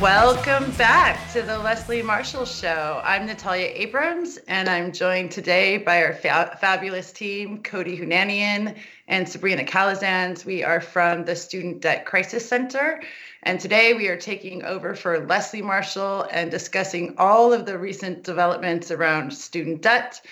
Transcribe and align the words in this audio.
Welcome 0.00 0.70
back 0.72 1.32
to 1.32 1.42
the 1.42 1.58
Leslie 1.58 2.02
Marshall 2.02 2.44
Show. 2.44 3.00
I'm 3.02 3.26
Natalia 3.26 3.72
Abrams, 3.74 4.38
and 4.46 4.68
I'm 4.68 4.92
joined 4.92 5.32
today 5.32 5.76
by 5.76 6.04
our 6.04 6.12
fa- 6.12 6.56
fabulous 6.60 7.10
team, 7.10 7.64
Cody 7.64 7.98
Hounanian 7.98 8.76
and 9.08 9.28
Sabrina 9.28 9.64
Calazans. 9.64 10.44
We 10.44 10.62
are 10.62 10.80
from 10.80 11.24
the 11.24 11.34
Student 11.34 11.80
Debt 11.80 12.06
Crisis 12.06 12.48
Center, 12.48 13.02
and 13.42 13.58
today 13.58 13.92
we 13.94 14.06
are 14.06 14.16
taking 14.16 14.62
over 14.62 14.94
for 14.94 15.26
Leslie 15.26 15.62
Marshall 15.62 16.28
and 16.30 16.48
discussing 16.48 17.16
all 17.18 17.52
of 17.52 17.66
the 17.66 17.76
recent 17.76 18.22
developments 18.22 18.92
around 18.92 19.32
student 19.32 19.82
debt, 19.82 20.24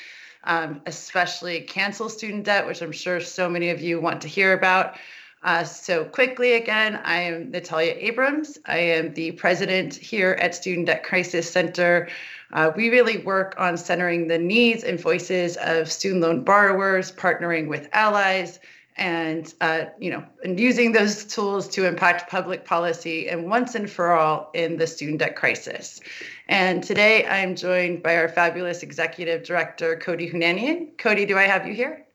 um, 0.44 0.80
especially 0.86 1.62
cancel 1.62 2.08
student 2.08 2.44
debt, 2.44 2.68
which 2.68 2.82
I'm 2.82 2.92
sure 2.92 3.18
so 3.18 3.48
many 3.48 3.70
of 3.70 3.80
you 3.80 4.00
want 4.00 4.20
to 4.20 4.28
hear 4.28 4.52
about. 4.52 4.96
Uh, 5.46 5.62
so 5.62 6.04
quickly 6.04 6.54
again, 6.54 7.00
I 7.04 7.20
am 7.20 7.52
Natalia 7.52 7.94
Abrams. 7.96 8.58
I 8.66 8.78
am 8.78 9.14
the 9.14 9.30
president 9.30 9.94
here 9.94 10.36
at 10.40 10.56
Student 10.56 10.88
Debt 10.88 11.04
Crisis 11.04 11.48
Center. 11.48 12.08
Uh, 12.52 12.72
we 12.74 12.90
really 12.90 13.18
work 13.18 13.54
on 13.56 13.76
centering 13.76 14.26
the 14.26 14.38
needs 14.38 14.82
and 14.82 14.98
voices 14.98 15.56
of 15.58 15.90
student 15.90 16.22
loan 16.22 16.42
borrowers, 16.42 17.12
partnering 17.12 17.68
with 17.68 17.88
allies, 17.92 18.58
and 18.96 19.54
uh, 19.60 19.84
you 20.00 20.10
know, 20.10 20.24
and 20.42 20.58
using 20.58 20.90
those 20.90 21.24
tools 21.24 21.68
to 21.68 21.86
impact 21.86 22.28
public 22.28 22.64
policy 22.64 23.28
and 23.28 23.48
once 23.48 23.76
and 23.76 23.88
for 23.88 24.10
all 24.10 24.50
in 24.52 24.78
the 24.78 24.86
student 24.88 25.20
debt 25.20 25.36
crisis. 25.36 26.00
And 26.48 26.82
today 26.82 27.24
I 27.24 27.36
am 27.36 27.54
joined 27.54 28.02
by 28.02 28.16
our 28.16 28.28
fabulous 28.28 28.82
executive 28.82 29.44
director, 29.44 29.94
Cody 29.94 30.28
Hounanian. 30.28 30.98
Cody, 30.98 31.24
do 31.24 31.38
I 31.38 31.44
have 31.44 31.68
you 31.68 31.74
here? 31.74 32.05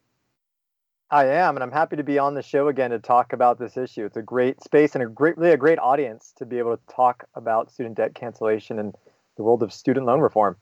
I 1.12 1.26
am, 1.26 1.58
and 1.58 1.64
I'm 1.64 1.74
happy 1.74 1.98
to 1.98 2.04
be 2.04 2.18
on 2.18 2.36
the 2.36 2.42
show 2.42 2.70
again 2.70 2.92
to 2.92 3.00
talk 3.00 3.34
about 3.34 3.60
this 3.60 3.76
issue. 3.76 4.06
It's 4.06 4.16
a 4.16 4.22
great 4.22 4.64
space 4.64 4.96
and 4.96 5.04
a 5.04 5.08
great, 5.08 5.38
really 5.38 5.52
a 5.52 5.58
great 5.58 5.78
audience 5.78 6.34
to 6.38 6.46
be 6.46 6.58
able 6.58 6.78
to 6.78 6.84
talk 6.88 7.26
about 7.36 7.70
student 7.70 7.98
debt 7.98 8.16
cancellation 8.16 8.80
and 8.80 8.96
the 9.36 9.44
world 9.44 9.62
of 9.62 9.74
student 9.74 10.06
loan 10.06 10.22
reform. 10.22 10.56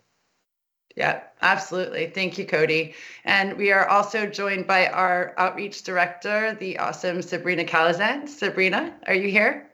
Yeah, 0.95 1.22
absolutely. 1.44 2.08
Thank 2.08 2.39
you, 2.39 2.47
Cody. 2.47 2.95
And 3.25 3.58
we 3.58 3.72
are 3.72 3.88
also 3.88 4.25
joined 4.25 4.66
by 4.66 4.88
our 4.88 5.36
outreach 5.38 5.83
director, 5.83 6.55
the 6.55 6.80
awesome 6.80 7.22
Sabrina 7.22 7.64
Calazan. 7.64 8.27
Sabrina, 8.27 8.95
are 9.05 9.14
you 9.14 9.30
here? 9.30 9.70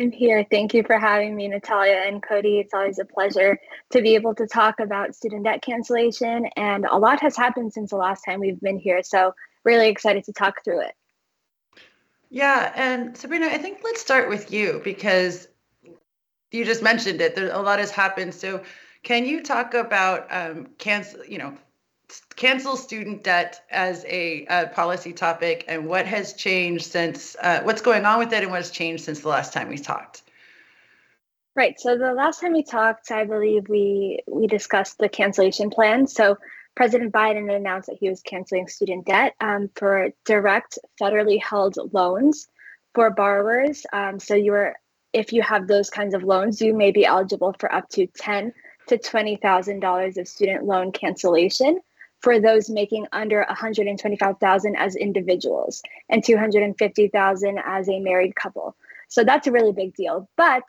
I'm 0.00 0.10
here. 0.10 0.44
Thank 0.50 0.74
you 0.74 0.82
for 0.82 0.98
having 0.98 1.36
me, 1.36 1.46
Natalia 1.46 2.02
and 2.04 2.20
Cody. 2.20 2.58
It's 2.58 2.74
always 2.74 2.98
a 2.98 3.04
pleasure 3.04 3.60
to 3.90 4.02
be 4.02 4.16
able 4.16 4.34
to 4.34 4.46
talk 4.48 4.80
about 4.80 5.14
student 5.14 5.44
debt 5.44 5.62
cancellation. 5.62 6.46
And 6.56 6.84
a 6.84 6.98
lot 6.98 7.20
has 7.20 7.36
happened 7.36 7.72
since 7.72 7.90
the 7.90 7.96
last 7.96 8.22
time 8.24 8.40
we've 8.40 8.60
been 8.60 8.80
here. 8.80 9.04
So 9.04 9.34
really 9.64 9.88
excited 9.88 10.24
to 10.24 10.32
talk 10.32 10.64
through 10.64 10.80
it. 10.80 10.92
Yeah, 12.30 12.72
and 12.74 13.16
Sabrina, 13.16 13.46
I 13.46 13.58
think 13.58 13.78
let's 13.84 14.00
start 14.00 14.28
with 14.28 14.52
you 14.52 14.80
because 14.82 15.46
you 16.50 16.64
just 16.64 16.82
mentioned 16.82 17.20
it. 17.20 17.34
There, 17.34 17.50
a 17.50 17.60
lot 17.60 17.78
has 17.78 17.90
happened. 17.90 18.34
So, 18.34 18.62
can 19.02 19.26
you 19.26 19.42
talk 19.42 19.74
about 19.74 20.26
um, 20.30 20.68
cancel? 20.78 21.24
You 21.24 21.38
know, 21.38 21.54
cancel 22.36 22.76
student 22.76 23.22
debt 23.22 23.62
as 23.70 24.04
a, 24.06 24.46
a, 24.46 24.66
policy 24.68 25.12
topic, 25.12 25.64
and 25.68 25.86
what 25.86 26.06
has 26.06 26.32
changed 26.32 26.86
since? 26.86 27.36
Uh, 27.40 27.60
what's 27.62 27.82
going 27.82 28.04
on 28.04 28.18
with 28.18 28.32
it, 28.32 28.42
and 28.42 28.50
what 28.50 28.62
has 28.62 28.70
changed 28.70 29.04
since 29.04 29.20
the 29.20 29.28
last 29.28 29.52
time 29.52 29.68
we 29.68 29.78
talked? 29.78 30.22
Right. 31.56 31.78
So 31.78 31.96
the 31.96 32.14
last 32.14 32.40
time 32.40 32.52
we 32.52 32.64
talked, 32.64 33.12
I 33.12 33.24
believe 33.24 33.68
we 33.68 34.20
we 34.26 34.48
discussed 34.48 34.98
the 34.98 35.08
cancellation 35.08 35.70
plan. 35.70 36.06
So 36.08 36.38
President 36.76 37.12
Biden 37.12 37.54
announced 37.54 37.88
that 37.88 37.98
he 38.00 38.08
was 38.08 38.20
canceling 38.22 38.66
student 38.68 39.06
debt 39.06 39.34
um, 39.40 39.70
for 39.76 40.10
direct 40.24 40.78
federally 41.00 41.42
held 41.42 41.76
loans 41.92 42.48
for 42.94 43.10
borrowers. 43.10 43.86
Um, 43.92 44.18
so 44.18 44.34
you 44.34 44.52
are, 44.54 44.76
if 45.12 45.32
you 45.32 45.42
have 45.42 45.66
those 45.66 45.90
kinds 45.90 46.14
of 46.14 46.24
loans, 46.24 46.60
you 46.60 46.74
may 46.74 46.90
be 46.90 47.04
eligible 47.04 47.54
for 47.58 47.72
up 47.72 47.88
to 47.90 48.06
ten 48.08 48.52
to 48.88 48.98
twenty 48.98 49.36
thousand 49.36 49.80
dollars 49.80 50.16
of 50.18 50.28
student 50.28 50.64
loan 50.64 50.92
cancellation 50.92 51.80
for 52.20 52.40
those 52.40 52.68
making 52.68 53.06
under 53.12 53.44
one 53.46 53.56
hundred 53.56 53.86
and 53.86 53.98
twenty-five 53.98 54.38
thousand 54.38 54.76
as 54.76 54.96
individuals 54.96 55.82
and 56.08 56.24
two 56.24 56.36
hundred 56.36 56.62
and 56.64 56.76
fifty 56.76 57.08
thousand 57.08 57.60
as 57.64 57.88
a 57.88 58.00
married 58.00 58.34
couple. 58.34 58.76
So 59.08 59.22
that's 59.22 59.46
a 59.46 59.52
really 59.52 59.72
big 59.72 59.94
deal, 59.94 60.28
but 60.36 60.64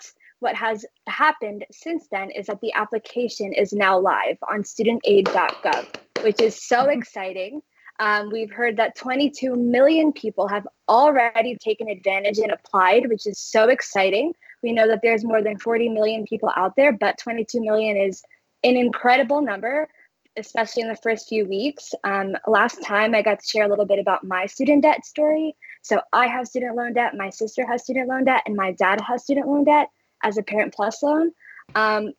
what 0.45 0.55
has 0.55 0.85
happened 1.07 1.65
since 1.71 2.07
then 2.11 2.29
is 2.29 2.45
that 2.45 2.61
the 2.61 2.71
application 2.73 3.51
is 3.51 3.73
now 3.73 3.97
live 3.97 4.37
on 4.47 4.61
studentaid.gov, 4.61 5.87
which 6.21 6.39
is 6.39 6.55
so 6.63 6.81
mm-hmm. 6.81 6.99
exciting. 6.99 7.61
Um, 7.99 8.29
we've 8.31 8.51
heard 8.51 8.77
that 8.77 8.95
22 8.95 9.55
million 9.55 10.13
people 10.13 10.47
have 10.47 10.67
already 10.87 11.57
taken 11.57 11.89
advantage 11.89 12.37
and 12.37 12.51
applied, 12.51 13.09
which 13.09 13.25
is 13.25 13.39
so 13.39 13.69
exciting. 13.69 14.33
We 14.61 14.71
know 14.71 14.87
that 14.87 14.99
there's 15.01 15.23
more 15.23 15.41
than 15.41 15.57
40 15.57 15.89
million 15.89 16.25
people 16.25 16.51
out 16.55 16.75
there, 16.75 16.91
but 16.91 17.17
22 17.17 17.61
million 17.61 17.97
is 17.97 18.21
an 18.63 18.77
incredible 18.77 19.41
number, 19.41 19.89
especially 20.37 20.83
in 20.83 20.89
the 20.89 20.95
first 20.97 21.27
few 21.27 21.47
weeks. 21.47 21.95
Um, 22.03 22.35
last 22.45 22.83
time 22.83 23.15
I 23.15 23.23
got 23.23 23.39
to 23.39 23.47
share 23.47 23.65
a 23.65 23.69
little 23.69 23.85
bit 23.85 23.97
about 23.97 24.23
my 24.23 24.45
student 24.45 24.83
debt 24.83 25.07
story. 25.07 25.55
So 25.81 26.01
I 26.13 26.27
have 26.27 26.47
student 26.47 26.75
loan 26.75 26.93
debt, 26.93 27.15
my 27.15 27.31
sister 27.31 27.65
has 27.65 27.81
student 27.81 28.09
loan 28.09 28.25
debt, 28.25 28.43
and 28.45 28.55
my 28.55 28.73
dad 28.73 29.01
has 29.01 29.23
student 29.23 29.47
loan 29.47 29.63
debt 29.63 29.89
as 30.23 30.37
a 30.37 30.43
Parent 30.43 30.73
Plus 30.73 31.01
loan. 31.03 31.31
Um, 31.73 32.13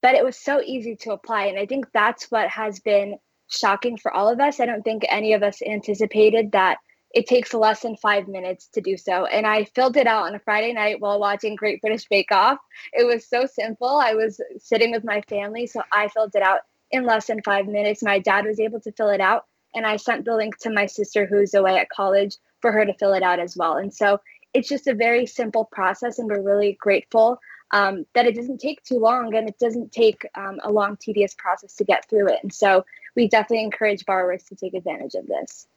but 0.00 0.14
it 0.14 0.24
was 0.24 0.36
so 0.36 0.60
easy 0.60 0.96
to 0.96 1.12
apply. 1.12 1.46
And 1.46 1.58
I 1.58 1.66
think 1.66 1.86
that's 1.92 2.30
what 2.30 2.48
has 2.48 2.80
been 2.80 3.18
shocking 3.48 3.96
for 3.96 4.12
all 4.12 4.28
of 4.28 4.40
us. 4.40 4.60
I 4.60 4.66
don't 4.66 4.82
think 4.82 5.04
any 5.08 5.32
of 5.32 5.42
us 5.42 5.60
anticipated 5.62 6.52
that 6.52 6.78
it 7.14 7.26
takes 7.26 7.54
less 7.54 7.80
than 7.80 7.96
five 7.96 8.28
minutes 8.28 8.68
to 8.74 8.80
do 8.80 8.96
so. 8.96 9.24
And 9.24 9.46
I 9.46 9.64
filled 9.64 9.96
it 9.96 10.06
out 10.06 10.26
on 10.26 10.34
a 10.34 10.40
Friday 10.40 10.72
night 10.72 11.00
while 11.00 11.18
watching 11.18 11.56
Great 11.56 11.80
British 11.80 12.06
Bake 12.08 12.30
Off. 12.30 12.58
It 12.92 13.04
was 13.04 13.26
so 13.26 13.46
simple. 13.46 13.96
I 13.96 14.14
was 14.14 14.40
sitting 14.58 14.92
with 14.92 15.04
my 15.04 15.22
family, 15.22 15.66
so 15.66 15.82
I 15.90 16.08
filled 16.08 16.34
it 16.34 16.42
out 16.42 16.60
in 16.90 17.04
less 17.04 17.26
than 17.26 17.42
five 17.42 17.66
minutes. 17.66 18.02
My 18.02 18.18
dad 18.18 18.44
was 18.44 18.60
able 18.60 18.80
to 18.80 18.92
fill 18.92 19.08
it 19.08 19.20
out, 19.20 19.46
and 19.74 19.86
I 19.86 19.96
sent 19.96 20.26
the 20.26 20.36
link 20.36 20.58
to 20.58 20.70
my 20.70 20.86
sister 20.86 21.24
who's 21.26 21.54
away 21.54 21.78
at 21.78 21.88
college 21.88 22.36
for 22.60 22.72
her 22.72 22.84
to 22.84 22.94
fill 22.94 23.14
it 23.14 23.22
out 23.22 23.38
as 23.38 23.56
well. 23.56 23.78
And 23.78 23.92
so 23.92 24.20
it's 24.58 24.68
just 24.68 24.88
a 24.88 24.94
very 24.94 25.24
simple 25.24 25.64
process, 25.64 26.18
and 26.18 26.28
we're 26.28 26.42
really 26.42 26.76
grateful 26.80 27.40
um, 27.70 28.06
that 28.14 28.26
it 28.26 28.34
doesn't 28.34 28.58
take 28.58 28.82
too 28.82 28.98
long 28.98 29.34
and 29.34 29.48
it 29.48 29.58
doesn't 29.58 29.92
take 29.92 30.26
um, 30.34 30.58
a 30.64 30.72
long, 30.72 30.96
tedious 30.96 31.34
process 31.34 31.74
to 31.74 31.84
get 31.84 32.08
through 32.08 32.28
it. 32.28 32.40
And 32.42 32.52
so 32.52 32.84
we 33.14 33.28
definitely 33.28 33.64
encourage 33.64 34.04
borrowers 34.04 34.42
to 34.44 34.56
take 34.56 34.74
advantage 34.74 35.14
of 35.14 35.26
this. 35.26 35.68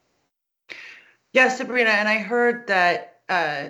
Yes, 1.34 1.58
Sabrina, 1.58 1.92
and 1.92 2.10
I 2.10 2.18
heard 2.18 2.68
that 2.68 3.20
uh, 3.30 3.70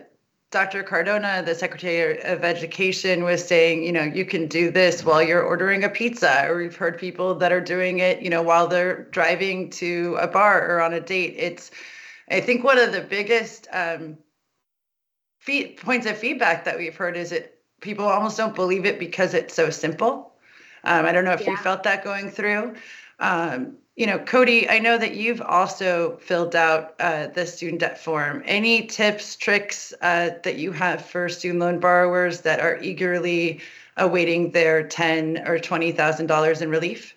Dr. 0.49 0.81
Cardona, 0.83 1.43
the 1.45 1.55
Secretary 1.55 2.21
of 2.23 2.43
Education, 2.43 3.23
was 3.23 3.45
saying, 3.45 3.83
you 3.83 3.91
know, 3.91 4.03
you 4.03 4.25
can 4.25 4.47
do 4.47 4.71
this 4.71 5.03
while 5.03 5.21
you're 5.21 5.43
ordering 5.43 5.83
a 5.83 5.89
pizza, 5.89 6.47
or 6.47 6.57
we've 6.57 6.75
heard 6.75 6.97
people 6.97 7.35
that 7.35 7.51
are 7.51 7.61
doing 7.61 7.99
it, 7.99 8.21
you 8.21 8.29
know, 8.29 8.41
while 8.41 8.67
they're 8.67 9.03
driving 9.11 9.69
to 9.71 10.17
a 10.19 10.27
bar 10.27 10.67
or 10.69 10.81
on 10.81 10.93
a 10.93 10.99
date. 10.99 11.35
It's, 11.37 11.69
I 12.29 12.39
think, 12.39 12.63
one 12.63 12.77
of 12.79 12.93
the 12.93 13.01
biggest 13.01 13.67
um, 13.71 14.17
fee- 15.41 15.73
points 15.73 16.05
of 16.05 16.17
feedback 16.17 16.63
that 16.63 16.77
we've 16.77 16.95
heard 16.95 17.17
is 17.17 17.33
it 17.33 17.59
people 17.81 18.05
almost 18.05 18.37
don't 18.37 18.55
believe 18.55 18.85
it 18.85 18.99
because 18.99 19.33
it's 19.33 19.53
so 19.53 19.69
simple. 19.69 20.31
Um, 20.83 21.05
I 21.05 21.11
don't 21.11 21.25
know 21.25 21.33
if 21.33 21.41
yeah. 21.41 21.51
you 21.51 21.57
felt 21.57 21.83
that 21.83 22.03
going 22.03 22.29
through. 22.29 22.75
Um, 23.19 23.77
you 23.95 24.05
know, 24.05 24.19
Cody, 24.19 24.69
I 24.69 24.79
know 24.79 24.97
that 24.97 25.15
you've 25.15 25.41
also 25.41 26.17
filled 26.17 26.55
out 26.55 26.95
uh, 26.99 27.27
the 27.27 27.45
student 27.45 27.81
debt 27.81 27.99
form. 27.99 28.41
Any 28.45 28.85
tips, 28.85 29.35
tricks 29.35 29.93
uh, 30.01 30.31
that 30.43 30.55
you 30.55 30.71
have 30.71 31.05
for 31.05 31.27
student 31.27 31.59
loan 31.59 31.79
borrowers 31.79 32.41
that 32.41 32.61
are 32.61 32.79
eagerly 32.81 33.59
awaiting 33.97 34.51
their 34.51 34.87
ten 34.87 35.45
or 35.45 35.59
twenty 35.59 35.91
thousand 35.91 36.27
dollars 36.27 36.61
in 36.61 36.69
relief? 36.69 37.15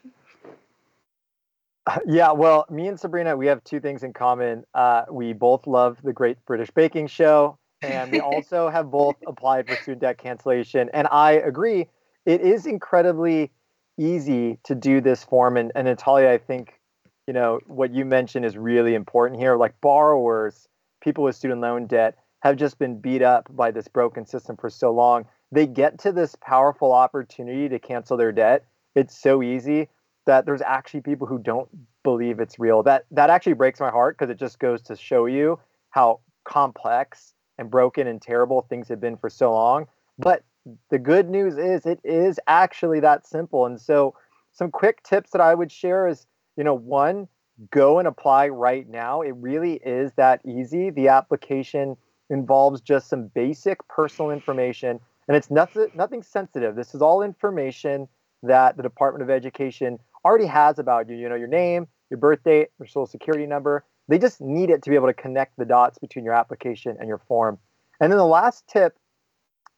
Yeah, 2.07 2.33
well, 2.33 2.67
me 2.71 2.89
and 2.89 2.99
Sabrina, 2.99 3.37
we 3.37 3.47
have 3.47 3.63
two 3.63 3.79
things 3.79 4.03
in 4.03 4.15
common. 4.15 4.65
Uh, 4.75 5.05
we 5.11 5.35
both 5.35 5.67
love 5.67 5.99
the 6.03 6.15
Great 6.15 6.39
British 6.47 6.71
Baking 6.71 7.07
Show, 7.07 7.59
and 7.93 8.13
we 8.13 8.21
also 8.33 8.69
have 8.69 8.91
both 8.91 9.17
applied 9.27 9.67
for 9.67 9.77
student 9.77 10.01
debt 10.01 10.19
cancellation. 10.19 10.91
And 10.93 11.09
I 11.11 11.33
agree, 11.33 11.89
it 12.27 12.41
is 12.41 12.67
incredibly 12.67 13.51
easy 13.99 14.59
to 14.65 14.75
do 14.75 15.01
this 15.01 15.23
form. 15.25 15.57
And, 15.57 15.73
and 15.75 15.87
Natalia, 15.87 16.31
I 16.31 16.39
think, 16.39 16.81
you 17.27 17.35
know, 17.35 17.61
what 17.67 17.93
you 17.93 18.05
mentioned 18.05 18.45
is 18.45 18.57
really 18.57 18.95
important 18.95 19.41
here. 19.41 19.57
Like 19.57 19.81
borrowers, 19.81 20.69
people 21.03 21.25
with 21.25 21.37
student 21.37 21.61
loan 21.61 21.87
debt 21.87 22.17
have 22.41 22.57
just 22.57 22.79
been 22.79 23.01
beat 23.01 23.23
up 23.23 23.49
by 23.55 23.71
this 23.71 23.89
broken 23.89 24.27
system 24.27 24.57
for 24.57 24.69
so 24.69 24.93
long. 24.93 25.27
They 25.53 25.67
get 25.67 25.99
to 26.01 26.13
this 26.13 26.35
powerful 26.41 26.93
opportunity 26.93 27.69
to 27.69 27.79
cancel 27.79 28.17
their 28.17 28.33
debt. 28.33 28.67
It's 28.95 29.17
so 29.19 29.43
easy. 29.43 29.89
that 30.27 30.47
there's 30.47 30.63
actually 30.63 31.03
people 31.03 31.27
who 31.27 31.39
don't 31.39 31.69
believe 32.03 32.41
it's 32.41 32.59
real. 32.59 32.83
That 32.83 33.05
that 33.11 33.31
actually 33.31 33.55
breaks 33.55 33.81
my 33.81 33.91
heart 33.91 34.17
because 34.17 34.31
it 34.31 34.39
just 34.39 34.59
goes 34.59 34.83
to 34.83 34.97
show 34.97 35.27
you 35.27 35.59
how 35.91 36.21
complex 36.45 37.35
and 37.59 37.71
broken 37.71 38.07
and 38.07 38.21
terrible 38.21 38.63
things 38.63 38.89
have 38.89 39.01
been 39.01 39.17
for 39.17 39.31
so 39.31 39.53
long. 39.53 39.87
But 40.19 40.43
the 40.91 40.99
good 40.99 41.29
news 41.29 41.59
is 41.59 41.87
it 41.87 42.01
is 42.05 42.39
actually 42.47 43.01
that 43.01 43.27
simple. 43.27 43.67
And 43.67 43.81
so 43.81 44.15
some 44.53 44.71
quick 44.71 45.03
tips 45.03 45.31
that 45.31 45.41
I 45.41 45.55
would 45.55 45.71
share 45.71 46.07
is, 46.07 46.27
you 46.57 46.65
know, 46.65 46.75
one, 46.75 47.29
go 47.71 47.99
and 47.99 48.09
apply 48.09 48.49
right 48.49 48.89
now. 48.89 49.23
It 49.23 49.35
really 49.37 49.75
is 49.85 50.13
that 50.17 50.41
easy. 50.47 50.91
The 50.91 51.09
application 51.09 51.97
involves 52.31 52.81
just 52.81 53.09
some 53.09 53.31
basic 53.35 53.87
personal 53.89 54.31
information 54.31 54.99
and 55.29 55.37
it's 55.37 55.51
nothing 55.51 55.89
nothing 55.95 56.23
sensitive. 56.23 56.77
This 56.77 56.95
is 56.95 57.03
all 57.03 57.23
information 57.23 58.09
that 58.43 58.77
the 58.77 58.83
Department 58.83 59.23
of 59.23 59.31
Education 59.31 59.99
already 60.25 60.47
has 60.47 60.79
about 60.79 61.09
you. 61.09 61.17
You 61.17 61.29
know, 61.29 61.35
your 61.35 61.49
name, 61.49 61.87
your 62.11 62.19
birth 62.19 62.43
date, 62.45 62.69
your 62.79 62.87
social 62.87 63.07
security 63.07 63.47
number. 63.47 63.85
They 64.09 64.19
just 64.19 64.41
need 64.41 64.71
it 64.71 64.83
to 64.83 64.91
be 64.91 64.97
able 64.97 65.07
to 65.07 65.15
connect 65.15 65.57
the 65.57 65.65
dots 65.65 65.99
between 65.99 66.25
your 66.25 66.35
application 66.35 66.97
and 66.99 67.09
your 67.09 67.19
form. 67.19 67.59
And 68.01 68.13
then 68.13 68.19
the 68.19 68.27
last 68.27 68.67
tip 68.67 68.97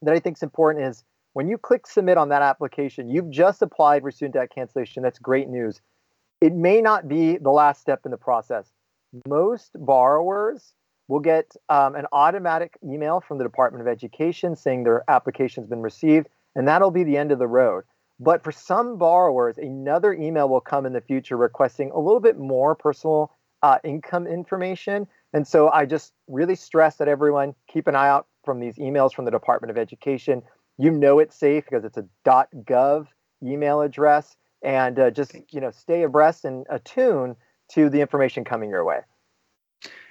that 0.02 0.14
I 0.14 0.20
think 0.20 0.38
is 0.38 0.42
important 0.42 0.84
is 0.84 1.04
when 1.34 1.48
you 1.48 1.58
click 1.58 1.86
submit 1.86 2.18
on 2.18 2.30
that 2.30 2.42
application, 2.42 3.08
you've 3.08 3.30
just 3.30 3.62
applied 3.62 4.02
for 4.02 4.10
student 4.10 4.34
debt 4.34 4.50
cancellation. 4.54 5.02
That's 5.02 5.18
great 5.18 5.48
news. 5.48 5.80
It 6.40 6.54
may 6.54 6.80
not 6.80 7.08
be 7.08 7.36
the 7.36 7.50
last 7.50 7.80
step 7.80 8.00
in 8.04 8.10
the 8.10 8.16
process. 8.16 8.72
Most 9.26 9.70
borrowers 9.74 10.74
will 11.08 11.20
get 11.20 11.54
um, 11.68 11.94
an 11.94 12.06
automatic 12.12 12.76
email 12.84 13.20
from 13.20 13.38
the 13.38 13.44
Department 13.44 13.80
of 13.80 13.88
Education 13.88 14.56
saying 14.56 14.82
their 14.82 15.04
application 15.08 15.62
has 15.62 15.68
been 15.68 15.82
received, 15.82 16.28
and 16.54 16.66
that'll 16.66 16.90
be 16.90 17.04
the 17.04 17.16
end 17.16 17.32
of 17.32 17.38
the 17.38 17.46
road. 17.46 17.84
But 18.18 18.42
for 18.42 18.50
some 18.50 18.96
borrowers, 18.96 19.58
another 19.58 20.12
email 20.14 20.48
will 20.48 20.60
come 20.60 20.86
in 20.86 20.92
the 20.92 21.00
future 21.00 21.36
requesting 21.36 21.90
a 21.90 21.98
little 21.98 22.20
bit 22.20 22.38
more 22.38 22.74
personal 22.74 23.30
uh, 23.66 23.78
income 23.82 24.28
information. 24.28 25.08
And 25.32 25.44
so 25.46 25.70
I 25.70 25.86
just 25.86 26.12
really 26.28 26.54
stress 26.54 26.96
that 26.98 27.08
everyone 27.08 27.52
keep 27.66 27.88
an 27.88 27.96
eye 27.96 28.08
out 28.08 28.28
from 28.44 28.60
these 28.60 28.76
emails 28.76 29.12
from 29.12 29.24
the 29.24 29.30
Department 29.32 29.72
of 29.72 29.76
Education. 29.76 30.40
You 30.78 30.92
know 30.92 31.18
it's 31.18 31.34
safe 31.34 31.64
because 31.64 31.84
it's 31.84 31.96
a 31.96 32.06
.gov 32.24 33.08
email 33.42 33.80
address, 33.80 34.36
and 34.62 34.98
uh, 35.00 35.10
just 35.10 35.34
you 35.50 35.60
know 35.60 35.72
stay 35.72 36.04
abreast 36.04 36.44
and 36.44 36.64
attuned 36.70 37.34
to 37.72 37.90
the 37.90 38.00
information 38.00 38.44
coming 38.44 38.70
your 38.70 38.84
way. 38.84 39.00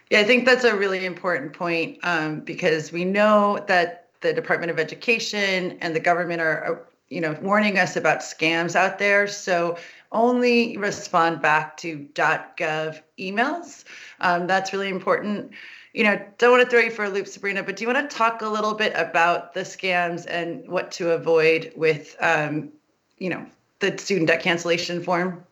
Yeah, 0.10 0.19
I 0.19 0.25
think 0.25 0.46
that's 0.46 0.66
a 0.66 0.75
really 0.75 1.06
important 1.06 1.54
point 1.54 2.00
um, 2.04 2.42
because 2.42 2.92
we 2.92 3.06
know 3.06 3.63
that 3.68 4.10
the 4.19 4.34
Department 4.34 4.69
of 4.69 4.80
Education 4.80 5.78
and 5.80 5.96
the 5.96 6.02
government 6.02 6.42
are, 6.42 6.86
you 7.10 7.22
know, 7.22 7.38
warning 7.42 7.78
us 7.78 7.96
about 7.96 8.19
scams 8.19 8.75
out 8.75 9.00
there. 9.00 9.28
So 9.28 9.78
only 10.12 10.78
respond 10.78 11.42
back 11.42 11.78
to 11.78 12.07
.gov 12.13 13.02
emails. 13.19 13.84
Um, 14.19 14.48
that's 14.48 14.74
really 14.74 14.90
important. 14.90 15.52
You 15.94 16.04
know, 16.04 16.19
don't 16.38 16.52
want 16.52 16.63
to 16.63 16.69
throw 16.69 16.80
you 16.80 16.92
for 16.92 17.06
a 17.06 17.10
loop, 17.10 17.28
Sabrina, 17.28 17.63
but 17.63 17.75
do 17.75 17.84
you 17.84 17.94
want 17.94 18.10
to 18.10 18.16
talk 18.16 18.42
a 18.42 18.50
little 18.50 18.74
bit 18.74 18.94
about 18.96 19.54
the 19.54 19.62
scams 19.62 20.25
and 20.28 20.68
what 20.68 20.92
to 20.94 21.12
avoid 21.12 21.72
with, 21.75 22.16
um, 22.19 22.69
you 23.18 23.30
know, 23.30 23.46
the 23.80 23.98
student 23.98 24.28
debt 24.28 24.42
cancellation 24.42 25.02
form? 25.02 25.44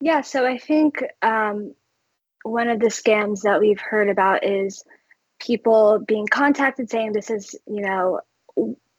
Yeah, 0.00 0.22
so 0.22 0.46
I 0.46 0.56
think 0.56 1.04
um, 1.20 1.74
one 2.42 2.68
of 2.68 2.80
the 2.80 2.86
scams 2.86 3.42
that 3.42 3.60
we've 3.60 3.80
heard 3.80 4.08
about 4.08 4.44
is 4.44 4.82
people 5.40 6.02
being 6.06 6.26
contacted 6.26 6.88
saying 6.90 7.12
this 7.12 7.30
is, 7.30 7.54
you 7.66 7.82
know, 7.82 8.20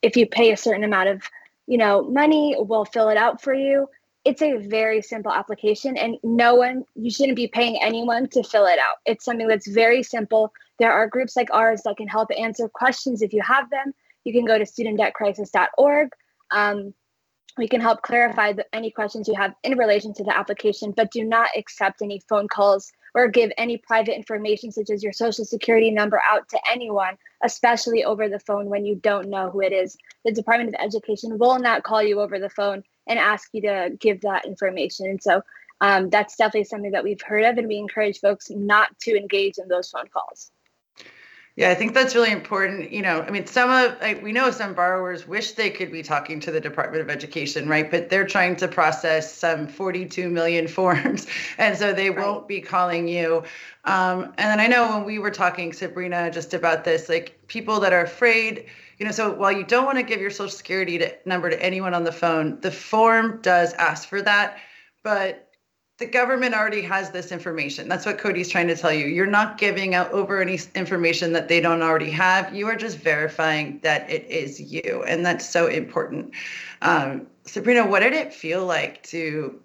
if 0.01 0.15
you 0.15 0.25
pay 0.25 0.51
a 0.51 0.57
certain 0.57 0.83
amount 0.83 1.09
of, 1.09 1.24
you 1.68 1.77
know, 1.77 2.03
money, 2.03 2.56
we'll 2.57 2.86
fill 2.86 3.09
it 3.09 3.18
out 3.18 3.42
for 3.42 3.53
you. 3.53 3.88
It's 4.24 4.42
a 4.42 4.57
very 4.57 5.01
simple 5.01 5.31
application 5.31 5.98
and 5.98 6.18
no 6.24 6.56
one 6.56 6.83
you 6.95 7.09
shouldn't 7.09 7.36
be 7.36 7.48
paying 7.48 7.81
anyone 7.81 8.27
to 8.30 8.44
fill 8.44 8.68
it 8.68 8.77
out. 8.77 8.98
It's 9.06 9.25
something 9.25 9.48
that's 9.48 9.68
very 9.68 10.03
simple. 10.03 10.53
There 10.77 10.92
are 10.92 11.07
groups 11.07 11.36
like 11.36 11.50
ours 11.51 11.81
that 11.86 11.98
can 11.98 12.07
help 12.07 12.30
answer 12.38 12.69
questions 12.69 13.21
if 13.21 13.33
you 13.33 13.42
have 13.42 13.69
them. 13.71 13.94
You 14.24 14.33
can 14.33 14.45
go 14.45 14.59
to 14.59 14.65
studentdebtcrisis.org. 14.65 16.09
Um, 16.51 16.94
we 17.57 17.68
can 17.68 17.81
help 17.81 18.01
clarify 18.04 18.54
the, 18.54 18.65
any 18.74 18.92
questions 18.92 19.27
you 19.27 19.36
have 19.36 19.54
in 19.63 19.77
relation 19.77 20.13
to 20.13 20.24
the 20.24 20.38
application, 20.38 20.92
but 20.92 21.12
do 21.12 21.24
not 21.24 21.50
accept 21.57 22.01
any 22.01 22.21
phone 22.30 22.47
calls 22.47 22.92
or 23.13 23.28
give 23.28 23.52
any 23.58 23.78
private 23.78 24.16
information, 24.16 24.72
such 24.72 24.90
as 24.90 25.04
your 25.04 25.13
social 25.13 25.46
security 25.46 25.92
number, 25.92 26.22
out 26.30 26.48
to 26.50 26.60
anyone, 26.72 27.18
especially 27.44 28.04
over 28.04 28.30
the 28.30 28.40
phone 28.40 28.68
when 28.68 28.86
you 28.86 28.96
don't 28.96 29.30
know 29.30 29.50
who 29.50 29.62
it 29.62 29.74
is. 29.74 29.98
The 30.25 30.31
Department 30.31 30.69
of 30.69 30.84
Education 30.84 31.38
will 31.38 31.60
not 31.60 31.84
call 31.84 32.02
you 32.02 32.22
over 32.22 32.40
the 32.40 32.50
phone 32.50 32.84
and 33.08 33.19
ask 33.19 33.50
you 33.54 33.62
to 33.63 33.92
give 34.00 34.22
that 34.22 34.46
information. 34.46 35.08
And 35.08 35.22
so 35.22 35.42
um, 35.81 36.10
that's 36.10 36.36
definitely 36.36 36.66
something 36.66 36.92
that 36.92 37.04
we've 37.04 37.22
heard 37.22 37.44
of, 37.44 37.58
and 37.58 37.68
we 37.68 37.78
encourage 37.78 38.19
folks 38.19 38.50
not 38.50 38.98
to 39.02 39.18
engage 39.18 39.57
in 39.57 39.68
those 39.68 39.90
phone 39.90 40.07
calls. 40.14 40.52
Yeah, 41.57 41.69
I 41.69 41.75
think 41.75 41.94
that's 41.94 42.15
really 42.15 42.31
important. 42.31 42.92
You 42.94 43.01
know, 43.01 43.21
I 43.24 43.30
mean, 43.30 43.45
some 43.45 43.69
of 43.69 44.00
like, 44.00 44.24
we 44.24 44.31
know 44.31 44.51
some 44.51 44.74
borrowers 44.74 45.27
wish 45.27 45.51
they 45.51 45.69
could 45.69 45.92
be 45.92 46.01
talking 46.01 46.39
to 46.39 46.51
the 46.51 46.62
Department 46.62 47.01
of 47.01 47.09
Education, 47.09 47.68
right? 47.68 47.92
But 47.92 48.09
they're 48.09 48.25
trying 48.25 48.56
to 48.57 48.69
process 48.69 49.33
some 49.33 49.68
42 49.68 50.30
million 50.30 50.68
forms, 50.69 51.27
and 51.57 51.77
so 51.77 51.92
they 51.92 52.09
right. 52.09 52.25
won't 52.25 52.48
be 52.48 52.62
calling 52.62 53.07
you. 53.07 53.44
Um, 53.83 54.33
and 54.38 54.50
then 54.50 54.59
I 54.62 54.68
know 54.68 54.89
when 54.95 55.03
we 55.03 55.19
were 55.19 55.31
talking, 55.31 55.74
Sabrina, 55.74 56.31
just 56.31 56.53
about 56.53 56.86
this, 56.86 57.09
like 57.09 57.38
people 57.48 57.81
that 57.81 57.92
are 57.92 58.04
afraid. 58.04 58.68
You 58.97 59.06
know, 59.06 59.12
so 59.12 59.33
while 59.33 59.51
you 59.51 59.65
don't 59.65 59.86
want 59.86 59.97
to 59.97 60.04
give 60.04 60.21
your 60.21 60.30
social 60.30 60.50
security 60.50 61.00
to, 61.00 61.13
number 61.25 61.50
to 61.50 61.62
anyone 61.62 61.94
on 61.94 62.04
the 62.06 62.12
phone, 62.12 62.62
the 62.62 62.71
form 62.71 63.39
does 63.42 63.74
ask 63.74 64.07
for 64.07 64.21
that, 64.21 64.59
but 65.04 65.50
the 66.01 66.07
government 66.07 66.56
already 66.56 66.81
has 66.81 67.12
this 67.12 67.31
information. 67.31 67.88
That's 67.88 68.07
what 68.07 68.18
Cody's 68.18 68.50
trying 68.50 68.68
to 68.69 68.75
tell 68.75 68.92
you. 68.92 69.06
You're 69.06 69.27
not 69.27 69.59
giving 69.59 69.94
out 69.94 70.12
over 70.12 70.42
any 70.42 70.59
information 70.74 71.31
that 71.33 71.48
they 71.48 71.62
don't 71.62 71.83
already 71.83 72.09
have. 72.09 72.56
You 72.56 72.68
are 72.68 72.75
just 72.75 72.98
verifying 72.98 73.80
that 73.83 74.09
it 74.09 74.25
is 74.25 74.59
you. 74.59 75.03
And 75.07 75.24
that's 75.24 75.48
so 75.48 75.68
important. 75.68 76.33
Um, 76.81 77.27
Sabrina, 77.45 77.86
what 77.86 78.00
did 78.00 78.13
it 78.13 78.33
feel 78.33 78.65
like 78.65 79.03
to 79.03 79.62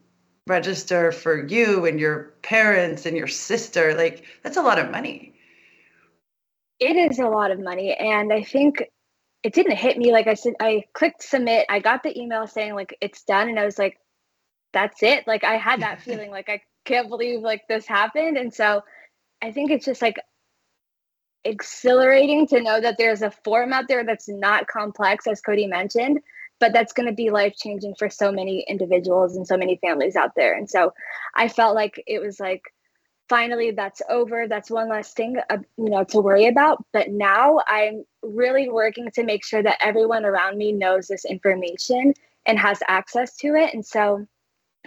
register 0.46 1.10
for 1.10 1.46
you 1.46 1.86
and 1.86 1.98
your 1.98 2.34
parents 2.42 3.06
and 3.06 3.16
your 3.16 3.28
sister? 3.28 3.94
Like, 3.94 4.26
that's 4.42 4.58
a 4.58 4.62
lot 4.62 4.78
of 4.78 4.90
money. 4.90 5.34
It 6.78 6.96
is 6.96 7.18
a 7.18 7.28
lot 7.28 7.50
of 7.50 7.58
money. 7.58 7.94
And 7.94 8.30
I 8.30 8.42
think 8.42 8.84
it 9.42 9.54
didn't 9.54 9.76
hit 9.76 9.96
me. 9.96 10.12
Like 10.12 10.26
I 10.26 10.34
said, 10.34 10.52
I 10.60 10.84
clicked 10.92 11.22
submit. 11.22 11.64
I 11.70 11.78
got 11.78 12.02
the 12.02 12.18
email 12.20 12.46
saying, 12.46 12.74
like, 12.74 12.94
it's 13.00 13.22
done. 13.22 13.48
And 13.48 13.58
I 13.58 13.64
was 13.64 13.78
like, 13.78 13.98
that's 14.76 15.02
it. 15.02 15.26
Like 15.26 15.43
I 15.43 15.56
had 15.56 15.81
that 15.81 16.02
feeling 16.06 16.31
like 16.31 16.49
I 16.49 16.61
can't 16.84 17.08
believe 17.08 17.40
like 17.40 17.62
this 17.69 17.87
happened. 17.87 18.37
And 18.37 18.52
so 18.52 18.83
I 19.42 19.50
think 19.50 19.71
it's 19.71 19.87
just 19.87 20.02
like 20.02 20.16
exhilarating 21.45 22.47
to 22.49 22.61
know 22.61 22.80
that 22.80 22.97
there's 22.99 23.23
a 23.23 23.30
form 23.30 23.73
out 23.73 23.88
there 23.88 24.04
that's 24.04 24.28
not 24.28 24.66
complex, 24.66 25.26
as 25.26 25.40
Cody 25.40 25.66
mentioned, 25.66 26.21
but 26.61 26.73
that's 26.73 26.92
going 26.92 27.09
to 27.09 27.14
be 27.14 27.30
life 27.30 27.54
changing 27.56 27.95
for 27.99 28.11
so 28.11 28.30
many 28.30 28.64
individuals 28.68 29.37
and 29.37 29.47
so 29.47 29.56
many 29.56 29.76
families 29.76 30.16
out 30.16 30.33
there. 30.37 30.54
And 30.54 30.68
so 30.68 30.92
I 31.35 31.49
felt 31.49 31.75
like 31.75 32.02
it 32.06 32.21
was 32.21 32.38
like, 32.38 32.62
finally 33.28 33.73
that's 33.73 34.00
over 34.09 34.47
that's 34.47 34.71
one 34.71 34.88
less 34.88 35.12
thing 35.12 35.37
uh, 35.50 35.56
you 35.76 35.90
know 35.90 36.04
to 36.04 36.21
worry 36.21 36.47
about 36.47 36.85
but 36.92 37.11
now 37.11 37.59
i'm 37.66 38.04
really 38.23 38.68
working 38.68 39.11
to 39.12 39.25
make 39.25 39.45
sure 39.45 39.64
that 39.64 39.76
everyone 39.80 40.25
around 40.25 40.56
me 40.56 40.71
knows 40.71 41.09
this 41.09 41.25
information 41.25 42.14
and 42.47 42.56
has 42.56 42.80
access 42.87 43.37
to 43.37 43.56
it 43.56 43.75
and 43.75 43.85
so 43.85 44.25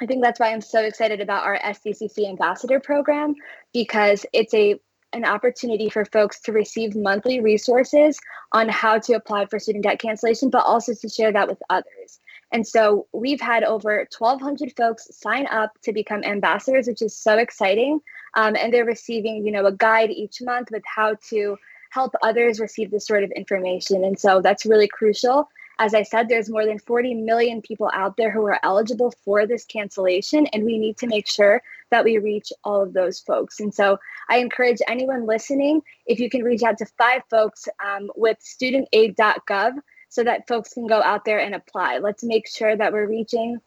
I 0.02 0.06
think 0.06 0.24
that's 0.24 0.40
why 0.40 0.52
I'm 0.52 0.62
so 0.62 0.82
excited 0.82 1.20
about 1.22 1.46
our 1.46 1.60
SDCC 1.60 2.28
ambassador 2.28 2.80
program 2.80 3.36
because 3.74 4.26
it's 4.34 4.54
a 4.54 4.80
an 5.12 5.26
opportunity 5.26 5.90
for 5.90 6.06
folks 6.06 6.40
to 6.40 6.52
receive 6.52 6.96
monthly 6.96 7.40
resources 7.40 8.20
on 8.52 8.70
how 8.70 9.00
to 9.00 9.14
apply 9.14 9.44
for 9.48 9.58
student 9.58 9.84
debt 9.84 10.00
cancellation, 10.00 10.52
but 10.52 10.64
also 10.64 10.94
to 10.94 11.10
share 11.10 11.34
that 11.34 11.48
with 11.48 11.58
others. 11.72 12.20
And 12.52 12.68
so 12.68 13.08
we've 13.12 13.42
had 13.42 13.64
over 13.64 14.08
1,200 14.16 14.72
folks 14.78 15.08
sign 15.12 15.48
up 15.48 15.72
to 15.82 15.94
become 15.94 16.24
ambassadors, 16.24 16.86
which 16.86 17.02
is 17.02 17.18
so 17.18 17.40
exciting. 17.40 18.02
Um, 18.36 18.56
and 18.56 18.72
they're 18.72 18.86
receiving, 18.86 19.44
you 19.48 19.52
know, 19.52 19.66
a 19.66 19.72
guide 19.72 20.12
each 20.12 20.44
month 20.44 20.70
with 20.72 20.84
how 20.86 21.16
to 21.30 21.58
help 21.90 22.14
others 22.22 22.60
receive 22.60 22.92
this 22.92 23.08
sort 23.08 23.24
of 23.24 23.32
information. 23.32 24.04
And 24.04 24.20
so 24.20 24.42
that's 24.42 24.64
really 24.64 24.88
crucial 24.88 25.50
as 25.80 25.94
I 25.94 26.04
said, 26.04 26.28
there's 26.28 26.50
more 26.50 26.66
than 26.66 26.78
40 26.78 27.16
million 27.16 27.62
people 27.62 27.90
out 27.94 28.18
there 28.18 28.30
who 28.30 28.46
are 28.46 28.60
eligible 28.64 29.14
for 29.24 29.48
this 29.48 29.64
cancellation, 29.64 30.46
and 30.48 30.66
we 30.66 30.78
need 30.78 30.98
to 30.98 31.08
make 31.08 31.26
sure 31.26 31.62
that 31.90 32.04
we 32.04 32.18
reach 32.18 32.52
all 32.66 32.84
of 32.84 32.94
those 32.94 33.22
folks. 33.22 33.62
And 33.62 33.74
so 33.74 33.98
I 34.30 34.38
encourage 34.38 34.80
anyone 34.90 35.26
listening, 35.26 35.82
if 36.06 36.20
you 36.20 36.30
can 36.30 36.44
reach 36.44 36.64
out 36.64 36.78
to 36.80 36.86
five 36.86 37.22
folks 37.30 37.68
um, 37.84 38.12
with 38.18 38.38
studentaid.gov 38.40 39.72
so 40.10 40.24
that 40.24 40.48
folks 40.48 40.74
can 40.74 40.86
go 40.86 41.02
out 41.02 41.24
there 41.24 41.40
and 41.40 41.56
apply. 41.56 42.00
Let's 42.00 42.24
make 42.24 42.48
sure 42.48 42.76
that 42.76 42.92
we're 42.92 43.08
reaching 43.08 43.62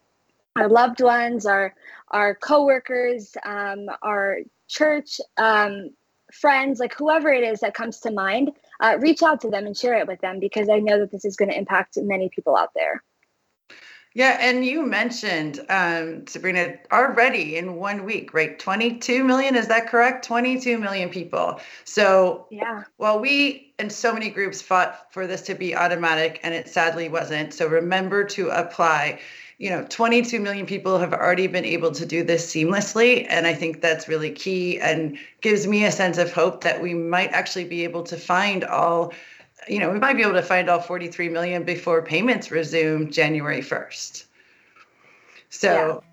our 0.57 0.69
loved 0.69 1.01
ones, 1.01 1.47
our 1.47 1.75
our 2.11 2.35
coworkers, 2.35 3.35
um, 3.43 3.89
our 4.03 4.41
church, 4.69 5.19
um, 5.39 5.91
friends, 6.33 6.79
like 6.79 6.95
whoever 6.95 7.33
it 7.33 7.43
is 7.43 7.61
that 7.61 7.75
comes 7.75 8.01
to 8.01 8.11
mind, 8.11 8.51
uh, 8.83 8.99
reach 8.99 9.23
out 9.23 9.41
to 9.41 9.49
them 9.49 9.65
and 9.65 9.77
share 9.77 9.95
it 9.95 10.07
with 10.07 10.21
them 10.21 10.41
because 10.41 10.69
I 10.69 10.81
know 10.81 10.99
that 10.99 11.11
this 11.11 11.25
is 11.25 11.37
going 11.37 11.51
to 11.51 11.57
impact 11.57 11.97
many 11.97 12.29
people 12.29 12.57
out 12.57 12.71
there. 12.75 13.03
Yeah, 14.15 14.37
and 14.41 14.67
you 14.67 14.85
mentioned 14.85 15.61
um, 15.71 16.27
Sabrina 16.27 16.75
already 16.93 17.57
in 17.57 17.77
one 17.77 18.05
week, 18.05 18.35
right? 18.35 18.59
22 18.59 19.25
million, 19.25 19.57
is 19.57 19.69
that 19.69 19.89
correct? 19.89 20.27
22 20.27 20.77
million 20.77 21.09
people. 21.09 21.61
So, 21.85 22.47
yeah. 22.51 22.85
Well, 22.99 23.21
we 23.21 23.73
and 23.79 23.91
so 23.91 24.13
many 24.13 24.29
groups 24.29 24.61
fought 24.61 25.11
for 25.13 25.27
this 25.27 25.41
to 25.43 25.55
be 25.55 25.75
automatic, 25.75 26.41
and 26.43 26.53
it 26.53 26.69
sadly 26.69 27.09
wasn't. 27.09 27.55
So 27.55 27.67
remember 27.69 28.25
to 28.25 28.51
apply. 28.51 29.21
You 29.63 29.71
know, 29.71 29.87
22 29.89 30.41
million 30.41 30.67
people 30.67 30.99
have 30.99 31.13
already 31.13 31.47
been 31.47 31.65
able 31.65 31.93
to 31.93 32.05
do 32.05 32.25
this 32.25 32.53
seamlessly, 32.53 33.27
and 33.31 33.47
I 33.47 33.55
think 33.55 33.81
that's 33.81 34.09
really 34.09 34.33
key 34.33 34.81
and 34.81 35.17
gives 35.41 35.69
me 35.69 35.85
a 35.85 35.93
sense 35.93 36.19
of 36.19 36.33
hope 36.33 36.65
that 36.65 36.83
we 36.83 36.95
might 36.95 37.31
actually 37.31 37.67
be 37.67 37.85
able 37.85 38.03
to 38.03 38.17
find 38.17 38.65
all 38.65 39.13
you 39.69 39.79
know, 39.79 39.89
we 39.91 40.01
might 40.01 40.17
be 40.17 40.23
able 40.23 40.33
to 40.33 40.43
find 40.43 40.69
all 40.69 40.81
43 40.81 41.29
million 41.29 41.63
before 41.63 42.03
payments 42.03 42.51
resume 42.51 43.13
January 43.13 43.61
1st. 43.61 44.25
So, 45.51 45.73
yeah. 45.73 46.12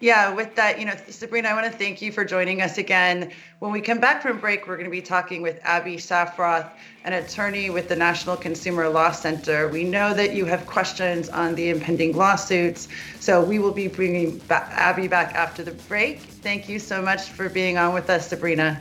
Yeah, 0.00 0.32
with 0.32 0.54
that, 0.56 0.78
you 0.78 0.84
know, 0.84 0.94
Sabrina, 1.08 1.48
I 1.48 1.54
want 1.54 1.72
to 1.72 1.78
thank 1.78 2.02
you 2.02 2.12
for 2.12 2.24
joining 2.24 2.60
us 2.60 2.76
again. 2.76 3.32
When 3.60 3.72
we 3.72 3.80
come 3.80 3.98
back 3.98 4.20
from 4.20 4.38
break, 4.38 4.68
we're 4.68 4.76
going 4.76 4.84
to 4.84 4.90
be 4.90 5.00
talking 5.00 5.40
with 5.40 5.58
Abby 5.62 5.96
Shafroth, 5.96 6.70
an 7.04 7.14
attorney 7.14 7.70
with 7.70 7.88
the 7.88 7.96
National 7.96 8.36
Consumer 8.36 8.90
Law 8.90 9.10
Center. 9.12 9.68
We 9.68 9.84
know 9.84 10.12
that 10.12 10.34
you 10.34 10.44
have 10.44 10.66
questions 10.66 11.30
on 11.30 11.54
the 11.54 11.70
impending 11.70 12.14
lawsuits, 12.14 12.88
so 13.20 13.42
we 13.42 13.58
will 13.58 13.72
be 13.72 13.88
bringing 13.88 14.38
Abby 14.50 15.08
back 15.08 15.34
after 15.34 15.64
the 15.64 15.72
break. 15.88 16.20
Thank 16.20 16.68
you 16.68 16.78
so 16.78 17.00
much 17.00 17.22
for 17.30 17.48
being 17.48 17.78
on 17.78 17.94
with 17.94 18.10
us, 18.10 18.28
Sabrina. 18.28 18.78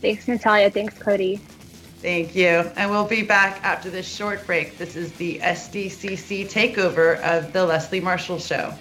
Thanks, 0.00 0.28
Natalia. 0.28 0.70
Thanks, 0.70 0.96
Cody. 0.98 1.40
Thank 2.00 2.36
you. 2.36 2.70
And 2.76 2.90
we'll 2.90 3.06
be 3.06 3.22
back 3.22 3.62
after 3.64 3.90
this 3.90 4.06
short 4.12 4.46
break. 4.46 4.78
This 4.78 4.94
is 4.94 5.12
the 5.14 5.40
SDCC 5.40 6.48
takeover 6.48 7.20
of 7.22 7.52
the 7.52 7.64
Leslie 7.64 8.00
Marshall 8.00 8.38
Show. 8.38 8.72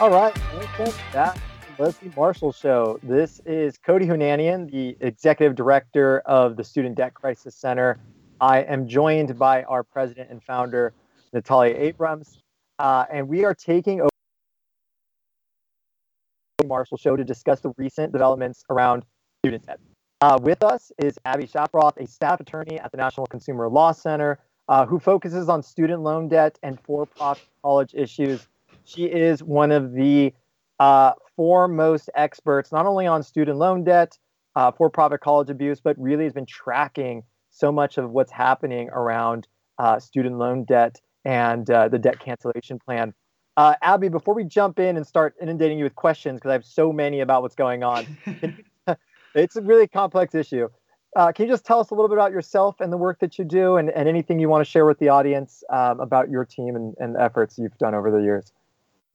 All 0.00 0.08
right, 0.08 0.34
welcome 0.54 0.94
back 1.12 1.34
to 1.34 1.82
Leslie 1.82 2.10
Marshall 2.16 2.52
Show. 2.52 2.98
This 3.02 3.38
is 3.44 3.76
Cody 3.76 4.06
Hounanian, 4.06 4.70
the 4.70 4.96
Executive 5.02 5.54
Director 5.54 6.20
of 6.20 6.56
the 6.56 6.64
Student 6.64 6.96
Debt 6.96 7.12
Crisis 7.12 7.54
Center. 7.54 7.98
I 8.40 8.62
am 8.62 8.88
joined 8.88 9.38
by 9.38 9.62
our 9.64 9.82
President 9.82 10.30
and 10.30 10.42
Founder, 10.42 10.94
Natalia 11.34 11.74
Abrams, 11.76 12.40
uh, 12.78 13.04
and 13.12 13.28
we 13.28 13.44
are 13.44 13.52
taking 13.52 14.00
over 14.00 14.08
the 16.56 16.66
Marshall 16.66 16.96
Show 16.96 17.14
to 17.14 17.22
discuss 17.22 17.60
the 17.60 17.74
recent 17.76 18.10
developments 18.10 18.64
around 18.70 19.04
student 19.44 19.66
debt. 19.66 19.80
Uh, 20.22 20.38
with 20.40 20.62
us 20.62 20.90
is 20.96 21.18
Abby 21.26 21.44
Shafroth, 21.44 21.98
a 21.98 22.06
staff 22.06 22.40
attorney 22.40 22.80
at 22.80 22.90
the 22.90 22.96
National 22.96 23.26
Consumer 23.26 23.68
Law 23.68 23.92
Center, 23.92 24.38
uh, 24.66 24.86
who 24.86 24.98
focuses 24.98 25.50
on 25.50 25.62
student 25.62 26.00
loan 26.00 26.26
debt 26.26 26.58
and 26.62 26.80
for-profit 26.80 27.46
college 27.62 27.92
issues 27.94 28.48
she 28.84 29.04
is 29.04 29.42
one 29.42 29.72
of 29.72 29.92
the 29.92 30.34
uh, 30.78 31.12
foremost 31.36 32.10
experts, 32.14 32.72
not 32.72 32.86
only 32.86 33.06
on 33.06 33.22
student 33.22 33.58
loan 33.58 33.84
debt, 33.84 34.18
uh, 34.56 34.70
for 34.70 34.90
profit 34.90 35.20
college 35.20 35.50
abuse, 35.50 35.80
but 35.80 35.96
really 35.98 36.24
has 36.24 36.32
been 36.32 36.46
tracking 36.46 37.22
so 37.50 37.70
much 37.70 37.98
of 37.98 38.10
what's 38.10 38.32
happening 38.32 38.88
around 38.90 39.46
uh, 39.78 39.98
student 39.98 40.38
loan 40.38 40.64
debt 40.64 41.00
and 41.24 41.70
uh, 41.70 41.88
the 41.88 41.98
debt 41.98 42.18
cancellation 42.18 42.78
plan. 42.78 43.14
Uh, 43.56 43.74
Abby, 43.82 44.08
before 44.08 44.34
we 44.34 44.44
jump 44.44 44.78
in 44.78 44.96
and 44.96 45.06
start 45.06 45.34
inundating 45.40 45.78
you 45.78 45.84
with 45.84 45.94
questions, 45.94 46.38
because 46.38 46.50
I 46.50 46.52
have 46.54 46.64
so 46.64 46.92
many 46.92 47.20
about 47.20 47.42
what's 47.42 47.54
going 47.54 47.82
on, 47.82 48.06
it's 49.34 49.56
a 49.56 49.62
really 49.62 49.86
complex 49.86 50.34
issue. 50.34 50.68
Uh, 51.16 51.32
can 51.32 51.46
you 51.46 51.52
just 51.52 51.66
tell 51.66 51.80
us 51.80 51.90
a 51.90 51.94
little 51.94 52.08
bit 52.08 52.16
about 52.16 52.30
yourself 52.30 52.80
and 52.80 52.92
the 52.92 52.96
work 52.96 53.18
that 53.18 53.38
you 53.38 53.44
do 53.44 53.76
and, 53.76 53.90
and 53.90 54.08
anything 54.08 54.38
you 54.38 54.48
want 54.48 54.64
to 54.64 54.70
share 54.70 54.86
with 54.86 54.98
the 55.00 55.08
audience 55.08 55.64
um, 55.70 55.98
about 55.98 56.30
your 56.30 56.44
team 56.44 56.76
and, 56.76 56.94
and 56.98 57.16
efforts 57.16 57.58
you've 57.58 57.76
done 57.78 57.94
over 57.94 58.10
the 58.10 58.22
years? 58.22 58.52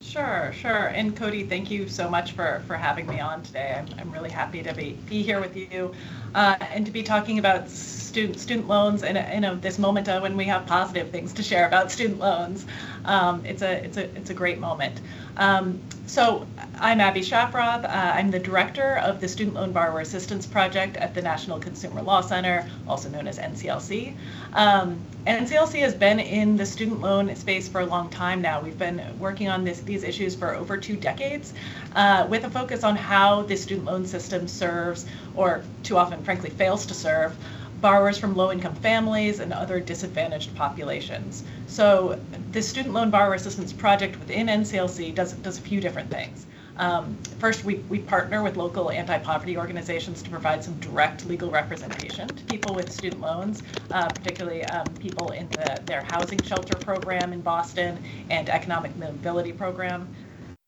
Sure, 0.02 0.52
sure. 0.52 0.88
And 0.88 1.16
Cody, 1.16 1.44
thank 1.44 1.70
you 1.70 1.88
so 1.88 2.08
much 2.08 2.32
for, 2.32 2.62
for 2.66 2.76
having 2.76 3.06
me 3.06 3.18
on 3.18 3.42
today. 3.42 3.74
I'm, 3.78 3.98
I'm 3.98 4.12
really 4.12 4.28
happy 4.30 4.62
to 4.62 4.74
be, 4.74 4.92
be 5.06 5.22
here 5.22 5.40
with 5.40 5.56
you 5.56 5.94
uh, 6.34 6.56
and 6.60 6.84
to 6.84 6.92
be 6.92 7.02
talking 7.02 7.38
about 7.38 7.70
student 7.70 8.38
student 8.38 8.68
loans 8.68 9.02
in, 9.02 9.16
a, 9.16 9.20
in 9.32 9.44
a, 9.44 9.56
this 9.56 9.78
moment 9.78 10.08
uh, 10.08 10.20
when 10.20 10.36
we 10.36 10.44
have 10.44 10.66
positive 10.66 11.10
things 11.10 11.32
to 11.34 11.42
share 11.42 11.66
about 11.66 11.90
student 11.90 12.18
loans. 12.18 12.66
Um, 13.06 13.44
it's 13.46 13.62
a 13.62 13.84
it's 13.84 13.96
a 13.96 14.04
it's 14.16 14.30
a 14.30 14.34
great 14.34 14.58
moment. 14.58 15.00
Um, 15.38 15.80
so 16.06 16.46
I'm 16.78 17.00
Abby 17.00 17.20
Shafroth. 17.20 17.84
Uh, 17.84 17.88
I'm 17.88 18.30
the 18.30 18.38
director 18.38 18.98
of 18.98 19.20
the 19.20 19.28
Student 19.28 19.56
Loan 19.56 19.72
Borrower 19.72 20.00
Assistance 20.00 20.46
Project 20.46 20.96
at 20.96 21.14
the 21.14 21.22
National 21.22 21.58
Consumer 21.58 22.02
Law 22.02 22.20
Center, 22.20 22.68
also 22.86 23.08
known 23.08 23.26
as 23.26 23.38
NCLC. 23.38 24.14
Um, 24.52 24.98
NCLC 25.26 25.80
has 25.80 25.94
been 25.94 26.20
in 26.20 26.56
the 26.56 26.64
student 26.64 27.00
loan 27.00 27.34
space 27.34 27.66
for 27.66 27.80
a 27.80 27.86
long 27.86 28.08
time 28.08 28.40
now. 28.40 28.60
We've 28.60 28.78
been 28.78 29.02
working 29.18 29.48
on 29.48 29.64
this, 29.64 29.80
these 29.80 30.04
issues 30.04 30.36
for 30.36 30.54
over 30.54 30.76
two 30.76 30.96
decades 30.96 31.52
uh, 31.96 32.26
with 32.30 32.44
a 32.44 32.50
focus 32.50 32.84
on 32.84 32.94
how 32.94 33.42
the 33.42 33.56
student 33.56 33.86
loan 33.86 34.06
system 34.06 34.46
serves, 34.46 35.06
or 35.34 35.62
too 35.82 35.96
often, 35.96 36.22
frankly, 36.22 36.50
fails 36.50 36.86
to 36.86 36.94
serve, 36.94 37.36
borrowers 37.80 38.18
from 38.18 38.36
low-income 38.36 38.74
families 38.76 39.40
and 39.40 39.52
other 39.52 39.80
disadvantaged 39.80 40.54
populations. 40.54 41.44
So 41.66 42.18
the 42.52 42.62
Student 42.62 42.94
Loan 42.94 43.10
Borrower 43.10 43.34
Assistance 43.34 43.72
Project 43.72 44.18
within 44.18 44.46
NCLC 44.46 45.14
does, 45.14 45.32
does 45.34 45.58
a 45.58 45.60
few 45.62 45.80
different 45.80 46.10
things. 46.10 46.46
Um, 46.78 47.16
first, 47.38 47.64
we, 47.64 47.76
we 47.88 47.98
partner 47.98 48.42
with 48.42 48.56
local 48.56 48.90
anti-poverty 48.90 49.56
organizations 49.56 50.22
to 50.22 50.30
provide 50.30 50.62
some 50.62 50.78
direct 50.80 51.26
legal 51.26 51.50
representation 51.50 52.28
to 52.28 52.44
people 52.44 52.74
with 52.74 52.92
student 52.92 53.22
loans, 53.22 53.62
uh, 53.90 54.08
particularly 54.10 54.64
um, 54.64 54.86
people 55.00 55.30
in 55.30 55.48
the, 55.50 55.80
their 55.86 56.02
housing 56.02 56.40
shelter 56.42 56.76
program 56.78 57.32
in 57.32 57.40
Boston 57.40 57.98
and 58.28 58.50
economic 58.50 58.94
mobility 58.96 59.52
program, 59.52 60.06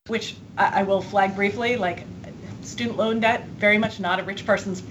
which 0.07 0.37
I, 0.57 0.81
I 0.81 0.83
will 0.85 1.03
flag 1.03 1.37
briefly, 1.37 1.77
like 1.77 2.05
student 2.63 2.97
loan 2.97 3.21
debt, 3.21 3.47
very 3.59 3.79
much 3.79 4.01
not 4.01 4.19
a 4.19 4.23
rich 4.23 4.47
person's 4.47 4.83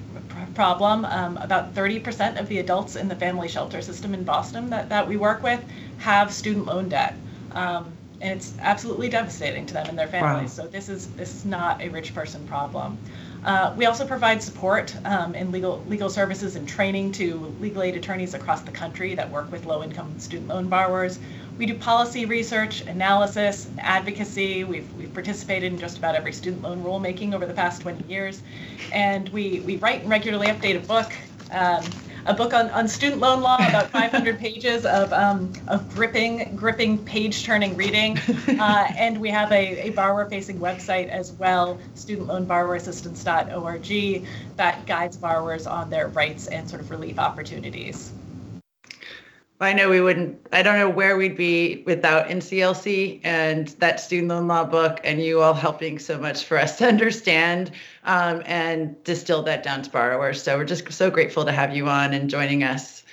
problem. 0.58 1.06
Um, 1.06 1.38
about 1.38 1.76
30% 1.76 2.40
of 2.40 2.50
the 2.50 2.58
adults 2.58 2.96
in 2.96 3.08
the 3.08 3.16
family 3.16 3.48
shelter 3.48 3.80
system 3.80 4.16
in 4.16 4.24
Boston 4.24 4.72
that, 4.72 4.90
that 4.90 5.08
we 5.08 5.16
work 5.16 5.44
with 5.44 5.64
have 6.00 6.34
student 6.34 6.66
loan 6.66 6.90
debt. 6.90 7.14
Um, 7.52 7.94
and 8.20 8.32
it's 8.38 8.54
absolutely 8.60 9.08
devastating 9.08 9.68
to 9.68 9.74
them 9.76 9.86
and 9.88 9.98
their 9.98 10.08
families. 10.08 10.58
Wow. 10.58 10.64
So 10.64 10.68
this 10.68 10.90
is 10.90 11.08
this 11.12 11.36
is 11.36 11.46
not 11.46 11.80
a 11.82 11.90
rich 11.90 12.16
person 12.16 12.48
problem. 12.48 12.98
Uh, 13.46 13.76
we 13.78 13.86
also 13.86 14.08
provide 14.08 14.42
support 14.42 14.96
um, 15.06 15.36
in 15.36 15.52
legal 15.52 15.84
legal 15.88 16.10
services 16.10 16.56
and 16.56 16.68
training 16.68 17.12
to 17.14 17.54
legal 17.60 17.84
aid 17.84 17.96
attorneys 17.96 18.34
across 18.34 18.62
the 18.62 18.72
country 18.72 19.14
that 19.14 19.30
work 19.30 19.52
with 19.52 19.66
low 19.68 19.84
income 19.84 20.20
student 20.20 20.50
loan 20.50 20.68
borrowers. 20.68 21.20
We 21.58 21.66
do 21.66 21.74
policy 21.74 22.26
research, 22.26 22.82
analysis, 22.82 23.66
and 23.66 23.80
advocacy. 23.80 24.64
We've, 24.64 24.94
we've 24.94 25.12
participated 25.12 25.74
in 25.74 25.80
just 25.80 25.98
about 25.98 26.14
every 26.14 26.32
student 26.32 26.62
loan 26.62 26.84
rulemaking 26.84 27.34
over 27.34 27.48
the 27.48 27.54
past 27.54 27.82
20 27.82 28.08
years. 28.08 28.44
And 28.94 29.28
we, 29.30 29.62
we 29.62 29.78
write 29.78 30.02
and 30.02 30.10
regularly 30.10 30.46
update 30.48 30.76
a 30.76 30.86
book, 30.86 31.12
um, 31.52 31.84
a 32.28 32.34
book 32.36 32.54
on, 32.54 32.70
on 32.70 32.88
student 32.88 33.22
loan 33.22 33.42
law, 33.42 33.56
about 33.56 33.90
500 33.92 34.38
pages 34.38 34.86
of, 34.86 35.12
um, 35.14 35.52
of 35.68 35.92
gripping, 35.96 36.56
gripping 36.56 37.04
page 37.04 37.44
turning 37.44 37.76
reading. 37.76 38.20
Uh, 38.58 38.88
and 38.98 39.20
we 39.20 39.30
have 39.30 39.52
a, 39.52 39.88
a 39.88 39.92
borrower 39.92 40.28
facing 40.28 40.58
website 40.58 41.10
as 41.10 41.32
well, 41.34 41.78
studentloanborrowerassistance.org, 41.96 44.26
that 44.56 44.84
guides 44.88 45.16
borrowers 45.16 45.68
on 45.68 45.92
their 45.92 46.08
rights 46.08 46.48
and 46.48 46.68
sort 46.68 46.82
of 46.82 46.90
relief 46.90 47.20
opportunities. 47.20 48.12
I 49.60 49.74
know 49.74 49.90
we 49.90 50.02
wouldn't, 50.02 50.40
I 50.54 50.62
don't 50.62 50.78
know 50.78 50.90
where 50.90 51.18
we'd 51.18 51.36
be 51.36 51.82
without 51.88 52.28
NCLC 52.28 53.22
and 53.24 53.68
that 53.80 54.00
student 54.00 54.30
loan 54.30 54.48
law 54.48 54.64
book 54.64 55.00
and 55.04 55.20
you 55.20 55.42
all 55.42 55.56
helping 55.56 55.98
so 55.98 56.20
much 56.20 56.46
for 56.46 56.58
us 56.58 56.78
to 56.78 56.88
understand 56.88 57.72
um, 58.04 58.44
and 58.46 59.04
distill 59.04 59.42
that 59.44 59.64
down 59.64 59.82
to 59.82 59.90
borrowers. 59.90 60.44
So 60.44 60.58
we're 60.58 60.66
just 60.66 60.92
so 60.92 61.10
grateful 61.10 61.44
to 61.46 61.52
have 61.52 61.76
you 61.76 61.88
on 61.88 62.14
and 62.14 62.30
joining 62.30 62.64
us. 62.64 63.04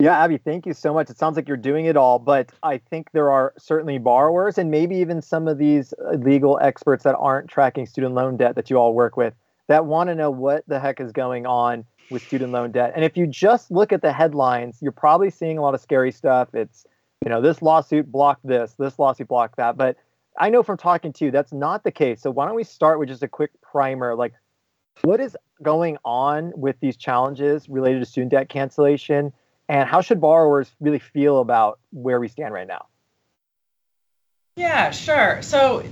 Yeah, 0.00 0.16
Abby, 0.16 0.38
thank 0.38 0.64
you 0.64 0.74
so 0.74 0.94
much. 0.94 1.10
It 1.10 1.18
sounds 1.18 1.34
like 1.34 1.48
you're 1.48 1.56
doing 1.56 1.86
it 1.86 1.96
all, 1.96 2.20
but 2.20 2.52
I 2.62 2.78
think 2.78 3.10
there 3.10 3.32
are 3.32 3.52
certainly 3.58 3.98
borrowers 3.98 4.56
and 4.56 4.70
maybe 4.70 4.94
even 4.98 5.20
some 5.20 5.48
of 5.48 5.58
these 5.58 5.92
legal 6.18 6.56
experts 6.62 7.02
that 7.02 7.16
aren't 7.16 7.48
tracking 7.48 7.84
student 7.84 8.14
loan 8.14 8.36
debt 8.36 8.54
that 8.54 8.70
you 8.70 8.76
all 8.76 8.94
work 8.94 9.16
with 9.16 9.34
that 9.66 9.86
want 9.86 10.08
to 10.08 10.14
know 10.14 10.30
what 10.30 10.62
the 10.68 10.78
heck 10.78 11.00
is 11.00 11.10
going 11.10 11.46
on 11.46 11.84
with 12.10 12.22
student 12.26 12.52
loan 12.52 12.72
debt. 12.72 12.92
And 12.94 13.04
if 13.04 13.16
you 13.16 13.26
just 13.26 13.70
look 13.70 13.92
at 13.92 14.02
the 14.02 14.12
headlines, 14.12 14.78
you're 14.80 14.92
probably 14.92 15.30
seeing 15.30 15.58
a 15.58 15.62
lot 15.62 15.74
of 15.74 15.80
scary 15.80 16.12
stuff. 16.12 16.54
It's, 16.54 16.86
you 17.24 17.30
know, 17.30 17.40
this 17.40 17.62
lawsuit 17.62 18.10
blocked 18.10 18.46
this, 18.46 18.74
this 18.78 18.98
lawsuit 18.98 19.28
blocked 19.28 19.56
that. 19.56 19.76
But 19.76 19.96
I 20.38 20.50
know 20.50 20.62
from 20.62 20.76
talking 20.76 21.12
to 21.14 21.24
you, 21.24 21.30
that's 21.30 21.52
not 21.52 21.84
the 21.84 21.90
case. 21.90 22.22
So 22.22 22.30
why 22.30 22.46
don't 22.46 22.54
we 22.54 22.64
start 22.64 22.98
with 22.98 23.08
just 23.08 23.22
a 23.22 23.28
quick 23.28 23.50
primer? 23.60 24.14
Like, 24.14 24.34
What 25.02 25.20
is 25.20 25.36
going 25.62 25.98
on 26.04 26.52
with 26.56 26.76
these 26.80 26.96
challenges 26.96 27.68
related 27.68 28.00
to 28.00 28.06
student 28.06 28.30
debt 28.30 28.48
cancellation? 28.48 29.32
And 29.68 29.88
how 29.88 30.00
should 30.00 30.20
borrowers 30.20 30.70
really 30.80 30.98
feel 30.98 31.40
about 31.40 31.78
where 31.92 32.20
we 32.20 32.28
stand 32.28 32.54
right 32.54 32.66
now? 32.66 32.86
Yeah, 34.56 34.90
sure. 34.90 35.42
So 35.42 35.84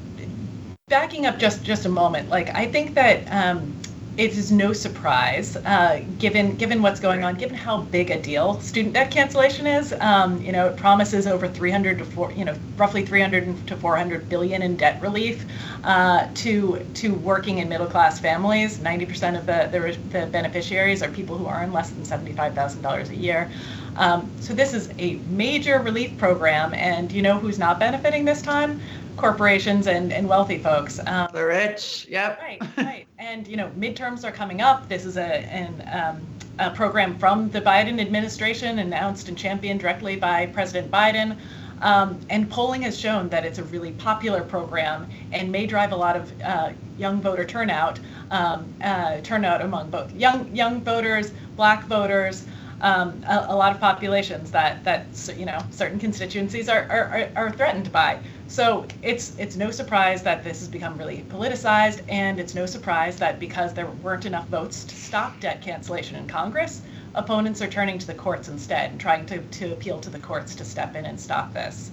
backing 0.89 1.27
up 1.27 1.39
just 1.39 1.63
just 1.63 1.85
a 1.87 1.89
moment, 1.89 2.29
like 2.29 2.49
I 2.55 2.67
think 2.71 2.95
that 2.95 3.27
um, 3.31 3.77
it 4.17 4.33
is 4.33 4.51
no 4.51 4.73
surprise, 4.73 5.57
uh, 5.57 6.03
given 6.19 6.57
given 6.57 6.81
what's 6.81 7.01
going 7.01 7.23
on, 7.23 7.37
given 7.37 7.55
how 7.57 7.83
big 7.83 8.11
a 8.11 8.21
deal 8.21 8.59
student 8.61 8.95
debt 8.95 9.11
cancellation 9.11 9.67
is. 9.67 9.93
Um, 10.01 10.41
you 10.41 10.53
know, 10.53 10.69
it 10.69 10.77
promises 10.77 11.27
over 11.27 11.47
300 11.47 11.99
to 11.99 12.05
four, 12.05 12.33
you 12.33 12.45
know, 12.45 12.55
roughly 12.77 13.05
300 13.05 13.67
to 13.67 13.77
400 13.77 14.29
billion 14.29 14.63
in 14.63 14.77
debt 14.77 15.01
relief 15.03 15.45
uh, 15.85 16.29
to 16.35 16.87
to 16.95 17.13
working 17.15 17.61
and 17.61 17.69
middle 17.69 17.87
class 17.87 18.19
families. 18.19 18.79
90% 18.79 19.39
of 19.39 19.47
the, 19.47 19.69
the, 19.71 20.19
the 20.19 20.27
beneficiaries 20.27 21.03
are 21.03 21.11
people 21.11 21.37
who 21.37 21.49
earn 21.49 21.73
less 21.73 21.91
than 21.91 22.05
$75,000 22.05 23.11
a 23.11 23.17
year. 23.17 23.51
Um, 23.97 24.31
so 24.41 24.55
this 24.55 24.75
is 24.75 24.91
a 24.99 25.15
major 25.31 25.81
relief 25.81 26.17
program, 26.19 26.75
and 26.75 27.11
you 27.11 27.23
know 27.23 27.39
who's 27.39 27.59
not 27.59 27.79
benefiting 27.79 28.25
this 28.25 28.43
time? 28.43 28.81
Corporations 29.17 29.87
and, 29.87 30.13
and 30.13 30.29
wealthy 30.29 30.59
folks. 30.59 31.01
Um, 31.07 31.29
the 31.33 31.45
rich, 31.45 32.07
yep. 32.09 32.41
Right, 32.41 32.63
right. 32.77 33.07
And, 33.19 33.47
you 33.49 33.57
know, 33.57 33.71
midterms 33.79 34.25
are 34.25 34.33
coming 34.33 34.61
up. 34.61 34.89
This 34.89 35.05
is 35.05 35.17
a, 35.17 35.23
an, 35.23 35.89
um, 35.93 36.27
a 36.59 36.71
program 36.71 37.19
from 37.19 37.51
the 37.51 37.61
Biden 37.61 38.01
administration 38.01 38.79
announced 38.79 39.29
and 39.29 39.37
championed 39.37 39.81
directly 39.81 40.17
by 40.17 40.47
President 40.47 40.91
Biden. 40.91 41.37
Um, 41.83 42.19
and 42.31 42.51
polling 42.51 42.83
has 42.83 42.99
shown 42.99 43.29
that 43.29 43.45
it's 43.45 43.59
a 43.59 43.65
really 43.65 43.93
popular 43.93 44.43
program 44.43 45.09
and 45.33 45.53
may 45.53 45.67
drive 45.67 45.93
a 45.93 45.97
lot 45.97 46.17
of 46.17 46.33
uh, 46.43 46.73
young 46.97 47.21
voter 47.21 47.45
turnout, 47.45 48.01
um, 48.31 48.73
uh, 48.83 49.21
turnout 49.21 49.61
among 49.61 49.91
both 49.91 50.11
young 50.15 50.55
young 50.55 50.81
voters, 50.81 51.33
black 51.55 51.85
voters, 51.85 52.47
um, 52.81 53.23
a, 53.27 53.47
a, 53.49 53.57
lot 53.57 53.75
of 53.75 53.81
populations 53.81 54.51
that 54.51 54.83
that 54.85 55.07
you 55.37 55.47
know 55.47 55.59
certain 55.71 55.99
constituencies 55.99 56.69
are, 56.69 56.87
are, 56.91 57.29
are 57.37 57.51
threatened 57.51 57.93
by. 57.93 58.19
So 58.49 58.87
it's 59.03 59.37
it's 59.39 59.57
no 59.57 59.71
surprise 59.71 60.23
that 60.23 60.43
this 60.45 60.61
has 60.61 60.69
become 60.69 60.97
really 60.99 61.25
politicized, 61.29 62.03
and 62.09 62.39
it's 62.41 62.55
no 62.55 62.67
surprise 62.67 63.19
that 63.19 63.39
because 63.41 63.75
there 63.75 63.87
weren't 63.87 64.25
enough 64.25 64.49
votes 64.49 64.85
to 64.85 64.97
stop 64.97 65.41
debt 65.41 65.61
cancellation 65.63 66.17
in 66.17 66.27
Congress, 66.27 66.83
opponents 67.15 67.61
are 67.61 67.69
turning 67.69 67.99
to 67.99 68.07
the 68.07 68.15
courts 68.15 68.49
instead 68.49 68.91
and 68.91 69.01
trying 69.01 69.27
to, 69.27 69.39
to 69.43 69.73
appeal 69.73 70.01
to 70.01 70.11
the 70.11 70.19
courts 70.19 70.55
to 70.57 70.65
step 70.65 70.95
in 70.97 71.07
and 71.07 71.21
stop 71.21 71.53
this. 71.55 71.91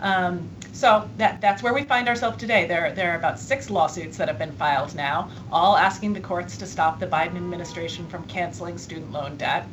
Um, 0.00 0.50
so 0.72 1.08
that 1.16 1.40
that's 1.40 1.62
where 1.62 1.74
we 1.74 1.84
find 1.84 2.08
ourselves 2.08 2.36
today. 2.36 2.66
There 2.66 2.92
there 2.92 3.12
are 3.12 3.16
about 3.16 3.38
six 3.38 3.70
lawsuits 3.70 4.16
that 4.18 4.28
have 4.28 4.38
been 4.38 4.52
filed 4.52 4.94
now, 4.94 5.30
all 5.50 5.76
asking 5.76 6.12
the 6.12 6.20
courts 6.20 6.58
to 6.58 6.66
stop 6.66 7.00
the 7.00 7.06
Biden 7.06 7.36
administration 7.36 8.06
from 8.08 8.24
canceling 8.26 8.76
student 8.78 9.12
loan 9.12 9.36
debt 9.36 9.66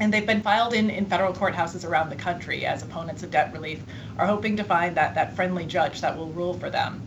and 0.00 0.12
they've 0.12 0.26
been 0.26 0.42
filed 0.42 0.74
in, 0.74 0.90
in 0.90 1.06
federal 1.06 1.32
courthouses 1.32 1.88
around 1.88 2.10
the 2.10 2.16
country 2.16 2.66
as 2.66 2.82
opponents 2.82 3.22
of 3.22 3.30
debt 3.30 3.52
relief 3.52 3.82
are 4.18 4.26
hoping 4.26 4.56
to 4.56 4.64
find 4.64 4.96
that, 4.96 5.14
that 5.14 5.34
friendly 5.34 5.64
judge 5.64 6.00
that 6.00 6.16
will 6.16 6.28
rule 6.28 6.54
for 6.54 6.70
them. 6.70 7.02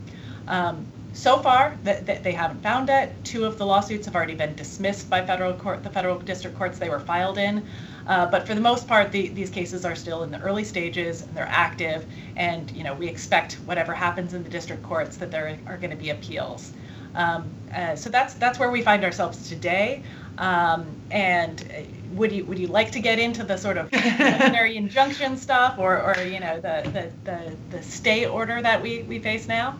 Um, 0.48 0.86
so 1.12 1.38
far, 1.38 1.76
th- 1.84 2.06
th- 2.06 2.22
they 2.22 2.32
haven't 2.32 2.62
found 2.62 2.88
it. 2.88 3.12
Two 3.24 3.44
of 3.44 3.58
the 3.58 3.66
lawsuits 3.66 4.06
have 4.06 4.14
already 4.14 4.34
been 4.34 4.54
dismissed 4.54 5.10
by 5.10 5.24
federal 5.24 5.52
court, 5.52 5.82
the 5.82 5.90
federal 5.90 6.18
district 6.18 6.56
courts 6.56 6.78
they 6.78 6.88
were 6.88 7.00
filed 7.00 7.38
in. 7.38 7.66
Uh, 8.06 8.26
but 8.26 8.46
for 8.46 8.54
the 8.54 8.60
most 8.60 8.88
part, 8.88 9.12
the, 9.12 9.28
these 9.28 9.50
cases 9.50 9.84
are 9.84 9.94
still 9.94 10.22
in 10.22 10.30
the 10.30 10.40
early 10.40 10.64
stages 10.64 11.22
and 11.22 11.36
they're 11.36 11.48
active. 11.50 12.06
And 12.36 12.70
you 12.72 12.84
know, 12.84 12.94
we 12.94 13.08
expect 13.08 13.54
whatever 13.66 13.92
happens 13.92 14.34
in 14.34 14.42
the 14.42 14.50
district 14.50 14.82
courts 14.82 15.16
that 15.18 15.30
there 15.30 15.58
are 15.66 15.76
going 15.76 15.90
to 15.90 15.96
be 15.96 16.10
appeals. 16.10 16.72
Um, 17.14 17.50
uh, 17.74 17.96
so 17.96 18.08
that's 18.08 18.34
that's 18.34 18.58
where 18.58 18.70
we 18.70 18.82
find 18.82 19.04
ourselves 19.04 19.48
today. 19.48 20.02
Um, 20.38 20.86
and 21.10 21.60
uh, 21.60 21.82
would 22.12 22.32
you 22.32 22.44
would 22.44 22.58
you 22.58 22.66
like 22.66 22.90
to 22.92 23.00
get 23.00 23.18
into 23.18 23.44
the 23.44 23.56
sort 23.56 23.78
of 23.78 23.90
preliminary 23.90 24.76
injunction 24.82 25.36
stuff, 25.36 25.78
or 25.78 26.02
or 26.02 26.22
you 26.22 26.40
know 26.40 26.60
the 26.60 26.82
the 26.92 27.30
the, 27.30 27.56
the 27.70 27.82
stay 27.82 28.26
order 28.26 28.60
that 28.62 28.82
we 28.82 29.02
we 29.02 29.18
face 29.18 29.48
now? 29.48 29.78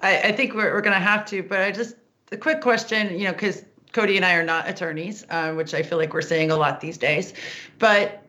I, 0.00 0.18
I 0.18 0.32
think 0.32 0.54
we're 0.54 0.72
we're 0.72 0.80
going 0.80 0.94
to 0.94 1.00
have 1.00 1.24
to, 1.26 1.42
but 1.42 1.60
I 1.60 1.70
just 1.70 1.96
a 2.32 2.36
quick 2.36 2.60
question, 2.60 3.18
you 3.18 3.24
know, 3.24 3.32
because 3.32 3.64
Cody 3.92 4.16
and 4.16 4.24
I 4.24 4.34
are 4.34 4.44
not 4.44 4.68
attorneys, 4.68 5.24
uh, 5.30 5.52
which 5.52 5.74
I 5.74 5.82
feel 5.82 5.98
like 5.98 6.14
we're 6.14 6.22
saying 6.22 6.50
a 6.50 6.56
lot 6.56 6.80
these 6.80 6.98
days. 6.98 7.34
But 7.78 8.22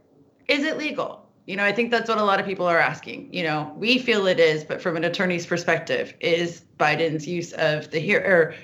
is 0.47 0.63
it 0.63 0.77
legal? 0.77 1.25
You 1.45 1.57
know, 1.57 1.65
I 1.65 1.71
think 1.71 1.91
that's 1.91 2.07
what 2.07 2.17
a 2.17 2.23
lot 2.23 2.39
of 2.39 2.45
people 2.45 2.65
are 2.65 2.79
asking. 2.79 3.33
You 3.33 3.43
know, 3.43 3.73
we 3.77 3.97
feel 3.97 4.27
it 4.27 4.39
is, 4.39 4.63
but 4.63 4.81
from 4.81 4.95
an 4.95 5.03
attorney's 5.03 5.45
perspective, 5.45 6.13
is 6.19 6.63
Biden's 6.77 7.27
use 7.27 7.53
of 7.53 7.91
the 7.91 7.99
here 7.99 8.19
or 8.19 8.55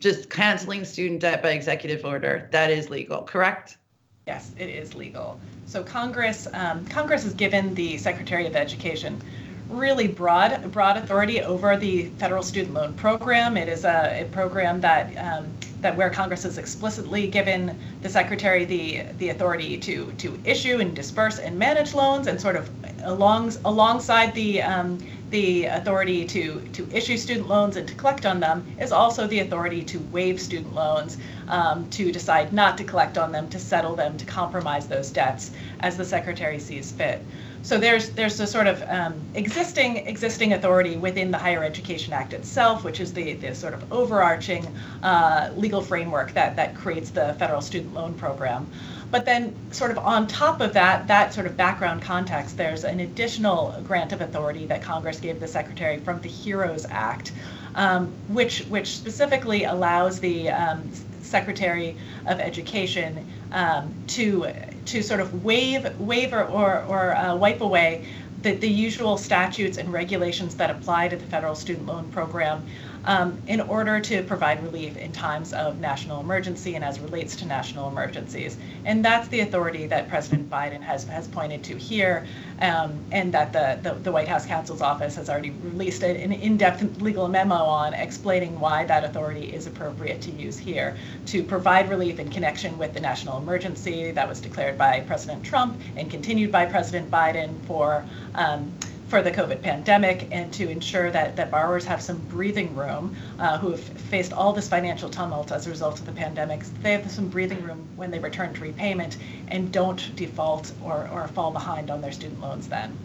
just 0.00 0.30
canceling 0.30 0.84
student 0.84 1.20
debt 1.20 1.42
by 1.42 1.50
executive 1.50 2.04
order 2.04 2.48
that 2.52 2.70
is 2.70 2.90
legal, 2.90 3.22
correct? 3.22 3.78
Yes, 4.26 4.52
it 4.58 4.70
is 4.70 4.94
legal. 4.94 5.38
So 5.66 5.82
Congress 5.82 6.48
um, 6.54 6.86
Congress 6.86 7.24
has 7.24 7.34
given 7.34 7.74
the 7.74 7.98
Secretary 7.98 8.46
of 8.46 8.56
Education 8.56 9.20
really 9.68 10.06
broad 10.06 10.72
broad 10.72 10.96
authority 10.96 11.42
over 11.42 11.76
the 11.76 12.06
federal 12.18 12.42
student 12.42 12.74
loan 12.74 12.94
program. 12.94 13.56
It 13.56 13.68
is 13.68 13.84
a, 13.84 14.22
a 14.22 14.24
program 14.32 14.80
that 14.80 15.14
um, 15.16 15.46
that 15.80 15.94
where 15.96 16.08
Congress 16.08 16.44
has 16.44 16.56
explicitly 16.56 17.26
given 17.26 17.78
the 18.00 18.08
secretary 18.08 18.64
the 18.64 19.02
the 19.18 19.28
authority 19.28 19.76
to 19.78 20.12
to 20.12 20.40
issue 20.44 20.78
and 20.80 20.96
disperse 20.96 21.38
and 21.38 21.58
manage 21.58 21.92
loans, 21.92 22.26
and 22.26 22.40
sort 22.40 22.56
of 22.56 22.70
along 23.02 23.52
alongside 23.64 24.34
the 24.34 24.62
um, 24.62 24.98
the 25.34 25.64
authority 25.64 26.24
to, 26.24 26.60
to 26.72 26.88
issue 26.92 27.16
student 27.16 27.48
loans 27.48 27.76
and 27.76 27.88
to 27.88 27.94
collect 27.96 28.24
on 28.24 28.38
them 28.38 28.64
is 28.80 28.92
also 28.92 29.26
the 29.26 29.40
authority 29.40 29.82
to 29.82 29.98
waive 30.12 30.40
student 30.40 30.72
loans, 30.76 31.18
um, 31.48 31.90
to 31.90 32.12
decide 32.12 32.52
not 32.52 32.78
to 32.78 32.84
collect 32.84 33.18
on 33.18 33.32
them, 33.32 33.48
to 33.48 33.58
settle 33.58 33.96
them, 33.96 34.16
to 34.16 34.24
compromise 34.26 34.86
those 34.86 35.10
debts 35.10 35.50
as 35.80 35.96
the 35.96 36.04
secretary 36.04 36.60
sees 36.60 36.92
fit. 36.92 37.20
So 37.62 37.78
there's 37.78 38.10
there's 38.10 38.38
a 38.38 38.46
sort 38.46 38.68
of 38.68 38.80
um, 38.88 39.14
existing 39.34 40.06
existing 40.06 40.52
authority 40.52 40.96
within 40.96 41.32
the 41.32 41.38
Higher 41.38 41.64
Education 41.64 42.12
Act 42.12 42.32
itself, 42.32 42.84
which 42.84 43.00
is 43.00 43.12
the, 43.12 43.32
the 43.32 43.56
sort 43.56 43.74
of 43.74 43.92
overarching 43.92 44.64
uh, 45.02 45.50
legal 45.56 45.80
framework 45.80 46.32
that 46.34 46.54
that 46.54 46.76
creates 46.76 47.10
the 47.10 47.34
federal 47.40 47.60
student 47.60 47.92
loan 47.92 48.14
program. 48.14 48.70
But 49.10 49.24
then, 49.24 49.54
sort 49.70 49.90
of 49.90 49.98
on 49.98 50.26
top 50.26 50.60
of 50.60 50.72
that, 50.72 51.06
that 51.08 51.32
sort 51.32 51.46
of 51.46 51.56
background 51.56 52.02
context, 52.02 52.56
there's 52.56 52.84
an 52.84 53.00
additional 53.00 53.74
grant 53.86 54.12
of 54.12 54.20
authority 54.20 54.66
that 54.66 54.82
Congress 54.82 55.20
gave 55.20 55.40
the 55.40 55.48
Secretary 55.48 55.98
from 55.98 56.20
the 56.20 56.28
HEROES 56.28 56.86
Act, 56.90 57.32
um, 57.74 58.12
which 58.28 58.60
which 58.64 58.96
specifically 58.96 59.64
allows 59.64 60.20
the 60.20 60.50
um, 60.50 60.90
Secretary 61.22 61.96
of 62.26 62.40
Education 62.40 63.26
um, 63.52 63.94
to 64.08 64.48
to 64.86 65.02
sort 65.02 65.20
of 65.20 65.44
waive 65.44 65.98
waive 66.00 66.32
or 66.32 66.44
or, 66.44 66.84
or 66.84 67.16
uh, 67.16 67.34
wipe 67.34 67.60
away 67.60 68.06
the, 68.44 68.54
the 68.54 68.68
usual 68.68 69.16
statutes 69.16 69.78
and 69.78 69.92
regulations 69.92 70.54
that 70.56 70.70
apply 70.70 71.08
to 71.08 71.16
the 71.16 71.24
federal 71.24 71.54
student 71.54 71.86
loan 71.86 72.04
program 72.10 72.64
um, 73.04 73.40
in 73.46 73.60
order 73.60 74.00
to 74.00 74.22
provide 74.22 74.62
relief 74.62 74.96
in 74.96 75.12
times 75.12 75.52
of 75.52 75.78
national 75.78 76.20
emergency 76.20 76.74
and 76.74 76.84
as 76.84 77.00
relates 77.00 77.36
to 77.36 77.46
national 77.46 77.88
emergencies. 77.88 78.56
And 78.84 79.04
that's 79.04 79.28
the 79.28 79.40
authority 79.40 79.86
that 79.86 80.08
President 80.08 80.50
Biden 80.50 80.80
has, 80.80 81.04
has 81.04 81.28
pointed 81.28 81.62
to 81.64 81.76
here, 81.76 82.26
um, 82.60 82.98
and 83.12 83.32
that 83.34 83.52
the, 83.52 83.78
the, 83.82 83.94
the, 84.00 84.12
White 84.12 84.28
House 84.28 84.46
counsel's 84.46 84.80
office 84.80 85.16
has 85.16 85.28
already 85.28 85.50
released 85.50 86.02
an 86.02 86.32
in-depth 86.32 87.00
legal 87.00 87.26
memo 87.28 87.56
on 87.56 87.94
explaining 87.94 88.58
why 88.60 88.84
that 88.84 89.02
authority 89.04 89.52
is 89.52 89.66
appropriate 89.66 90.20
to 90.22 90.30
use 90.30 90.56
here 90.56 90.96
to 91.26 91.42
provide 91.42 91.88
relief 91.88 92.20
in 92.20 92.30
connection 92.30 92.78
with 92.78 92.94
the 92.94 93.00
national 93.00 93.38
emergency 93.38 94.12
that 94.12 94.28
was 94.28 94.40
declared 94.40 94.78
by 94.78 95.00
President 95.00 95.44
Trump 95.44 95.80
and 95.96 96.10
continued 96.10 96.52
by 96.52 96.64
President 96.64 97.10
Biden 97.10 97.60
for 97.66 98.04
um, 98.36 98.72
for 99.14 99.22
the 99.22 99.30
COVID 99.30 99.62
pandemic 99.62 100.26
and 100.32 100.52
to 100.52 100.68
ensure 100.68 101.08
that, 101.08 101.36
that 101.36 101.48
borrowers 101.48 101.84
have 101.84 102.02
some 102.02 102.18
breathing 102.26 102.74
room 102.74 103.14
uh, 103.38 103.56
who 103.58 103.70
have 103.70 103.78
faced 103.80 104.32
all 104.32 104.52
this 104.52 104.68
financial 104.68 105.08
tumult 105.08 105.52
as 105.52 105.68
a 105.68 105.70
result 105.70 106.00
of 106.00 106.06
the 106.06 106.10
pandemic. 106.10 106.64
They 106.82 106.90
have 106.90 107.08
some 107.08 107.28
breathing 107.28 107.62
room 107.62 107.86
when 107.94 108.10
they 108.10 108.18
return 108.18 108.52
to 108.54 108.60
repayment 108.60 109.18
and 109.46 109.70
don't 109.70 110.16
default 110.16 110.72
or, 110.82 111.08
or 111.12 111.28
fall 111.28 111.52
behind 111.52 111.92
on 111.92 112.00
their 112.00 112.10
student 112.10 112.40
loans 112.40 112.66
then. 112.66 112.98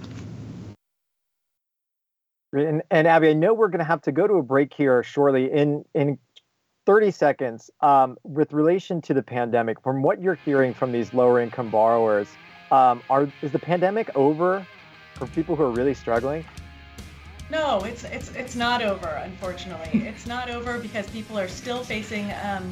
And, 2.54 2.82
and 2.90 3.08
Abby, 3.08 3.30
I 3.30 3.34
know 3.34 3.54
we're 3.54 3.68
going 3.68 3.78
to 3.78 3.86
have 3.86 4.02
to 4.02 4.12
go 4.12 4.26
to 4.26 4.34
a 4.38 4.44
break 4.44 4.74
here 4.74 5.04
shortly. 5.04 5.52
In 5.52 5.86
in 5.94 6.18
30 6.88 7.12
seconds, 7.12 7.70
um, 7.82 8.18
with 8.24 8.52
relation 8.52 9.00
to 9.04 9.14
the 9.14 9.22
pandemic, 9.22 9.84
from 9.84 10.02
what 10.02 10.24
you're 10.24 10.40
hearing 10.44 10.74
from 10.74 10.92
these 10.92 11.14
lower 11.14 11.40
income 11.40 11.70
borrowers, 11.70 12.40
um, 12.72 13.04
are 13.12 13.32
is 13.44 13.52
the 13.52 13.60
pandemic 13.60 14.10
over 14.16 14.68
for 15.20 15.28
people 15.28 15.56
who 15.56 15.64
are 15.64 15.70
really 15.70 15.94
struggling? 15.94 16.44
No, 17.52 17.80
it's 17.82 18.04
it's 18.06 18.32
it's 18.32 18.56
not 18.56 18.82
over. 18.82 19.08
Unfortunately, 19.24 20.08
it's 20.08 20.26
not 20.26 20.50
over 20.50 20.80
because 20.80 21.08
people 21.10 21.38
are 21.38 21.48
still 21.48 21.84
facing 21.84 22.32
um, 22.44 22.72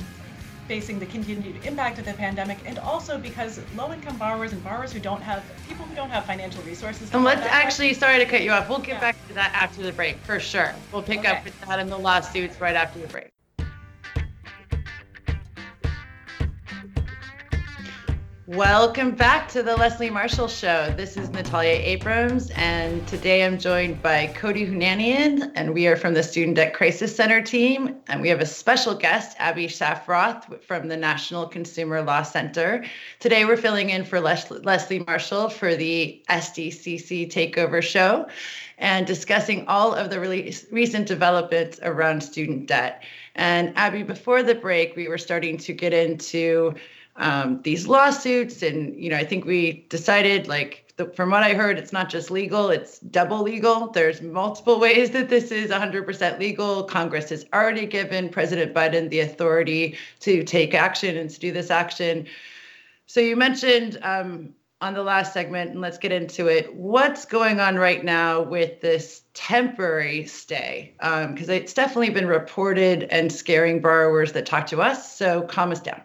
facing 0.67 0.99
the 0.99 1.05
continued 1.05 1.63
impact 1.65 1.99
of 1.99 2.05
the 2.05 2.13
pandemic, 2.13 2.57
and 2.65 2.77
also 2.79 3.17
because 3.17 3.59
low-income 3.75 4.17
borrowers 4.17 4.51
and 4.51 4.63
borrowers 4.63 4.91
who 4.91 4.99
don't 4.99 5.21
have 5.21 5.43
people 5.67 5.85
who 5.85 5.95
don't 5.95 6.09
have 6.09 6.25
financial 6.25 6.61
resources. 6.63 7.13
And 7.13 7.23
let's 7.23 7.45
actually, 7.45 7.93
sorry 7.93 8.19
to 8.19 8.25
cut 8.25 8.43
you 8.43 8.51
off. 8.51 8.69
We'll 8.69 8.79
get 8.79 8.95
yeah. 8.95 8.99
back 8.99 9.27
to 9.29 9.33
that 9.35 9.51
after 9.53 9.81
the 9.81 9.93
break 9.93 10.17
for 10.17 10.39
sure. 10.39 10.73
We'll 10.91 11.03
pick 11.03 11.19
okay. 11.19 11.29
up 11.29 11.45
with 11.45 11.59
that 11.61 11.79
in 11.79 11.89
the 11.89 11.97
lawsuits 11.97 12.59
right 12.59 12.75
after 12.75 12.99
the 12.99 13.07
break. 13.07 13.31
Welcome 18.47 19.11
back 19.11 19.49
to 19.49 19.61
the 19.61 19.75
Leslie 19.75 20.09
Marshall 20.09 20.47
Show. 20.47 20.93
This 20.95 21.17
is 21.17 21.29
Natalia 21.31 21.81
Abrams, 21.83 22.49
and 22.51 23.05
today 23.05 23.43
I'm 23.43 23.59
joined 23.59 24.01
by 24.01 24.27
Cody 24.27 24.65
Hounanian, 24.65 25.51
and 25.53 25.73
we 25.73 25.85
are 25.87 25.97
from 25.97 26.13
the 26.13 26.23
Student 26.23 26.55
Debt 26.55 26.73
Crisis 26.73 27.13
Center 27.13 27.41
team. 27.41 27.97
And 28.07 28.21
we 28.21 28.29
have 28.29 28.39
a 28.39 28.45
special 28.45 28.95
guest, 28.95 29.35
Abby 29.37 29.67
Shafroth 29.67 30.63
from 30.63 30.87
the 30.87 30.95
National 30.95 31.45
Consumer 31.45 32.01
Law 32.01 32.23
Center. 32.23 32.85
Today 33.19 33.43
we're 33.43 33.57
filling 33.57 33.89
in 33.89 34.05
for 34.05 34.21
Les- 34.21 34.49
Leslie 34.49 35.03
Marshall 35.05 35.49
for 35.49 35.75
the 35.75 36.23
SDCC 36.29 37.29
Takeover 37.29 37.83
Show 37.83 38.27
and 38.77 39.05
discussing 39.05 39.67
all 39.67 39.93
of 39.93 40.09
the 40.09 40.21
really 40.21 40.55
recent 40.71 41.05
developments 41.05 41.81
around 41.83 42.21
student 42.21 42.67
debt. 42.67 43.03
And 43.35 43.73
Abby, 43.75 44.03
before 44.03 44.41
the 44.41 44.55
break, 44.55 44.95
we 44.95 45.09
were 45.09 45.17
starting 45.17 45.57
to 45.57 45.73
get 45.73 45.91
into 45.91 46.75
um, 47.17 47.61
these 47.63 47.87
lawsuits. 47.87 48.61
And, 48.61 48.95
you 48.95 49.09
know, 49.09 49.17
I 49.17 49.25
think 49.25 49.45
we 49.45 49.85
decided, 49.89 50.47
like, 50.47 50.87
the, 50.97 51.05
from 51.05 51.29
what 51.29 51.43
I 51.43 51.53
heard, 51.53 51.77
it's 51.77 51.93
not 51.93 52.09
just 52.09 52.31
legal, 52.31 52.69
it's 52.69 52.99
double 52.99 53.41
legal. 53.43 53.87
There's 53.87 54.21
multiple 54.21 54.79
ways 54.79 55.11
that 55.11 55.29
this 55.29 55.51
is 55.51 55.69
100% 55.69 56.39
legal. 56.39 56.83
Congress 56.83 57.29
has 57.29 57.45
already 57.53 57.85
given 57.85 58.29
President 58.29 58.73
Biden 58.73 59.09
the 59.09 59.19
authority 59.19 59.97
to 60.21 60.43
take 60.43 60.73
action 60.73 61.15
and 61.17 61.29
to 61.29 61.39
do 61.39 61.51
this 61.51 61.69
action. 61.69 62.25
So 63.05 63.19
you 63.19 63.35
mentioned 63.35 63.99
um, 64.01 64.53
on 64.81 64.95
the 64.95 65.03
last 65.03 65.33
segment, 65.33 65.71
and 65.71 65.81
let's 65.81 65.99
get 65.99 66.11
into 66.11 66.47
it. 66.47 66.73
What's 66.75 67.25
going 67.25 67.59
on 67.59 67.75
right 67.77 68.03
now 68.03 68.41
with 68.41 68.81
this 68.81 69.21
temporary 69.35 70.25
stay? 70.25 70.93
Because 70.99 71.49
um, 71.49 71.55
it's 71.55 71.73
definitely 71.73 72.09
been 72.09 72.27
reported 72.27 73.03
and 73.03 73.31
scaring 73.31 73.81
borrowers 73.81 74.33
that 74.33 74.47
talk 74.47 74.65
to 74.67 74.81
us. 74.81 75.15
So 75.15 75.43
calm 75.43 75.71
us 75.71 75.79
down. 75.79 76.01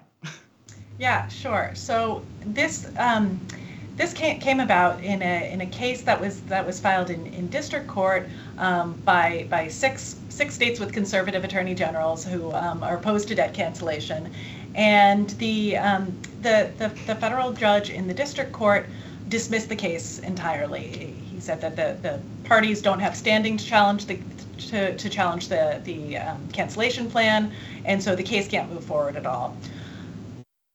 Yeah, 1.03 1.27
sure. 1.27 1.73
So 1.75 2.23
this 2.47 2.87
um, 2.97 3.41
this 3.97 4.13
came, 4.15 4.61
about 4.61 5.03
in 5.03 5.21
a 5.21 5.53
in 5.53 5.61
a 5.61 5.67
case 5.67 6.03
that 6.03 6.21
was 6.21 6.43
that 6.43 6.65
was 6.65 6.79
filed 6.79 7.11
in, 7.11 7.27
in 7.27 7.49
district 7.49 7.89
court 7.89 8.29
um, 8.57 8.93
by 9.05 9.49
by 9.51 9.67
six 9.67 10.15
six 10.29 10.55
states 10.55 10.79
with 10.79 10.93
conservative 10.93 11.43
attorney 11.43 11.75
generals 11.75 12.25
who 12.25 12.53
um, 12.53 12.85
are 12.85 12.99
opposed 12.99 13.27
to 13.29 13.35
debt 13.35 13.53
cancellation, 13.53 14.33
and 14.77 15.31
the, 15.41 15.77
um, 15.77 16.17
the 16.41 16.71
the 16.79 16.91
the 17.09 17.17
federal 17.17 17.53
judge 17.53 17.91
in 17.91 18.07
the 18.07 18.15
district 18.15 18.53
court 18.53 18.87
dismissed 19.29 19.71
the 19.71 19.77
case 19.89 20.21
entirely. 20.21 21.17
He 21.33 21.41
said 21.41 21.61
that 21.63 21.75
the, 21.75 21.97
the 22.01 22.21
parties 22.45 22.81
don't 22.81 23.01
have 23.01 23.17
standing 23.17 23.57
to 23.57 23.65
challenge 23.65 24.07
the 24.07 24.21
to, 24.71 24.97
to 24.97 25.09
challenge 25.09 25.49
the 25.49 25.81
the 25.83 26.19
um, 26.19 26.49
cancellation 26.53 27.11
plan, 27.11 27.53
and 27.85 28.01
so 28.01 28.15
the 28.15 28.23
case 28.23 28.47
can't 28.47 28.71
move 28.73 28.85
forward 28.85 29.17
at 29.17 29.27
all 29.27 29.57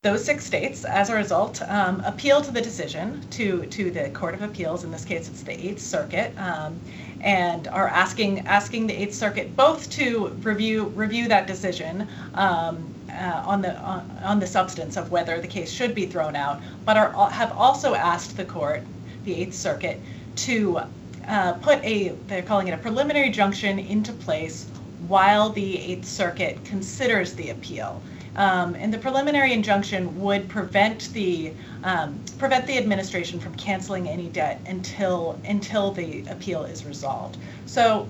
those 0.08 0.24
six 0.24 0.46
states, 0.46 0.86
as 0.86 1.10
a 1.10 1.16
result, 1.16 1.62
um, 1.64 2.02
appealed 2.06 2.46
the 2.46 2.62
decision 2.62 3.22
to 3.30 3.66
to 3.66 3.92
the 3.92 4.10
Court 4.12 4.34
of 4.34 4.42
Appeals. 4.42 4.86
In 4.86 4.92
this 4.92 5.04
case, 5.04 5.28
it's 5.28 5.42
the 5.42 5.52
Eighth 5.52 5.82
Circuit, 5.82 6.32
um, 6.38 6.80
and 7.20 7.68
are 7.68 7.90
asking 7.90 8.48
asking 8.48 8.88
the 8.88 8.94
Eighth 8.94 9.14
Circuit 9.14 9.54
both 9.58 9.90
to 9.92 10.30
review 10.44 10.86
review 10.96 11.28
that 11.28 11.46
decision. 11.46 12.08
Um, 12.36 12.94
uh, 13.12 13.44
on 13.46 13.62
the 13.62 13.76
on, 13.80 14.20
on, 14.24 14.40
the 14.40 14.48
substance 14.48 14.96
of 14.96 15.12
whether 15.12 15.42
the 15.42 15.48
case 15.48 15.72
should 15.72 15.94
be 15.96 16.06
thrown 16.06 16.36
out, 16.36 16.62
but 16.86 16.96
are 16.96 17.12
have 17.30 17.52
also 17.58 17.94
asked 17.94 18.38
the 18.38 18.46
court, 18.46 18.84
the 19.26 19.34
Eighth 19.34 19.56
Circuit, 19.56 20.00
to 20.48 20.80
uh, 21.28 21.54
put 21.54 21.84
a 21.84 22.10
they're 22.28 22.44
calling 22.44 22.68
it 22.70 22.74
a 22.74 22.78
preliminary 22.78 23.28
injunction 23.28 23.78
into 23.80 24.14
place 24.14 24.68
while 25.08 25.50
the 25.50 25.80
Eighth 25.80 26.06
Circuit 26.06 26.64
considers 26.64 27.34
the 27.34 27.50
appeal. 27.50 28.02
Um, 28.38 28.76
and 28.76 28.94
the 28.94 29.00
preliminary 29.00 29.52
injunction 29.52 30.22
would 30.22 30.48
prevent 30.48 31.12
the 31.14 31.54
um, 31.84 32.20
prevent 32.38 32.68
the 32.68 32.78
administration 32.78 33.40
from 33.40 33.56
canceling 33.56 34.08
any 34.08 34.30
debt 34.30 34.62
until 34.68 35.40
until 35.46 35.92
the 35.92 36.24
appeal 36.30 36.64
is 36.64 36.86
resolved. 36.86 37.38
So 37.66 38.08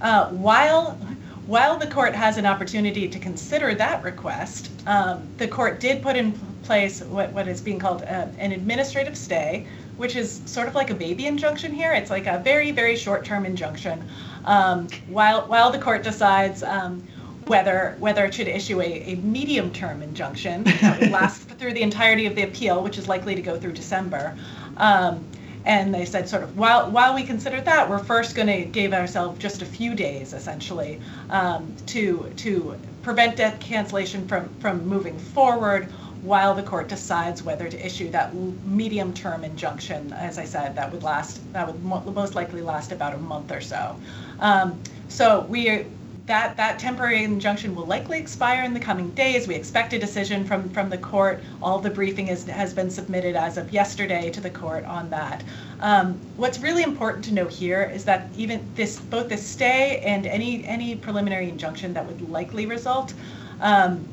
uh, 0.00 0.28
while 0.30 0.98
while 1.46 1.76
the 1.78 1.86
court 1.86 2.14
has 2.14 2.36
an 2.36 2.46
opportunity 2.46 3.08
to 3.08 3.18
consider 3.18 3.74
that 3.74 4.02
request, 4.04 4.70
um, 4.86 5.26
the 5.38 5.48
court 5.48 5.80
did 5.80 6.02
put 6.02 6.16
in 6.16 6.32
place 6.62 7.02
what, 7.02 7.32
what 7.32 7.48
is 7.48 7.60
being 7.60 7.78
called 7.78 8.02
uh, 8.02 8.26
an 8.38 8.52
administrative 8.52 9.16
stay, 9.16 9.66
which 9.96 10.16
is 10.16 10.42
sort 10.44 10.68
of 10.68 10.74
like 10.74 10.90
a 10.90 10.94
baby 10.94 11.26
injunction 11.26 11.72
here. 11.72 11.92
It's 11.92 12.10
like 12.10 12.26
a 12.26 12.38
very, 12.38 12.70
very 12.70 12.96
short 12.96 13.24
term 13.24 13.44
injunction. 13.44 14.08
Um, 14.44 14.88
while, 15.08 15.42
while 15.48 15.70
the 15.70 15.78
court 15.78 16.02
decides 16.02 16.62
um, 16.62 17.06
whether 17.46 17.96
whether 17.98 18.24
it 18.24 18.34
should 18.34 18.48
issue 18.48 18.80
a, 18.80 18.84
a 18.84 19.16
medium 19.16 19.72
term 19.72 20.02
injunction 20.02 20.64
that 20.80 21.00
would 21.00 21.10
last 21.10 21.48
through 21.50 21.74
the 21.74 21.82
entirety 21.82 22.26
of 22.26 22.34
the 22.34 22.42
appeal, 22.42 22.82
which 22.82 22.98
is 22.98 23.08
likely 23.08 23.34
to 23.34 23.42
go 23.42 23.58
through 23.58 23.72
December. 23.72 24.36
Um, 24.76 25.24
and 25.64 25.94
they 25.94 26.06
said 26.06 26.28
sort 26.28 26.42
of 26.42 26.56
while 26.56 26.90
while 26.90 27.14
we 27.14 27.22
consider 27.22 27.60
that, 27.60 27.88
we're 27.88 28.02
first 28.02 28.34
going 28.34 28.48
to 28.48 28.64
give 28.64 28.94
ourselves 28.94 29.38
just 29.38 29.62
a 29.62 29.66
few 29.66 29.94
days 29.94 30.32
essentially 30.32 31.00
um, 31.28 31.74
to 31.86 32.32
to 32.36 32.78
prevent 33.02 33.36
debt 33.36 33.60
cancellation 33.60 34.26
from 34.26 34.48
from 34.60 34.86
moving 34.86 35.18
forward 35.18 35.88
while 36.22 36.54
the 36.54 36.62
court 36.62 36.86
decides 36.88 37.42
whether 37.42 37.68
to 37.68 37.86
issue 37.86 38.10
that 38.10 38.34
medium 38.34 39.12
term 39.12 39.44
injunction. 39.44 40.12
As 40.12 40.38
I 40.38 40.44
said, 40.44 40.76
that 40.76 40.92
would 40.92 41.02
last 41.02 41.40
that 41.52 41.66
would 41.66 41.82
most 42.14 42.34
likely 42.34 42.62
last 42.62 42.92
about 42.92 43.14
a 43.14 43.18
month 43.18 43.52
or 43.52 43.60
so. 43.60 43.96
Um, 44.38 44.80
so 45.08 45.40
we 45.48 45.86
that 46.26 46.56
that 46.56 46.78
temporary 46.78 47.24
injunction 47.24 47.74
will 47.74 47.86
likely 47.86 48.18
expire 48.18 48.64
in 48.64 48.74
the 48.74 48.80
coming 48.80 49.10
days. 49.10 49.48
We 49.48 49.54
expect 49.54 49.92
a 49.92 49.98
decision 49.98 50.44
from 50.44 50.68
from 50.70 50.90
the 50.90 50.98
court. 50.98 51.40
All 51.62 51.78
the 51.78 51.90
briefing 51.90 52.28
is, 52.28 52.44
has 52.44 52.72
been 52.72 52.90
submitted 52.90 53.36
as 53.36 53.56
of 53.56 53.72
yesterday 53.72 54.30
to 54.30 54.40
the 54.40 54.50
court 54.50 54.84
on 54.84 55.10
that. 55.10 55.42
Um, 55.80 56.18
what's 56.36 56.58
really 56.60 56.82
important 56.82 57.24
to 57.26 57.34
note 57.34 57.50
here 57.50 57.82
is 57.82 58.04
that 58.04 58.28
even 58.36 58.64
this 58.74 58.98
both 58.98 59.28
the 59.28 59.36
stay 59.36 60.00
and 60.04 60.26
any 60.26 60.64
any 60.64 60.96
preliminary 60.96 61.48
injunction 61.48 61.94
that 61.94 62.06
would 62.06 62.28
likely 62.30 62.66
result. 62.66 63.14
Um, 63.60 64.08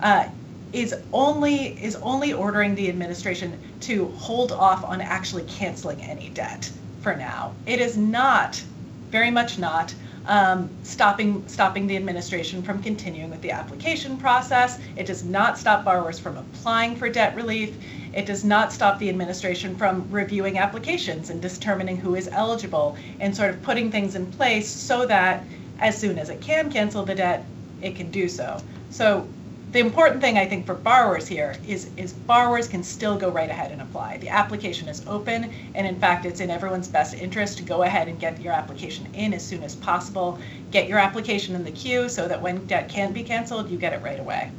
uh, 0.00 0.28
is 0.72 0.94
only 1.12 1.82
is 1.82 1.96
only 1.96 2.32
ordering 2.32 2.74
the 2.74 2.88
administration 2.88 3.58
to 3.80 4.08
hold 4.16 4.52
off 4.52 4.84
on 4.84 5.00
actually 5.00 5.44
canceling 5.44 6.00
any 6.02 6.30
debt 6.30 6.70
for 7.02 7.14
now. 7.14 7.52
It 7.66 7.80
is 7.80 7.96
not, 7.96 8.62
very 9.10 9.30
much 9.30 9.58
not, 9.58 9.94
um, 10.26 10.70
stopping 10.82 11.46
stopping 11.48 11.86
the 11.86 11.96
administration 11.96 12.62
from 12.62 12.82
continuing 12.82 13.30
with 13.30 13.40
the 13.42 13.50
application 13.50 14.16
process. 14.16 14.78
It 14.96 15.06
does 15.06 15.24
not 15.24 15.58
stop 15.58 15.84
borrowers 15.84 16.18
from 16.18 16.36
applying 16.36 16.96
for 16.96 17.08
debt 17.08 17.34
relief. 17.34 17.76
It 18.14 18.26
does 18.26 18.44
not 18.44 18.72
stop 18.72 18.98
the 18.98 19.08
administration 19.08 19.74
from 19.76 20.06
reviewing 20.10 20.58
applications 20.58 21.30
and 21.30 21.40
determining 21.40 21.96
who 21.96 22.14
is 22.14 22.28
eligible 22.28 22.96
and 23.20 23.34
sort 23.34 23.50
of 23.50 23.62
putting 23.62 23.90
things 23.90 24.14
in 24.14 24.26
place 24.26 24.68
so 24.68 25.06
that 25.06 25.44
as 25.80 25.98
soon 25.98 26.18
as 26.18 26.28
it 26.28 26.40
can 26.40 26.70
cancel 26.70 27.04
the 27.04 27.14
debt, 27.14 27.44
it 27.80 27.96
can 27.96 28.10
do 28.10 28.28
so. 28.28 28.60
So 28.90 29.26
the 29.72 29.78
important 29.78 30.20
thing 30.20 30.36
I 30.36 30.46
think 30.46 30.66
for 30.66 30.74
borrowers 30.74 31.26
here 31.26 31.56
is 31.66 31.88
is 31.96 32.12
borrowers 32.12 32.68
can 32.68 32.82
still 32.82 33.16
go 33.16 33.30
right 33.30 33.48
ahead 33.48 33.72
and 33.72 33.80
apply. 33.80 34.18
The 34.18 34.28
application 34.28 34.88
is 34.88 35.02
open, 35.06 35.50
and 35.74 35.86
in 35.86 35.98
fact, 35.98 36.26
it's 36.26 36.40
in 36.40 36.50
everyone's 36.50 36.88
best 36.88 37.14
interest 37.14 37.56
to 37.58 37.64
go 37.64 37.82
ahead 37.82 38.08
and 38.08 38.20
get 38.20 38.40
your 38.40 38.52
application 38.52 39.06
in 39.14 39.32
as 39.32 39.44
soon 39.44 39.62
as 39.62 39.74
possible. 39.74 40.38
Get 40.70 40.88
your 40.88 40.98
application 40.98 41.54
in 41.54 41.64
the 41.64 41.70
queue 41.72 42.08
so 42.08 42.28
that 42.28 42.40
when 42.40 42.66
debt 42.66 42.88
can 42.88 43.12
be 43.12 43.22
canceled, 43.22 43.70
you 43.70 43.78
get 43.78 43.92
it 43.94 44.02
right 44.02 44.20
away. 44.20 44.50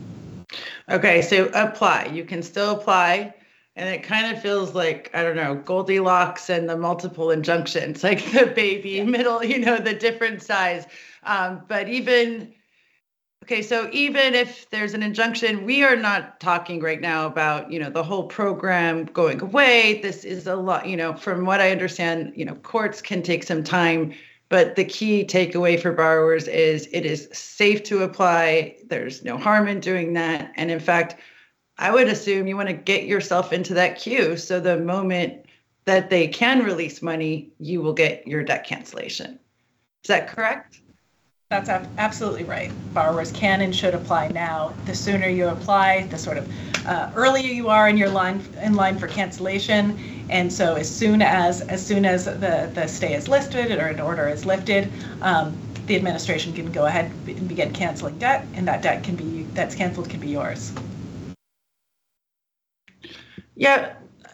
Okay, 0.89 1.21
so 1.21 1.49
apply. 1.53 2.05
You 2.05 2.25
can 2.25 2.41
still 2.41 2.71
apply. 2.71 3.33
And 3.75 3.89
it 3.89 4.03
kind 4.03 4.35
of 4.35 4.39
feels 4.41 4.75
like, 4.75 5.09
I 5.15 5.23
don't 5.23 5.35
know, 5.35 5.55
Goldilocks 5.55 6.49
and 6.51 6.69
the 6.69 6.77
multiple 6.77 7.31
injunctions, 7.31 8.03
like 8.03 8.23
the 8.31 8.45
baby 8.45 8.91
yeah. 8.91 9.03
middle, 9.03 9.43
you 9.43 9.59
know, 9.59 9.77
the 9.77 9.93
different 9.93 10.43
size. 10.43 10.85
Um, 11.23 11.63
but 11.67 11.89
even 11.89 12.53
Okay, 13.43 13.61
so 13.61 13.89
even 13.91 14.35
if 14.35 14.69
there's 14.69 14.93
an 14.93 15.03
injunction, 15.03 15.65
we 15.65 15.83
are 15.83 15.97
not 15.97 16.39
talking 16.39 16.79
right 16.79 17.01
now 17.01 17.25
about, 17.25 17.69
you 17.69 17.77
know, 17.77 17.89
the 17.89 18.01
whole 18.01 18.23
program 18.23 19.03
going 19.03 19.41
away. 19.41 19.99
This 20.01 20.23
is 20.23 20.47
a 20.47 20.55
lot, 20.55 20.87
you 20.87 20.95
know, 20.95 21.13
from 21.13 21.45
what 21.45 21.59
I 21.59 21.69
understand, 21.71 22.31
you 22.37 22.45
know, 22.45 22.55
courts 22.55 23.01
can 23.01 23.21
take 23.21 23.43
some 23.43 23.61
time, 23.61 24.13
but 24.47 24.77
the 24.77 24.85
key 24.85 25.25
takeaway 25.25 25.77
for 25.77 25.91
borrowers 25.91 26.47
is 26.47 26.87
it 26.93 27.05
is 27.05 27.27
safe 27.33 27.83
to 27.83 28.03
apply. 28.03 28.77
There's 28.87 29.25
no 29.25 29.37
harm 29.37 29.67
in 29.67 29.81
doing 29.81 30.13
that. 30.13 30.53
And 30.55 30.71
in 30.71 30.79
fact, 30.79 31.17
I 31.77 31.91
would 31.91 32.07
assume 32.07 32.47
you 32.47 32.55
want 32.55 32.69
to 32.69 32.73
get 32.73 33.03
yourself 33.03 33.51
into 33.51 33.73
that 33.73 33.99
queue 33.99 34.37
so 34.37 34.61
the 34.61 34.79
moment 34.79 35.47
that 35.83 36.09
they 36.09 36.29
can 36.29 36.63
release 36.63 37.01
money, 37.01 37.51
you 37.59 37.81
will 37.81 37.91
get 37.91 38.25
your 38.25 38.41
debt 38.41 38.65
cancellation. 38.65 39.37
Is 40.01 40.07
that 40.07 40.29
correct? 40.29 40.79
That's 41.53 41.69
absolutely 41.99 42.45
right. 42.45 42.71
Borrowers 42.95 43.31
can 43.31 43.61
and 43.61 43.75
should 43.75 43.93
apply 43.93 44.29
now. 44.29 44.73
The 44.87 44.95
sooner 44.95 45.27
you 45.27 45.49
apply, 45.49 46.07
the 46.07 46.17
sort 46.17 46.39
of 46.39 46.49
uh, 46.87 47.11
earlier 47.15 47.45
you 47.45 47.69
are 47.69 47.87
in 47.87 47.95
your 47.95 48.09
line 48.09 48.43
in 48.63 48.73
line 48.73 48.97
for 48.97 49.07
cancellation. 49.07 49.95
And 50.31 50.51
so 50.51 50.73
as 50.73 50.89
soon 50.89 51.21
as 51.21 51.61
as 51.61 51.85
soon 51.85 52.05
as 52.05 52.25
the, 52.25 52.71
the 52.73 52.87
stay 52.87 53.13
is 53.13 53.27
lifted 53.27 53.71
or 53.77 53.85
an 53.85 53.99
order 53.99 54.27
is 54.29 54.47
lifted, 54.47 54.91
um, 55.21 55.55
the 55.85 55.95
administration 55.95 56.53
can 56.53 56.71
go 56.71 56.87
ahead 56.87 57.11
and 57.27 57.47
begin 57.47 57.71
canceling 57.71 58.17
debt, 58.17 58.47
and 58.55 58.67
that 58.67 58.81
debt 58.81 59.03
can 59.03 59.15
be 59.15 59.43
that's 59.53 59.75
canceled 59.75 60.09
can 60.09 60.19
be 60.19 60.29
yours. 60.29 60.73
Yeah, 63.55 63.93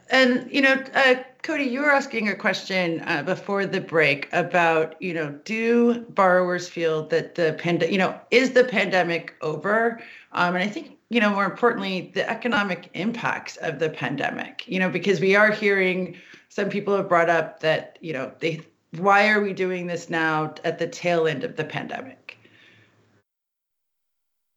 and 0.09 0.49
you 0.51 0.61
know, 0.61 0.83
uh, 0.93 1.15
Cody, 1.43 1.65
you 1.65 1.81
were 1.81 1.91
asking 1.91 2.27
a 2.29 2.35
question 2.35 3.01
uh, 3.01 3.23
before 3.23 3.65
the 3.65 3.79
break 3.79 4.27
about 4.33 5.01
you 5.01 5.13
know, 5.13 5.31
do 5.45 6.01
borrowers 6.09 6.67
feel 6.67 7.07
that 7.07 7.35
the 7.35 7.55
pandemic, 7.59 7.91
you 7.91 7.97
know, 7.97 8.19
is 8.31 8.51
the 8.51 8.63
pandemic 8.63 9.35
over? 9.41 10.01
Um, 10.31 10.55
and 10.55 10.63
I 10.63 10.67
think 10.67 10.97
you 11.09 11.19
know, 11.19 11.31
more 11.31 11.45
importantly, 11.45 12.11
the 12.13 12.29
economic 12.29 12.89
impacts 12.93 13.57
of 13.57 13.79
the 13.79 13.89
pandemic. 13.89 14.67
You 14.67 14.79
know, 14.79 14.89
because 14.89 15.19
we 15.19 15.35
are 15.35 15.51
hearing 15.51 16.17
some 16.49 16.69
people 16.69 16.95
have 16.97 17.07
brought 17.07 17.29
up 17.29 17.59
that 17.61 17.97
you 18.01 18.13
know 18.13 18.31
they 18.39 18.61
why 18.97 19.29
are 19.29 19.41
we 19.41 19.53
doing 19.53 19.85
this 19.85 20.09
now 20.09 20.53
at 20.63 20.79
the 20.79 20.87
tail 20.87 21.27
end 21.27 21.43
of 21.43 21.55
the 21.55 21.63
pandemic? 21.63 22.37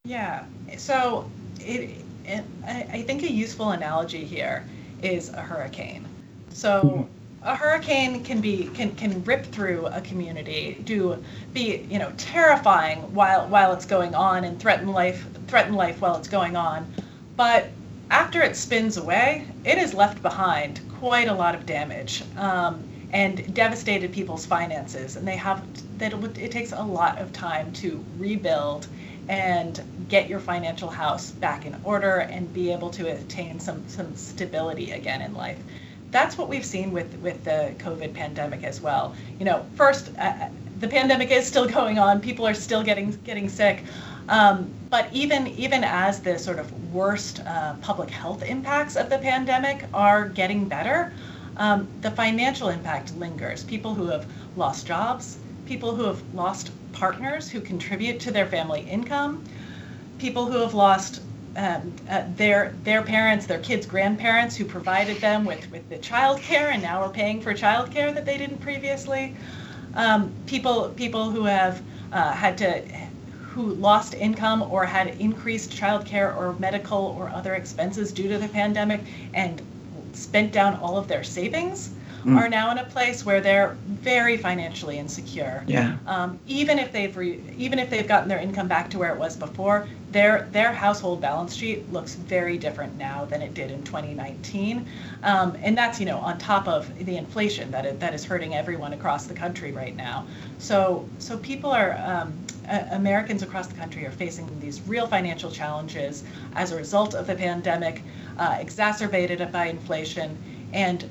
Yeah. 0.05 0.45
So 0.77 1.29
it, 1.59 1.91
it 2.25 2.43
I 2.65 3.03
think 3.03 3.23
a 3.23 3.31
useful 3.31 3.71
analogy 3.71 4.25
here 4.25 4.65
is 5.03 5.29
a 5.29 5.41
hurricane. 5.41 6.05
So 6.49 6.81
mm-hmm. 6.81 7.47
a 7.47 7.55
hurricane 7.55 8.23
can 8.23 8.41
be 8.41 8.69
can 8.73 8.95
can 8.95 9.23
rip 9.23 9.45
through 9.45 9.87
a 9.87 10.01
community, 10.01 10.77
do 10.83 11.23
be 11.53 11.85
you 11.89 11.99
know 11.99 12.11
terrifying 12.17 12.99
while 13.13 13.47
while 13.47 13.73
it's 13.73 13.85
going 13.85 14.15
on 14.15 14.43
and 14.43 14.59
threaten 14.59 14.87
life 14.87 15.25
threaten 15.47 15.73
life 15.73 16.01
while 16.01 16.15
it's 16.15 16.27
going 16.27 16.55
on, 16.55 16.91
but 17.35 17.67
after 18.09 18.41
it 18.41 18.55
spins 18.55 18.97
away, 18.97 19.47
it 19.65 19.77
has 19.77 19.93
left 19.93 20.21
behind 20.21 20.79
quite 20.99 21.27
a 21.27 21.33
lot 21.33 21.55
of 21.55 21.65
damage 21.65 22.23
um, 22.37 22.83
and 23.11 23.53
devastated 23.53 24.11
people's 24.11 24.45
finances, 24.45 25.15
and 25.15 25.27
they 25.27 25.35
have 25.35 25.63
that 25.97 26.13
it, 26.13 26.37
it 26.37 26.51
takes 26.51 26.71
a 26.71 26.83
lot 26.83 27.19
of 27.19 27.31
time 27.33 27.71
to 27.73 28.03
rebuild 28.17 28.87
and 29.29 29.81
get 30.09 30.29
your 30.29 30.39
financial 30.39 30.89
house 30.89 31.31
back 31.31 31.65
in 31.65 31.75
order 31.83 32.17
and 32.19 32.53
be 32.53 32.71
able 32.71 32.89
to 32.89 33.07
attain 33.07 33.59
some 33.59 33.87
some 33.87 34.15
stability 34.15 34.91
again 34.91 35.21
in 35.21 35.33
life. 35.33 35.59
That's 36.11 36.37
what 36.37 36.49
we've 36.49 36.65
seen 36.65 36.91
with 36.91 37.13
with 37.15 37.43
the 37.43 37.73
COVID 37.79 38.13
pandemic 38.13 38.63
as 38.63 38.81
well. 38.81 39.15
You 39.39 39.45
know, 39.45 39.65
first 39.75 40.11
uh, 40.17 40.49
the 40.79 40.87
pandemic 40.87 41.31
is 41.31 41.47
still 41.47 41.67
going 41.67 41.99
on. 41.99 42.19
People 42.19 42.45
are 42.47 42.53
still 42.53 42.83
getting 42.83 43.11
getting 43.23 43.49
sick. 43.49 43.83
Um, 44.29 44.71
but 44.89 45.07
even 45.11 45.47
even 45.47 45.83
as 45.83 46.21
the 46.21 46.37
sort 46.39 46.59
of 46.59 46.93
worst 46.93 47.41
uh, 47.45 47.73
public 47.81 48.09
health 48.09 48.43
impacts 48.43 48.95
of 48.95 49.09
the 49.09 49.17
pandemic 49.17 49.85
are 49.93 50.29
getting 50.29 50.65
better, 50.65 51.13
um, 51.57 51.87
the 52.01 52.11
financial 52.11 52.69
impact 52.69 53.15
lingers. 53.17 53.63
People 53.63 53.93
who 53.93 54.07
have 54.07 54.25
lost 54.55 54.87
jobs, 54.87 55.37
people 55.65 55.95
who 55.95 56.03
have 56.03 56.21
lost 56.33 56.71
partners 56.91 57.49
who 57.49 57.59
contribute 57.59 58.19
to 58.21 58.31
their 58.31 58.45
family 58.45 58.81
income, 58.81 59.43
people 60.19 60.45
who 60.45 60.59
have 60.59 60.73
lost 60.73 61.21
um, 61.55 61.93
uh, 62.09 62.23
their 62.35 62.73
their 62.83 63.03
parents, 63.03 63.45
their 63.45 63.59
kids' 63.59 63.85
grandparents 63.85 64.55
who 64.55 64.65
provided 64.65 65.17
them 65.17 65.45
with 65.45 65.69
with 65.71 65.87
the 65.89 65.97
child 65.97 66.39
care 66.39 66.71
and 66.71 66.81
now 66.81 67.01
are 67.01 67.09
paying 67.09 67.41
for 67.41 67.53
child 67.53 67.91
care 67.91 68.11
that 68.11 68.25
they 68.25 68.37
didn't 68.37 68.59
previously. 68.59 69.35
Um, 69.95 70.31
people 70.47 70.89
people 70.95 71.29
who 71.29 71.43
have 71.43 71.81
uh, 72.11 72.31
had 72.31 72.57
to 72.59 72.81
who 73.53 73.73
lost 73.75 74.15
income 74.15 74.63
or 74.63 74.83
had 74.85 75.07
increased 75.19 75.71
child 75.71 76.05
care 76.05 76.33
or 76.33 76.53
medical 76.53 77.15
or 77.17 77.29
other 77.29 77.53
expenses 77.53 78.11
due 78.11 78.27
to 78.27 78.39
the 78.39 78.47
pandemic 78.47 79.01
and 79.35 79.61
spent 80.13 80.51
down 80.51 80.75
all 80.77 80.97
of 80.97 81.07
their 81.07 81.23
savings 81.23 81.91
mm. 82.25 82.37
are 82.37 82.49
now 82.49 82.71
in 82.71 82.77
a 82.77 82.85
place 82.85 83.25
where 83.25 83.41
they're 83.41 83.77
very 83.87 84.37
financially 84.37 84.97
insecure. 84.97 85.63
Yeah. 85.67 85.97
Um, 86.07 86.39
even 86.47 86.79
if 86.79 86.91
they've 86.91 87.15
re- 87.15 87.41
even 87.57 87.79
if 87.79 87.89
they've 87.89 88.07
gotten 88.07 88.29
their 88.29 88.39
income 88.39 88.67
back 88.67 88.89
to 88.91 88.99
where 88.99 89.13
it 89.13 89.19
was 89.19 89.35
before, 89.35 89.87
their 90.11 90.47
their 90.51 90.71
household 90.71 91.21
balance 91.21 91.53
sheet 91.55 91.91
looks 91.91 92.15
very 92.15 92.57
different 92.57 92.97
now 92.97 93.25
than 93.25 93.41
it 93.41 93.53
did 93.53 93.71
in 93.71 93.83
2019, 93.83 94.85
um, 95.23 95.57
and 95.61 95.77
that's 95.77 95.99
you 95.99 96.05
know 96.05 96.19
on 96.19 96.37
top 96.37 96.67
of 96.67 96.87
the 97.05 97.17
inflation 97.17 97.71
that 97.71 97.85
it, 97.85 97.99
that 97.99 98.13
is 98.13 98.23
hurting 98.23 98.53
everyone 98.55 98.93
across 98.93 99.25
the 99.25 99.33
country 99.33 99.71
right 99.71 99.95
now. 99.95 100.25
So 100.59 101.07
so 101.19 101.37
people 101.37 101.71
are 101.71 101.97
um, 102.05 102.33
uh, 102.69 102.83
Americans 102.91 103.41
across 103.41 103.67
the 103.67 103.75
country 103.75 104.05
are 104.05 104.11
facing 104.11 104.47
these 104.59 104.81
real 104.81 105.07
financial 105.07 105.51
challenges 105.51 106.23
as 106.55 106.71
a 106.71 106.75
result 106.75 107.13
of 107.13 107.27
the 107.27 107.35
pandemic, 107.35 108.01
uh, 108.37 108.57
exacerbated 108.59 109.51
by 109.51 109.65
inflation, 109.65 110.37
and 110.73 111.09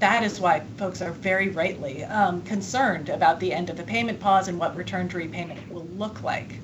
that 0.00 0.22
is 0.24 0.40
why 0.40 0.60
folks 0.76 1.02
are 1.02 1.12
very 1.12 1.50
rightly 1.50 2.04
um, 2.04 2.42
concerned 2.42 3.10
about 3.10 3.38
the 3.38 3.52
end 3.52 3.70
of 3.70 3.76
the 3.76 3.82
payment 3.82 4.18
pause 4.18 4.48
and 4.48 4.58
what 4.58 4.74
return 4.74 5.08
to 5.10 5.18
repayment 5.18 5.70
will 5.70 5.86
look 5.96 6.22
like. 6.22 6.58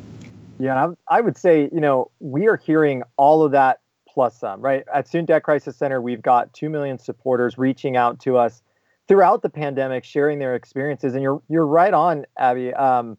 Yeah, 0.59 0.93
I 1.09 1.21
would 1.21 1.37
say, 1.37 1.69
you 1.71 1.81
know, 1.81 2.11
we 2.19 2.49
are 2.49 2.57
hearing 2.57 3.03
all 3.19 3.45
of 3.45 3.53
that 3.53 3.81
plus 4.09 4.39
some, 4.39 4.63
right? 4.63 4.85
At 4.93 5.07
Student 5.07 5.29
Debt 5.29 5.43
Crisis 5.43 5.77
Center, 5.77 6.01
we've 6.01 6.23
got 6.23 6.53
2 6.55 6.71
million 6.71 6.99
supporters 6.99 7.59
reaching 7.59 7.95
out 7.95 8.19
to 8.21 8.39
us 8.39 8.63
throughout 9.07 9.43
the 9.43 9.51
pandemic, 9.51 10.05
sharing 10.05 10.39
their 10.39 10.55
experiences. 10.55 11.13
And 11.13 11.23
you're, 11.23 11.43
you're 11.51 11.67
right 11.67 11.93
on, 11.93 12.25
Abby. 12.39 12.73
Um, 12.73 13.19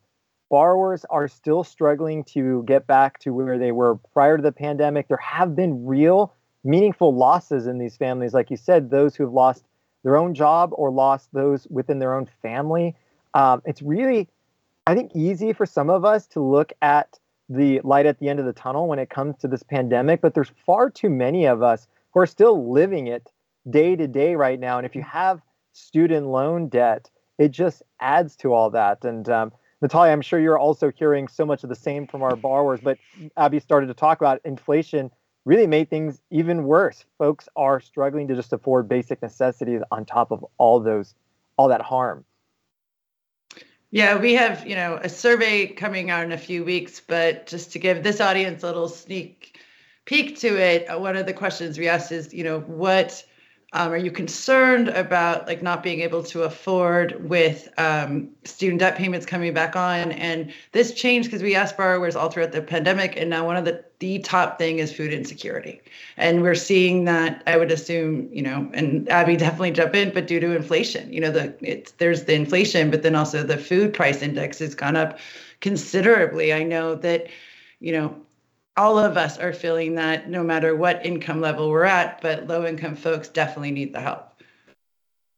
borrowers 0.49 1.05
are 1.11 1.27
still 1.27 1.63
struggling 1.63 2.23
to 2.23 2.63
get 2.63 2.87
back 2.87 3.19
to 3.19 3.33
where 3.33 3.59
they 3.59 3.71
were 3.71 3.97
prior 4.13 4.37
to 4.37 4.43
the 4.43 4.51
pandemic. 4.51 5.07
There 5.07 5.17
have 5.17 5.55
been 5.55 5.85
real, 5.85 6.33
meaningful 6.63 7.15
losses 7.15 7.67
in 7.67 7.77
these 7.77 7.95
families. 7.95 8.33
Like 8.33 8.49
you 8.49 8.57
said, 8.57 8.89
those 8.89 9.15
who 9.15 9.23
have 9.23 9.33
lost 9.33 9.63
their 10.07 10.15
own 10.15 10.33
job 10.33 10.69
or 10.71 10.89
lost 10.89 11.27
those 11.33 11.67
within 11.69 11.99
their 11.99 12.15
own 12.15 12.25
family. 12.41 12.95
Um, 13.33 13.61
it's 13.65 13.81
really, 13.81 14.29
I 14.85 14.95
think, 14.95 15.11
easy 15.13 15.51
for 15.51 15.65
some 15.65 15.89
of 15.89 16.05
us 16.05 16.27
to 16.27 16.39
look 16.39 16.71
at 16.81 17.19
the 17.49 17.81
light 17.83 18.05
at 18.05 18.17
the 18.17 18.29
end 18.29 18.39
of 18.39 18.45
the 18.45 18.53
tunnel 18.53 18.87
when 18.87 18.99
it 18.99 19.09
comes 19.09 19.35
to 19.39 19.49
this 19.49 19.63
pandemic, 19.63 20.21
but 20.21 20.33
there's 20.33 20.53
far 20.65 20.89
too 20.89 21.09
many 21.09 21.45
of 21.45 21.61
us 21.61 21.87
who 22.13 22.21
are 22.21 22.25
still 22.25 22.71
living 22.71 23.07
it 23.07 23.33
day 23.69 23.97
to 23.97 24.07
day 24.07 24.35
right 24.35 24.61
now. 24.61 24.77
And 24.77 24.85
if 24.85 24.95
you 24.95 25.01
have 25.01 25.41
student 25.73 26.27
loan 26.27 26.69
debt, 26.69 27.09
it 27.37 27.49
just 27.49 27.83
adds 27.99 28.37
to 28.37 28.53
all 28.53 28.69
that. 28.69 29.03
And 29.03 29.27
um, 29.27 29.51
Natalia, 29.81 30.13
I'm 30.13 30.21
sure 30.21 30.39
you're 30.39 30.57
also 30.57 30.89
hearing 30.89 31.27
so 31.27 31.45
much 31.45 31.63
of 31.63 31.69
the 31.69 31.75
same 31.75 32.07
from 32.07 32.23
our 32.23 32.37
borrowers, 32.37 32.79
but 32.81 32.97
Abby 33.35 33.59
started 33.59 33.87
to 33.87 33.93
talk 33.93 34.21
about 34.21 34.39
inflation 34.45 35.11
really 35.47 35.65
made 35.65 35.89
things 35.89 36.19
even 36.29 36.65
worse. 36.65 37.05
Folks 37.17 37.47
are 37.55 37.79
struggling 37.79 38.27
to 38.27 38.35
just 38.35 38.51
afford 38.51 38.89
basic 38.89 39.21
necessities 39.21 39.81
on 39.91 40.05
top 40.05 40.31
of 40.31 40.45
all 40.57 40.81
those, 40.81 41.15
all 41.55 41.69
that 41.69 41.81
harm. 41.81 42.25
Yeah, 43.89 44.19
we 44.19 44.33
have, 44.33 44.67
you 44.67 44.75
know, 44.75 44.99
a 45.01 45.07
survey 45.07 45.67
coming 45.67 46.09
out 46.09 46.25
in 46.25 46.33
a 46.33 46.37
few 46.37 46.65
weeks, 46.65 46.99
but 46.99 47.47
just 47.47 47.71
to 47.71 47.79
give 47.79 48.03
this 48.03 48.19
audience 48.19 48.61
a 48.63 48.65
little 48.67 48.89
sneak 48.89 49.57
peek 50.03 50.37
to 50.39 50.57
it, 50.57 50.85
uh, 50.87 50.99
one 50.99 51.15
of 51.15 51.25
the 51.25 51.33
questions 51.33 51.77
we 51.77 51.87
asked 51.87 52.11
is, 52.11 52.33
you 52.33 52.43
know, 52.43 52.59
what 52.59 53.23
um, 53.73 53.91
are 53.91 53.97
you 53.97 54.11
concerned 54.11 54.87
about 54.89 55.45
like 55.45 55.61
not 55.61 55.83
being 55.83 55.99
able 55.99 56.23
to 56.23 56.43
afford 56.43 57.27
with 57.29 57.67
um, 57.77 58.29
student 58.45 58.79
debt 58.79 58.95
payments 58.95 59.25
coming 59.25 59.53
back 59.53 59.75
on? 59.75 60.13
And 60.13 60.53
this 60.71 60.93
changed 60.93 61.29
because 61.29 61.43
we 61.43 61.53
asked 61.53 61.75
borrowers 61.75 62.15
all 62.15 62.29
throughout 62.29 62.53
the 62.53 62.61
pandemic, 62.61 63.17
and 63.17 63.29
now 63.29 63.45
one 63.45 63.57
of 63.57 63.65
the 63.65 63.83
the 63.99 64.19
top 64.19 64.57
thing 64.57 64.79
is 64.79 64.93
food 64.93 65.11
insecurity, 65.11 65.81
and 66.15 66.43
we're 66.43 66.55
seeing 66.55 67.03
that. 67.05 67.43
I 67.45 67.57
would 67.57 67.71
assume, 67.71 68.29
you 68.31 68.41
know, 68.41 68.69
and 68.73 69.09
Abby 69.09 69.35
definitely 69.37 69.71
jump 69.71 69.95
in, 69.95 70.13
but 70.13 70.27
due 70.27 70.39
to 70.39 70.55
inflation, 70.55 71.11
you 71.11 71.19
know, 71.19 71.31
the 71.31 71.53
it's 71.59 71.91
there's 71.93 72.23
the 72.23 72.35
inflation, 72.35 72.89
but 72.89 73.03
then 73.03 73.15
also 73.15 73.43
the 73.43 73.57
food 73.57 73.93
price 73.93 74.21
index 74.21 74.59
has 74.59 74.75
gone 74.75 74.95
up 74.95 75.19
considerably. 75.59 76.53
I 76.53 76.63
know 76.63 76.95
that, 76.95 77.27
you 77.81 77.91
know, 77.91 78.15
all 78.77 78.99
of 78.99 79.17
us 79.17 79.39
are 79.39 79.53
feeling 79.53 79.95
that 79.95 80.29
no 80.29 80.43
matter 80.43 80.75
what 80.75 81.05
income 81.05 81.41
level 81.41 81.69
we're 81.69 81.83
at, 81.83 82.21
but 82.21 82.47
low 82.47 82.65
income 82.65 82.95
folks 82.95 83.27
definitely 83.27 83.71
need 83.71 83.91
the 83.91 83.99
help. 83.99 84.23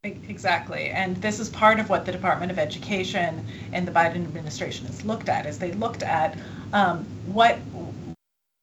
Exactly. 0.03 0.89
And 0.89 1.17
this 1.17 1.39
is 1.39 1.49
part 1.49 1.79
of 1.79 1.89
what 1.89 2.05
the 2.05 2.11
Department 2.11 2.51
of 2.51 2.59
Education 2.59 3.45
and 3.73 3.87
the 3.87 3.91
Biden 3.91 4.23
administration 4.23 4.85
has 4.85 5.03
looked 5.03 5.27
at 5.27 5.45
is 5.45 5.59
they 5.59 5.71
looked 5.73 6.03
at 6.03 6.37
um, 6.73 7.05
what 7.25 7.57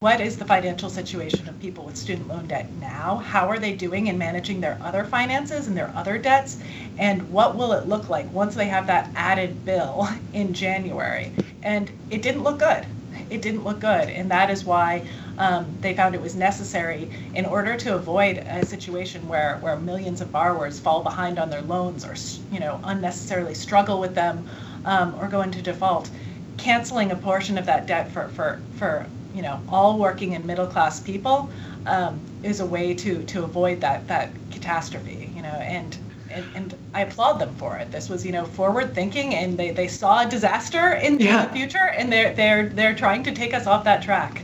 what 0.01 0.21
is 0.21 0.37
the 0.37 0.45
financial 0.45 0.91
situation 0.91 1.49
of 1.49 1.59
people 1.59 1.85
with 1.85 1.97
student 1.97 2.29
loan 2.29 2.47
debt 2.47 2.71
now? 2.75 3.17
How 3.17 3.49
are 3.49 3.59
they 3.59 3.75
doing 3.75 4.09
in 4.09 4.19
managing 4.19 4.61
their 4.61 4.79
other 4.83 5.05
finances 5.05 5.69
and 5.69 5.77
their 5.77 5.91
other 5.97 6.19
debts? 6.19 6.59
And 6.99 7.31
what 7.31 7.57
will 7.57 7.73
it 7.73 7.89
look 7.89 8.11
like 8.11 8.31
once 8.31 8.55
they 8.55 8.67
have 8.69 8.87
that 8.89 9.11
added 9.17 9.65
bill 9.65 10.07
in 10.35 10.53
January? 10.53 11.33
And 11.63 11.91
it 12.11 12.21
didn't 12.21 12.43
look 12.43 12.59
good 12.59 12.87
it 13.31 13.43
didn't 13.43 13.65
look 13.65 13.81
good. 13.81 14.09
And 14.09 14.31
that 14.31 14.51
is 14.51 14.65
why 14.65 15.07
um, 15.39 15.67
they 15.81 15.95
found 15.95 16.15
it 16.15 16.21
was 16.21 16.35
necessary 16.35 17.11
in 17.35 17.45
order 17.47 17.77
to 17.77 17.95
avoid 17.95 18.39
a 18.39 18.65
situation 18.65 19.29
where, 19.29 19.59
where 19.59 19.77
millions 19.77 20.21
of 20.21 20.33
borrowers 20.33 20.79
fall 20.81 21.03
behind 21.03 21.39
on 21.39 21.51
their 21.51 21.63
loans 21.63 22.05
or 22.05 22.15
you 22.53 22.61
know 22.61 22.81
unnecessarily 22.85 23.55
struggle 23.55 24.01
with 24.01 24.15
them 24.15 24.47
um, 24.85 25.15
or 25.21 25.29
go 25.29 25.43
into 25.43 25.63
default. 25.63 26.11
Canceling 26.57 27.11
a 27.11 27.17
portion 27.17 27.59
of 27.59 27.67
that 27.67 27.87
debt 27.87 28.11
for, 28.11 28.29
for, 28.29 28.61
for 28.77 29.07
you 29.35 29.43
know 29.43 29.61
all 29.69 29.99
working 29.99 30.35
and 30.35 30.45
middle 30.45 30.67
class 30.67 31.01
people 31.01 31.51
um, 31.87 32.21
is 32.43 32.61
a 32.61 32.67
way 32.67 32.95
to 32.95 33.23
to 33.25 33.45
avoid 33.45 33.81
that 33.81 34.09
that 34.09 34.31
catastrophe. 34.51 35.31
You 35.37 35.43
know 35.43 35.49
and 35.49 35.97
and, 36.31 36.45
and, 36.55 36.75
I 36.95 37.03
applaud 37.03 37.39
them 37.39 37.55
for 37.57 37.77
it. 37.77 37.91
This 37.91 38.09
was, 38.09 38.25
you 38.25 38.33
know, 38.33 38.45
forward 38.45 38.95
thinking, 38.95 39.35
and 39.35 39.59
they, 39.59 39.71
they 39.71 39.89
saw 39.89 40.27
a 40.27 40.29
disaster 40.29 40.93
in, 40.95 41.19
yeah. 41.21 41.47
the 41.47 41.53
future, 41.53 41.91
and 41.97 42.13
they're 42.13 42.35
they're 42.35 42.69
they're 42.69 42.95
trying 42.95 43.23
to 43.25 43.33
take 43.33 43.55
us 43.55 43.67
off 43.67 43.85
that 43.85 44.03
track. 44.03 44.43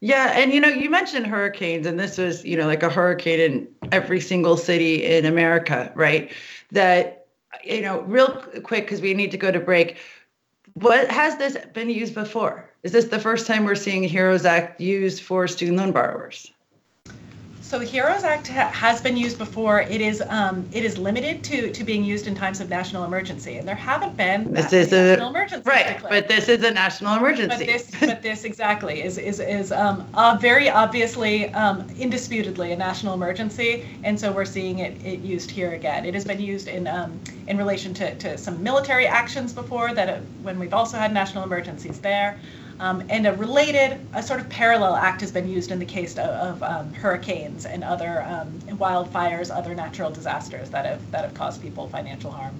Yeah, 0.00 0.32
and 0.34 0.52
you 0.52 0.60
know, 0.60 0.68
you 0.68 0.90
mentioned 0.90 1.26
hurricanes, 1.26 1.86
and 1.86 1.98
this 1.98 2.18
was, 2.18 2.44
you 2.44 2.56
know, 2.56 2.66
like 2.66 2.82
a 2.82 2.90
hurricane 2.90 3.40
in 3.40 3.68
every 3.92 4.20
single 4.20 4.56
city 4.56 5.04
in 5.04 5.24
America, 5.24 5.92
right? 5.94 6.32
That, 6.72 7.26
you 7.64 7.82
know, 7.82 8.00
real 8.02 8.28
quick, 8.62 8.84
because 8.84 9.00
we 9.00 9.14
need 9.14 9.30
to 9.30 9.38
go 9.38 9.50
to 9.50 9.60
break. 9.60 9.96
What 10.74 11.10
has 11.10 11.38
this 11.38 11.56
been 11.72 11.88
used 11.88 12.14
before? 12.14 12.70
Is 12.82 12.92
this 12.92 13.06
the 13.06 13.18
first 13.18 13.46
time 13.46 13.64
we're 13.64 13.74
seeing 13.74 14.04
HEROES 14.04 14.44
Act 14.44 14.80
used 14.80 15.22
for 15.22 15.48
student 15.48 15.78
loan 15.78 15.92
borrowers? 15.92 16.52
So 17.66 17.80
the 17.80 17.84
HEROES 17.84 18.22
Act 18.22 18.46
ha- 18.46 18.70
has 18.70 19.00
been 19.00 19.16
used 19.16 19.38
before. 19.38 19.80
It 19.80 20.00
is 20.00 20.22
um, 20.28 20.68
it 20.70 20.84
is 20.84 20.98
limited 20.98 21.42
to 21.44 21.72
to 21.72 21.82
being 21.82 22.04
used 22.04 22.28
in 22.28 22.34
times 22.36 22.60
of 22.60 22.68
national 22.68 23.02
emergency, 23.02 23.56
and 23.56 23.66
there 23.66 23.74
haven't 23.74 24.16
been 24.16 24.52
this 24.52 24.72
is 24.72 24.92
a 24.92 25.16
national 25.16 25.30
emergency 25.30 25.68
right, 25.68 25.86
declared. 25.94 26.10
but 26.10 26.28
this 26.28 26.48
is 26.48 26.62
a 26.62 26.70
national 26.70 27.16
emergency. 27.16 27.48
But 27.48 27.66
this, 27.66 27.90
but 27.98 28.22
this 28.22 28.44
exactly 28.44 29.02
is 29.02 29.18
is 29.18 29.40
is 29.40 29.72
um, 29.72 30.08
uh, 30.14 30.38
very 30.40 30.70
obviously, 30.70 31.52
um, 31.54 31.90
indisputably 31.98 32.70
a 32.70 32.76
national 32.76 33.14
emergency, 33.14 33.84
and 34.04 34.18
so 34.18 34.30
we're 34.30 34.44
seeing 34.44 34.78
it, 34.78 35.04
it 35.04 35.18
used 35.18 35.50
here 35.50 35.72
again. 35.72 36.06
It 36.06 36.14
has 36.14 36.24
been 36.24 36.40
used 36.40 36.68
in 36.68 36.86
um, 36.86 37.18
in 37.48 37.58
relation 37.58 37.92
to, 37.94 38.14
to 38.14 38.38
some 38.38 38.62
military 38.62 39.08
actions 39.08 39.52
before 39.52 39.92
that 39.92 40.08
uh, 40.08 40.20
when 40.42 40.60
we've 40.60 40.74
also 40.74 40.98
had 40.98 41.12
national 41.12 41.42
emergencies 41.42 41.98
there. 41.98 42.38
Um, 42.78 43.02
and 43.08 43.26
a 43.26 43.32
related, 43.32 43.98
a 44.12 44.22
sort 44.22 44.40
of 44.40 44.48
parallel 44.48 44.96
act 44.96 45.20
has 45.22 45.32
been 45.32 45.48
used 45.48 45.70
in 45.70 45.78
the 45.78 45.86
case 45.86 46.12
of, 46.18 46.28
of 46.28 46.62
um, 46.62 46.92
hurricanes 46.92 47.64
and 47.64 47.82
other 47.82 48.22
um, 48.28 48.50
wildfires, 48.76 49.54
other 49.54 49.74
natural 49.74 50.10
disasters 50.10 50.70
that 50.70 50.84
have 50.84 51.10
that 51.10 51.24
have 51.24 51.34
caused 51.34 51.62
people 51.62 51.88
financial 51.88 52.30
harm. 52.30 52.54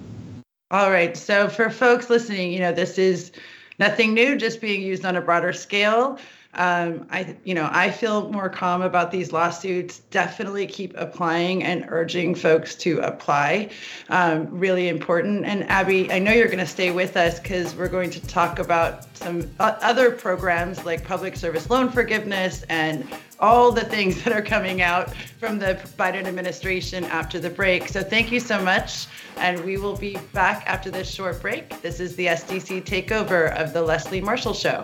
All 0.71 0.89
right. 0.91 1.15
So 1.15 1.47
for 1.47 1.69
folks 1.69 2.09
listening, 2.09 2.51
you 2.51 2.59
know, 2.59 2.73
this 2.73 2.97
is 2.97 3.31
nothing 3.79 4.13
new, 4.13 4.35
just 4.35 4.59
being 4.59 4.81
used 4.81 5.05
on 5.05 5.15
a 5.15 5.21
broader 5.21 5.53
scale. 5.53 6.19
Um, 6.53 7.07
I, 7.11 7.35
you 7.43 7.53
know, 7.53 7.69
I 7.71 7.91
feel 7.91 8.31
more 8.31 8.49
calm 8.49 8.81
about 8.81 9.11
these 9.11 9.31
lawsuits. 9.31 9.99
Definitely 10.11 10.65
keep 10.67 10.93
applying 10.97 11.63
and 11.63 11.85
urging 11.89 12.33
folks 12.33 12.75
to 12.75 12.99
apply. 12.99 13.69
Um, 14.09 14.47
really 14.49 14.87
important. 14.87 15.45
And 15.45 15.69
Abby, 15.69 16.11
I 16.11 16.19
know 16.19 16.31
you're 16.31 16.47
going 16.47 16.57
to 16.57 16.65
stay 16.65 16.91
with 16.91 17.15
us 17.15 17.39
because 17.39 17.75
we're 17.75 17.89
going 17.89 18.09
to 18.11 18.25
talk 18.27 18.59
about 18.59 19.05
some 19.17 19.49
other 19.59 20.11
programs 20.11 20.83
like 20.85 21.03
public 21.03 21.35
service 21.35 21.69
loan 21.69 21.89
forgiveness 21.89 22.63
and 22.69 23.07
all 23.39 23.71
the 23.71 23.83
things 23.83 24.23
that 24.23 24.33
are 24.33 24.41
coming 24.41 24.81
out 24.81 25.15
from 25.39 25.59
the 25.59 25.75
Biden 25.97 26.25
administration 26.25 27.03
after 27.05 27.39
the 27.39 27.49
break. 27.49 27.87
So 27.87 28.01
thank 28.01 28.31
you 28.31 28.39
so 28.39 28.61
much. 28.61 29.07
And 29.37 29.63
we 29.63 29.77
will 29.77 29.95
be 29.95 30.17
back 30.33 30.63
after 30.65 30.89
this 30.89 31.09
short 31.09 31.41
break. 31.41 31.81
This 31.81 31.99
is 31.99 32.15
the 32.15 32.27
SDC 32.27 32.83
takeover 32.83 33.55
of 33.55 33.73
the 33.73 33.81
Leslie 33.81 34.21
Marshall 34.21 34.53
Show. 34.53 34.83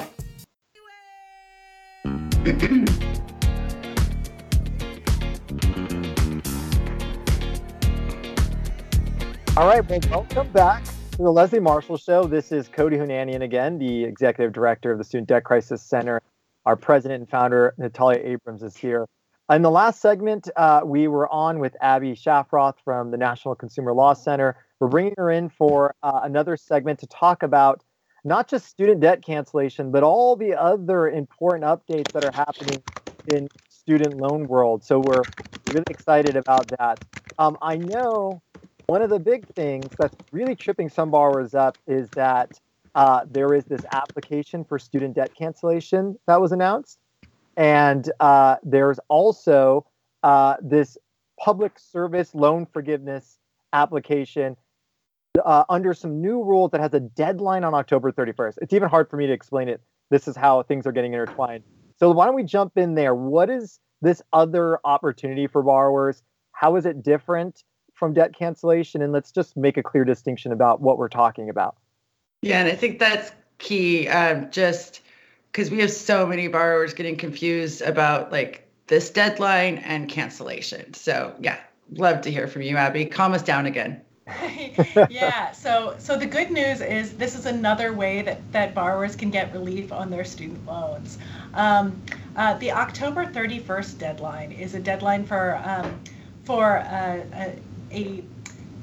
All 2.45 2.49
right, 9.65 9.88
well, 9.88 10.01
welcome 10.10 10.51
back 10.51 10.84
to 10.84 11.17
the 11.19 11.32
Leslie 11.32 11.62
Marshall 11.62 11.95
Show. 11.95 12.25
This 12.25 12.51
is 12.51 12.67
Cody 12.67 12.97
Hounanian 12.97 13.43
again, 13.43 13.79
the 13.79 14.03
executive 14.03 14.51
director 14.51 14.91
of 14.91 14.97
the 14.97 15.06
Student 15.06 15.29
Debt 15.29 15.45
Crisis 15.45 15.82
Center. 15.82 16.21
Our 16.65 16.75
president 16.75 17.21
and 17.21 17.29
founder, 17.29 17.73
Natalia 17.77 18.19
Abrams, 18.21 18.62
is 18.62 18.75
here. 18.75 19.08
In 19.49 19.62
the 19.62 19.71
last 19.71 20.01
segment, 20.01 20.49
uh, 20.58 20.82
we 20.84 21.08
were 21.08 21.32
on 21.32 21.60
with 21.60 21.77
Abby 21.79 22.12
Shafroth 22.12 22.75
from 22.84 23.12
the 23.12 23.17
National 23.17 23.56
Consumer 23.56 23.93
Law 23.93 24.13
Center. 24.13 24.58
We're 24.82 24.89
bringing 24.89 25.13
her 25.15 25.32
in 25.32 25.47
for 25.47 25.95
uh, 26.03 26.19
another 26.23 26.58
segment 26.58 26.99
to 26.99 27.08
talk 27.08 27.41
about 27.41 27.82
not 28.23 28.49
just 28.49 28.67
student 28.67 29.01
debt 29.01 29.23
cancellation, 29.23 29.91
but 29.91 30.03
all 30.03 30.36
the 30.36 30.53
other 30.53 31.09
important 31.09 31.65
updates 31.65 32.12
that 32.13 32.23
are 32.23 32.31
happening 32.31 32.81
in 33.27 33.47
student 33.69 34.17
loan 34.17 34.47
world. 34.47 34.83
So 34.83 34.99
we're 34.99 35.25
really 35.65 35.86
excited 35.89 36.36
about 36.36 36.69
that. 36.79 36.99
Um, 37.38 37.57
I 37.62 37.77
know 37.77 38.41
one 38.88 39.01
of 39.01 39.09
the 39.09 39.19
big 39.19 39.47
things 39.55 39.91
that's 39.97 40.15
really 40.31 40.55
tripping 40.55 40.89
some 40.89 41.12
borrowers 41.12 41.53
up 41.53 41.77
is 41.88 42.09
that 42.12 42.59
uh, 42.95 43.21
there 43.29 43.53
is 43.53 43.65
this 43.65 43.86
application 43.91 44.63
for 44.63 44.77
student 44.77 45.15
debt 45.15 45.31
cancellation 45.38 46.17
that 46.27 46.39
was 46.39 46.51
announced. 46.51 46.99
And 47.57 48.09
uh, 48.19 48.57
there's 48.63 48.99
also 49.09 49.86
uh, 50.21 50.55
this 50.62 50.97
public 51.39 51.79
service 51.79 52.33
loan 52.36 52.67
forgiveness 52.71 53.38
application 53.73 54.55
uh, 55.43 55.63
under 55.69 55.93
some 55.93 56.21
new 56.21 56.43
rules 56.43 56.71
that 56.71 56.81
has 56.81 56.93
a 56.93 56.99
deadline 56.99 57.63
on 57.63 57.73
October 57.73 58.11
31st. 58.11 58.55
It's 58.61 58.73
even 58.73 58.89
hard 58.89 59.09
for 59.09 59.17
me 59.17 59.27
to 59.27 59.33
explain 59.33 59.67
it. 59.67 59.81
This 60.09 60.27
is 60.27 60.35
how 60.35 60.61
things 60.63 60.85
are 60.85 60.91
getting 60.91 61.13
intertwined. 61.13 61.63
So 61.97 62.11
why 62.11 62.25
don't 62.25 62.35
we 62.35 62.43
jump 62.43 62.77
in 62.77 62.95
there? 62.95 63.15
What 63.15 63.49
is 63.49 63.79
this 64.01 64.21
other 64.31 64.79
opportunity 64.83 65.47
for 65.47 65.63
borrowers? 65.63 66.21
How 66.51 66.75
is 66.75 66.85
it 66.85 67.01
different 67.01 67.63
from 67.93 68.13
debt 68.13 68.35
cancellation? 68.37 69.01
And 69.01 69.11
let's 69.11 69.31
just 69.31 69.57
make 69.57 69.77
a 69.77 69.83
clear 69.83 70.05
distinction 70.05 70.51
about 70.51 70.81
what 70.81 70.97
we're 70.97 71.09
talking 71.09 71.49
about. 71.49 71.77
Yeah, 72.41 72.59
and 72.59 72.67
I 72.67 72.75
think 72.75 72.99
that's 72.99 73.31
key. 73.57 74.07
Um, 74.09 74.51
just 74.51 75.01
because 75.51 75.71
we 75.71 75.79
have 75.79 75.91
so 75.91 76.27
many 76.27 76.47
borrowers 76.47 76.93
getting 76.93 77.15
confused 77.15 77.81
about 77.81 78.31
like 78.31 78.67
this 78.87 79.09
deadline 79.09 79.77
and 79.77 80.09
cancellation. 80.09 80.93
So 80.93 81.33
yeah, 81.39 81.59
love 81.93 82.21
to 82.21 82.31
hear 82.31 82.47
from 82.47 82.63
you, 82.63 82.75
Abby. 82.75 83.05
Calm 83.05 83.33
us 83.33 83.41
down 83.41 83.65
again. 83.65 84.01
yeah. 85.09 85.51
So 85.51 85.95
so 85.99 86.17
the 86.17 86.25
good 86.25 86.49
news 86.49 86.79
is 86.79 87.13
this 87.17 87.36
is 87.36 87.45
another 87.45 87.91
way 87.91 88.21
that 88.21 88.39
that 88.53 88.73
borrowers 88.73 89.15
can 89.15 89.29
get 89.29 89.51
relief 89.53 89.91
on 89.91 90.09
their 90.09 90.23
student 90.23 90.65
loans. 90.65 91.17
Um, 91.53 92.01
uh, 92.36 92.53
the 92.55 92.71
October 92.71 93.25
31st 93.25 93.97
deadline 93.97 94.51
is 94.53 94.75
a 94.75 94.79
deadline 94.79 95.25
for 95.25 95.62
um, 95.63 95.99
for 96.45 96.77
uh, 96.77 97.21
a, 97.33 97.59
a 97.91 98.23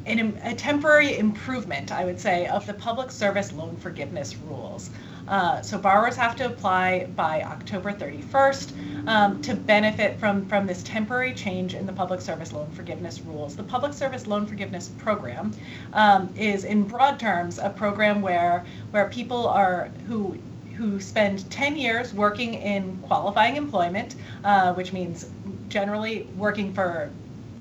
an, 0.06 0.38
a 0.42 0.54
temporary 0.54 1.18
improvement, 1.18 1.92
I 1.92 2.04
would 2.04 2.20
say, 2.20 2.46
of 2.46 2.66
the 2.66 2.74
public 2.74 3.10
service 3.10 3.52
loan 3.52 3.76
forgiveness 3.76 4.36
rules. 4.36 4.90
Uh, 5.30 5.62
so 5.62 5.78
borrowers 5.78 6.16
have 6.16 6.34
to 6.34 6.44
apply 6.44 7.06
by 7.14 7.40
October 7.42 7.92
31st 7.92 9.06
um, 9.06 9.40
to 9.40 9.54
benefit 9.54 10.18
from, 10.18 10.44
from 10.46 10.66
this 10.66 10.82
temporary 10.82 11.32
change 11.32 11.74
in 11.74 11.86
the 11.86 11.92
public 11.92 12.20
service 12.20 12.52
loan 12.52 12.68
forgiveness 12.72 13.20
rules. 13.20 13.54
The 13.54 13.62
public 13.62 13.92
service 13.92 14.26
loan 14.26 14.44
forgiveness 14.44 14.90
program 14.98 15.52
um, 15.92 16.34
is, 16.36 16.64
in 16.64 16.82
broad 16.82 17.20
terms, 17.20 17.60
a 17.60 17.70
program 17.70 18.20
where 18.22 18.66
where 18.90 19.08
people 19.08 19.46
are 19.46 19.88
who 20.08 20.36
who 20.76 20.98
spend 20.98 21.48
10 21.50 21.76
years 21.76 22.12
working 22.12 22.54
in 22.54 22.96
qualifying 23.02 23.56
employment, 23.56 24.16
uh, 24.42 24.72
which 24.74 24.92
means 24.92 25.30
generally 25.68 26.26
working 26.36 26.74
for 26.74 27.10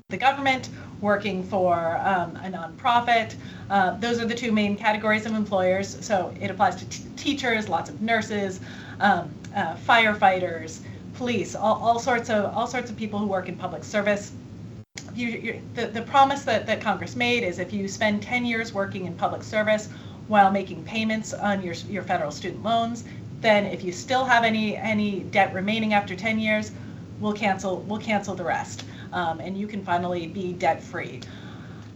the 0.08 0.16
government 0.16 0.70
working 1.00 1.42
for 1.42 1.98
um, 2.04 2.36
a 2.36 2.50
nonprofit. 2.50 3.34
Uh, 3.70 3.96
those 3.98 4.20
are 4.20 4.26
the 4.26 4.34
two 4.34 4.52
main 4.52 4.76
categories 4.76 5.26
of 5.26 5.34
employers. 5.34 5.96
So 6.04 6.34
it 6.40 6.50
applies 6.50 6.76
to 6.76 6.84
t- 6.86 7.04
teachers, 7.16 7.68
lots 7.68 7.90
of 7.90 8.00
nurses, 8.02 8.60
um, 9.00 9.30
uh, 9.54 9.76
firefighters, 9.76 10.80
police, 11.14 11.54
all, 11.54 11.76
all 11.82 11.98
sorts 11.98 12.30
of 12.30 12.54
all 12.54 12.66
sorts 12.66 12.90
of 12.90 12.96
people 12.96 13.18
who 13.18 13.26
work 13.26 13.48
in 13.48 13.56
public 13.56 13.84
service. 13.84 14.32
You, 15.14 15.60
the, 15.74 15.86
the 15.86 16.02
promise 16.02 16.42
that, 16.44 16.66
that 16.66 16.80
Congress 16.80 17.16
made 17.16 17.42
is 17.42 17.58
if 17.58 17.72
you 17.72 17.88
spend 17.88 18.22
10 18.22 18.44
years 18.44 18.72
working 18.72 19.06
in 19.06 19.14
public 19.14 19.42
service 19.42 19.88
while 20.28 20.50
making 20.50 20.84
payments 20.84 21.32
on 21.34 21.62
your, 21.62 21.74
your 21.88 22.02
federal 22.02 22.30
student 22.30 22.62
loans, 22.62 23.04
then 23.40 23.66
if 23.66 23.82
you 23.82 23.92
still 23.92 24.24
have 24.24 24.44
any 24.44 24.76
any 24.76 25.20
debt 25.20 25.52
remaining 25.54 25.94
after 25.94 26.14
10 26.14 26.38
years, 26.38 26.72
we'll 27.20 27.32
cancel 27.32 27.80
we'll 27.82 28.00
cancel 28.00 28.34
the 28.34 28.44
rest 28.44 28.84
um, 29.12 29.40
and 29.40 29.56
you 29.56 29.66
can 29.66 29.84
finally 29.84 30.26
be 30.26 30.52
debt 30.52 30.82
free. 30.82 31.20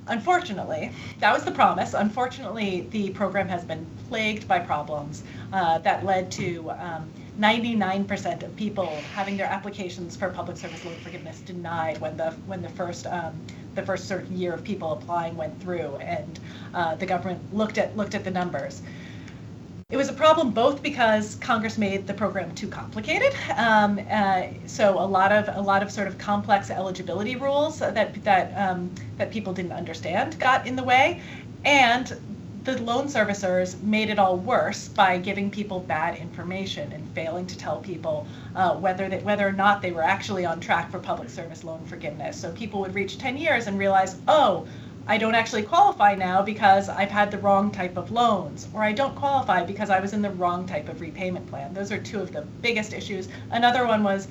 Unfortunately, 0.07 0.90
that 1.20 1.33
was 1.33 1.44
the 1.44 1.50
promise. 1.50 1.94
Unfortunately, 1.94 2.87
the 2.90 3.11
program 3.11 3.48
has 3.48 3.64
been 3.64 3.87
plagued 4.09 4.46
by 4.46 4.59
problems 4.59 5.22
uh, 5.53 5.79
that 5.79 6.05
led 6.05 6.31
to 6.33 6.70
um, 6.72 7.09
99% 7.38 8.42
of 8.42 8.55
people 8.55 9.03
having 9.14 9.37
their 9.37 9.46
applications 9.46 10.14
for 10.14 10.29
public 10.29 10.57
service 10.57 10.84
loan 10.84 10.95
forgiveness 10.97 11.41
denied 11.41 11.99
when 12.01 12.16
the 12.16 12.30
when 12.47 12.61
the 12.61 12.68
first 12.68 13.07
um, 13.07 13.34
the 13.74 13.82
first 13.82 14.12
year 14.30 14.53
of 14.53 14.62
people 14.62 14.93
applying 14.93 15.36
went 15.36 15.61
through, 15.61 15.97
and 15.97 16.39
uh, 16.74 16.95
the 16.95 17.07
government 17.07 17.41
looked 17.55 17.78
at 17.78 17.97
looked 17.97 18.14
at 18.14 18.24
the 18.24 18.30
numbers. 18.30 18.82
It 19.91 19.99
was 19.99 20.09
a 20.09 20.14
problem 20.14 20.51
both 20.51 20.82
because 20.82 21.35
Congress 21.37 21.76
made 21.76 22.07
the 22.07 22.14
program 22.14 22.55
too 22.55 22.68
complicated, 22.68 23.35
um, 23.55 24.01
uh, 24.11 24.45
so 24.66 24.99
a 24.99 25.05
lot 25.05 25.30
of 25.30 25.49
a 25.55 25.61
lot 25.61 25.82
of 25.82 25.91
sort 25.91 26.07
of 26.07 26.16
complex 26.16 26.70
eligibility 26.70 27.37
rules 27.37 27.80
that 27.80 28.24
that 28.24 28.53
um, 28.57 28.91
that 29.18 29.30
people 29.30 29.53
didn't 29.53 29.72
understand 29.72 30.39
got 30.41 30.66
in 30.66 30.74
the 30.74 30.82
way, 30.82 31.20
and 31.66 32.16
the 32.64 32.80
loan 32.80 33.09
servicers 33.09 33.78
made 33.82 34.09
it 34.09 34.18
all 34.18 34.39
worse 34.39 34.89
by 34.89 35.18
giving 35.18 35.51
people 35.51 35.80
bad 35.80 36.16
information 36.16 36.91
and 36.93 37.07
failing 37.14 37.47
to 37.47 37.59
tell 37.59 37.78
people 37.80 38.26
uh, 38.57 38.74
whether 38.74 39.07
they, 39.11 39.18
whether 39.18 39.47
or 39.47 39.53
not 39.53 39.82
they 39.82 39.93
were 39.93 40.03
actually 40.03 40.47
on 40.47 40.61
track 40.61 40.91
for 40.91 40.99
public 40.99 41.28
service 41.28 41.62
loan 41.62 41.85
forgiveness. 41.85 42.41
So 42.41 42.51
people 42.53 42.80
would 42.80 42.95
reach 42.95 43.18
10 43.18 43.37
years 43.37 43.66
and 43.66 43.78
realize, 43.78 44.16
oh, 44.28 44.66
I 45.07 45.18
don't 45.18 45.34
actually 45.34 45.62
qualify 45.62 46.14
now 46.14 46.40
because 46.42 46.88
I've 46.88 47.11
had 47.11 47.30
the 47.30 47.38
wrong 47.38 47.70
type 47.70 47.96
of 47.96 48.11
loans, 48.11 48.68
or 48.72 48.82
I 48.82 48.92
don't 48.92 49.14
qualify 49.14 49.62
because 49.62 49.90
I 49.90 50.00
was 50.00 50.14
in 50.14 50.22
the 50.22 50.30
wrong 50.30 50.66
type 50.66 50.88
of 50.88 51.00
repayment 51.00 51.46
plan. 51.48 51.74
Those 51.74 51.92
are 51.92 51.98
two 51.98 52.20
of 52.20 52.32
the 52.32 52.42
biggest 52.62 52.92
issues. 52.92 53.28
Another 53.50 53.86
one 53.86 54.02
was 54.02 54.28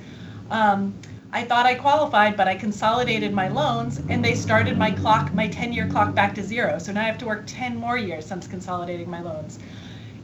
um, 0.50 0.94
I 1.36 1.44
thought 1.44 1.66
I 1.66 1.74
qualified, 1.74 2.38
but 2.38 2.48
I 2.48 2.56
consolidated 2.56 3.34
my 3.34 3.48
loans 3.48 4.00
and 4.08 4.24
they 4.24 4.36
started 4.36 4.78
my 4.78 4.92
clock, 4.92 5.34
my 5.34 5.48
10 5.48 5.74
year 5.74 5.88
clock 5.88 6.14
back 6.14 6.36
to 6.36 6.44
zero. 6.44 6.78
So 6.78 6.92
now 6.92 7.02
I 7.02 7.06
have 7.06 7.18
to 7.20 7.26
work 7.26 7.44
10 7.48 7.76
more 7.76 7.98
years 7.98 8.26
since 8.26 8.48
consolidating 8.48 9.10
my 9.10 9.20
loans. 9.20 9.58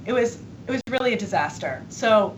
It 0.05 0.13
was, 0.13 0.39
it 0.67 0.71
was 0.71 0.81
really 0.87 1.13
a 1.13 1.17
disaster. 1.17 1.83
So 1.89 2.37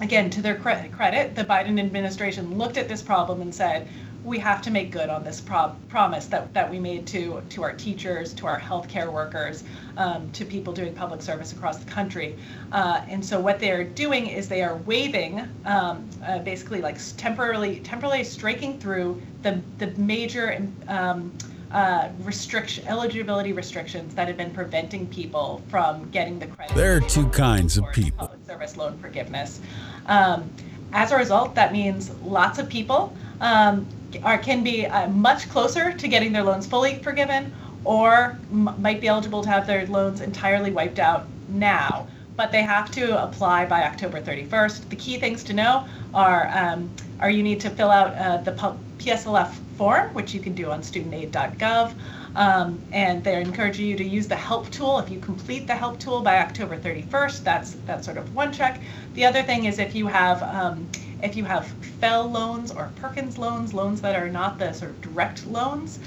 again, 0.00 0.30
to 0.30 0.42
their 0.42 0.56
credit, 0.56 1.36
the 1.36 1.44
Biden 1.44 1.78
administration 1.78 2.58
looked 2.58 2.76
at 2.76 2.88
this 2.88 3.02
problem 3.02 3.40
and 3.40 3.54
said, 3.54 3.86
we 4.24 4.38
have 4.38 4.62
to 4.62 4.70
make 4.70 4.90
good 4.90 5.08
on 5.08 5.24
this 5.24 5.40
pro- 5.40 5.74
promise 5.88 6.26
that, 6.26 6.52
that 6.54 6.70
we 6.70 6.78
made 6.78 7.06
to, 7.08 7.42
to 7.50 7.62
our 7.62 7.72
teachers, 7.72 8.32
to 8.34 8.46
our 8.46 8.58
healthcare 8.58 9.12
workers, 9.12 9.64
um, 9.96 10.30
to 10.32 10.44
people 10.44 10.72
doing 10.72 10.94
public 10.94 11.20
service 11.20 11.52
across 11.52 11.78
the 11.78 11.90
country. 11.90 12.36
Uh, 12.70 13.02
and 13.08 13.24
so 13.24 13.40
what 13.40 13.58
they're 13.58 13.84
doing 13.84 14.28
is 14.28 14.48
they 14.48 14.62
are 14.62 14.76
waiving, 14.78 15.40
um, 15.64 16.08
uh, 16.24 16.38
basically 16.38 16.80
like 16.80 16.98
temporarily, 17.16 17.80
temporarily 17.80 18.22
striking 18.22 18.78
through 18.78 19.20
the, 19.42 19.60
the 19.78 19.88
major 19.98 20.64
um, 20.88 21.32
uh, 21.72 22.10
restriction 22.20 22.86
eligibility 22.86 23.52
restrictions 23.52 24.14
that 24.14 24.28
have 24.28 24.36
been 24.36 24.50
preventing 24.50 25.06
people 25.06 25.62
from 25.68 26.08
getting 26.10 26.38
the 26.38 26.46
credit. 26.46 26.76
There 26.76 26.94
are 26.96 27.00
two 27.00 27.26
kinds 27.28 27.78
of 27.78 27.90
people. 27.92 28.28
Public 28.28 28.46
service 28.46 28.76
loan 28.76 28.98
forgiveness. 28.98 29.60
Um, 30.06 30.50
as 30.92 31.10
a 31.10 31.16
result, 31.16 31.54
that 31.54 31.72
means 31.72 32.10
lots 32.20 32.58
of 32.58 32.68
people 32.68 33.16
um, 33.40 33.86
are 34.22 34.38
can 34.38 34.62
be 34.62 34.86
uh, 34.86 35.08
much 35.08 35.48
closer 35.48 35.92
to 35.92 36.08
getting 36.08 36.32
their 36.32 36.42
loans 36.42 36.66
fully 36.66 36.96
forgiven, 37.02 37.52
or 37.84 38.38
m- 38.50 38.74
might 38.78 39.00
be 39.00 39.08
eligible 39.08 39.42
to 39.42 39.48
have 39.48 39.66
their 39.66 39.86
loans 39.86 40.20
entirely 40.20 40.70
wiped 40.70 40.98
out 40.98 41.26
now. 41.48 42.06
But 42.36 42.50
they 42.50 42.62
have 42.62 42.90
to 42.92 43.22
apply 43.22 43.66
by 43.66 43.82
October 43.84 44.20
31st. 44.20 44.88
The 44.88 44.96
key 44.96 45.18
things 45.18 45.44
to 45.44 45.52
know 45.52 45.86
are 46.14 46.50
um, 46.52 46.90
are 47.20 47.30
you 47.30 47.42
need 47.42 47.60
to 47.60 47.70
fill 47.70 47.90
out 47.90 48.14
uh, 48.16 48.38
the 48.38 48.52
PSLF 48.98 49.52
form, 49.76 50.14
which 50.14 50.32
you 50.32 50.40
can 50.40 50.54
do 50.54 50.70
on 50.70 50.80
studentaid.gov. 50.80 51.92
Um, 52.34 52.80
and 52.92 53.22
they're 53.22 53.40
encouraging 53.40 53.86
you 53.86 53.96
to 53.96 54.04
use 54.04 54.26
the 54.26 54.36
help 54.36 54.70
tool. 54.70 54.98
If 54.98 55.10
you 55.10 55.20
complete 55.20 55.66
the 55.66 55.74
help 55.74 55.98
tool 55.98 56.22
by 56.22 56.38
October 56.38 56.78
31st, 56.78 57.44
that's 57.44 57.76
that's 57.86 58.04
sort 58.06 58.16
of 58.16 58.34
one 58.34 58.52
check. 58.52 58.80
The 59.14 59.24
other 59.26 59.42
thing 59.42 59.66
is 59.66 59.78
if 59.78 59.94
you 59.94 60.06
have 60.06 60.42
um, 60.42 60.88
if 61.22 61.36
you 61.36 61.44
have 61.44 61.72
FFEL 61.80 62.30
loans 62.30 62.72
or 62.72 62.90
Perkins 62.96 63.38
loans, 63.38 63.72
loans 63.72 64.00
that 64.00 64.16
are 64.16 64.28
not 64.28 64.58
the 64.58 64.72
sort 64.72 64.90
of 64.90 65.00
direct 65.00 65.46
loans, 65.46 65.98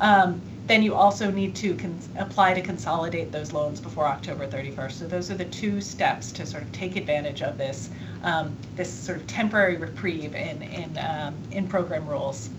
um, 0.00 0.40
then 0.66 0.82
you 0.82 0.94
also 0.94 1.30
need 1.30 1.54
to 1.56 1.74
cons- 1.74 2.08
apply 2.16 2.54
to 2.54 2.60
consolidate 2.60 3.32
those 3.32 3.52
loans 3.52 3.80
before 3.80 4.06
October 4.06 4.46
31st. 4.46 4.92
So 4.92 5.06
those 5.06 5.30
are 5.30 5.34
the 5.34 5.44
two 5.46 5.80
steps 5.80 6.32
to 6.32 6.46
sort 6.46 6.62
of 6.62 6.72
take 6.72 6.96
advantage 6.96 7.42
of 7.42 7.58
this 7.58 7.90
um, 8.22 8.56
this 8.76 8.92
sort 8.92 9.18
of 9.18 9.26
temporary 9.26 9.76
reprieve 9.76 10.34
in 10.34 10.62
in 10.62 10.98
um, 10.98 11.34
in 11.50 11.66
program 11.68 12.06
rules. 12.06 12.50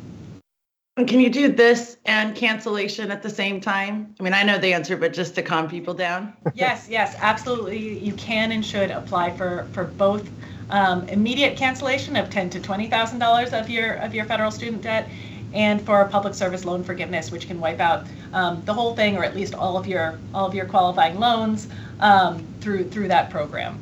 Can 0.96 1.20
you 1.20 1.30
do 1.30 1.52
this 1.52 1.98
and 2.06 2.36
cancellation 2.36 3.10
at 3.10 3.24
the 3.24 3.30
same 3.30 3.60
time? 3.60 4.14
I 4.20 4.24
mean, 4.24 4.34
I 4.34 4.44
know 4.44 4.60
the 4.60 4.74
answer, 4.74 4.96
but 4.96 5.12
just 5.12 5.34
to 5.36 5.42
calm 5.42 5.68
people 5.68 5.96
down. 5.96 6.34
yes, 6.54 6.88
yes, 6.88 7.16
absolutely. 7.20 7.98
You 7.98 8.14
can 8.14 8.52
and 8.52 8.64
should 8.64 8.92
apply 8.92 9.32
for 9.32 9.68
for 9.72 9.86
both 9.86 10.30
um, 10.70 11.08
immediate 11.10 11.58
cancellation 11.58 12.16
of 12.16 12.30
ten 12.30 12.50
to 12.50 12.60
twenty 12.60 12.90
thousand 12.90 13.20
dollars 13.20 13.54
of 13.54 13.70
your 13.70 13.94
of 13.96 14.14
your 14.14 14.26
federal 14.26 14.52
student 14.52 14.82
debt, 14.82 15.10
and 15.54 15.82
for 15.82 16.04
public 16.06 16.34
service 16.34 16.66
loan 16.66 16.84
forgiveness, 16.84 17.32
which 17.32 17.48
can 17.48 17.60
wipe 17.60 17.80
out 17.80 18.06
um, 18.34 18.62
the 18.66 18.74
whole 18.74 18.96
thing 18.96 19.18
or 19.18 19.24
at 19.24 19.36
least 19.36 19.54
all 19.54 19.78
of 19.78 19.88
your 19.88 20.18
all 20.34 20.46
of 20.46 20.54
your 20.54 20.66
qualifying 20.66 21.20
loans 21.20 21.68
um, 22.00 22.46
through 22.60 22.90
through 22.90 23.08
that 23.08 23.30
program. 23.30 23.80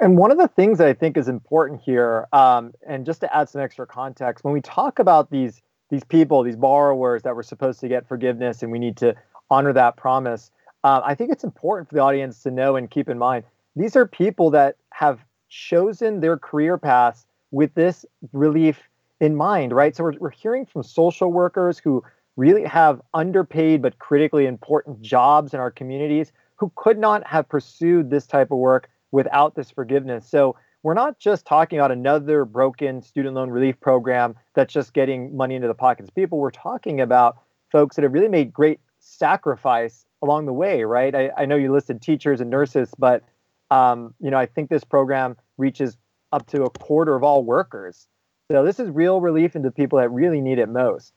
And 0.00 0.18
one 0.18 0.30
of 0.30 0.38
the 0.38 0.48
things 0.48 0.78
that 0.78 0.86
I 0.86 0.92
think 0.92 1.16
is 1.16 1.28
important 1.28 1.80
here, 1.80 2.26
um, 2.32 2.72
and 2.86 3.06
just 3.06 3.20
to 3.20 3.36
add 3.36 3.48
some 3.48 3.62
extra 3.62 3.86
context, 3.86 4.44
when 4.44 4.52
we 4.52 4.60
talk 4.60 4.98
about 4.98 5.30
these 5.30 5.62
these 5.90 6.04
people, 6.04 6.42
these 6.42 6.56
borrowers 6.56 7.22
that 7.22 7.34
were 7.34 7.42
supposed 7.42 7.80
to 7.80 7.88
get 7.88 8.06
forgiveness, 8.06 8.62
and 8.62 8.70
we 8.70 8.78
need 8.78 8.96
to 8.98 9.14
honor 9.50 9.72
that 9.72 9.96
promise, 9.96 10.50
uh, 10.84 11.00
I 11.02 11.14
think 11.14 11.32
it's 11.32 11.44
important 11.44 11.88
for 11.88 11.94
the 11.94 12.02
audience 12.02 12.42
to 12.42 12.50
know 12.50 12.76
and 12.76 12.90
keep 12.90 13.08
in 13.08 13.18
mind 13.18 13.44
these 13.78 13.96
are 13.96 14.06
people 14.06 14.50
that 14.50 14.76
have 14.98 15.24
chosen 15.48 16.18
their 16.18 16.36
career 16.36 16.76
paths 16.76 17.24
with 17.52 17.72
this 17.74 18.04
relief 18.32 18.88
in 19.20 19.36
mind, 19.36 19.72
right? 19.72 19.94
So 19.94 20.02
we're, 20.02 20.18
we're 20.18 20.30
hearing 20.30 20.66
from 20.66 20.82
social 20.82 21.30
workers 21.30 21.78
who 21.78 22.02
really 22.36 22.64
have 22.64 23.00
underpaid 23.14 23.80
but 23.80 24.00
critically 24.00 24.46
important 24.46 25.00
jobs 25.00 25.54
in 25.54 25.60
our 25.60 25.70
communities 25.70 26.32
who 26.56 26.72
could 26.74 26.98
not 26.98 27.24
have 27.24 27.48
pursued 27.48 28.10
this 28.10 28.26
type 28.26 28.50
of 28.50 28.58
work 28.58 28.90
without 29.12 29.54
this 29.54 29.70
forgiveness. 29.70 30.28
So 30.28 30.56
we're 30.82 30.94
not 30.94 31.20
just 31.20 31.46
talking 31.46 31.78
about 31.78 31.92
another 31.92 32.44
broken 32.44 33.00
student 33.00 33.36
loan 33.36 33.50
relief 33.50 33.78
program 33.78 34.34
that's 34.54 34.74
just 34.74 34.94
getting 34.94 35.36
money 35.36 35.54
into 35.54 35.68
the 35.68 35.74
pockets 35.74 36.08
of 36.08 36.14
people. 36.16 36.38
We're 36.38 36.50
talking 36.50 37.00
about 37.00 37.38
folks 37.70 37.94
that 37.94 38.02
have 38.02 38.12
really 38.12 38.28
made 38.28 38.52
great 38.52 38.80
sacrifice 38.98 40.06
along 40.22 40.46
the 40.46 40.52
way, 40.52 40.82
right? 40.82 41.14
I, 41.14 41.30
I 41.36 41.46
know 41.46 41.54
you 41.54 41.72
listed 41.72 42.02
teachers 42.02 42.40
and 42.40 42.50
nurses, 42.50 42.90
but 42.98 43.22
um, 43.70 44.14
you 44.20 44.30
know, 44.30 44.38
I 44.38 44.46
think 44.46 44.70
this 44.70 44.84
program 44.84 45.36
reaches 45.56 45.96
up 46.32 46.46
to 46.48 46.64
a 46.64 46.70
quarter 46.70 47.14
of 47.14 47.22
all 47.22 47.42
workers. 47.42 48.06
So 48.50 48.64
this 48.64 48.80
is 48.80 48.88
real 48.90 49.20
relief 49.20 49.56
into 49.56 49.70
people 49.70 49.98
that 49.98 50.10
really 50.10 50.40
need 50.40 50.58
it 50.58 50.68
most. 50.68 51.12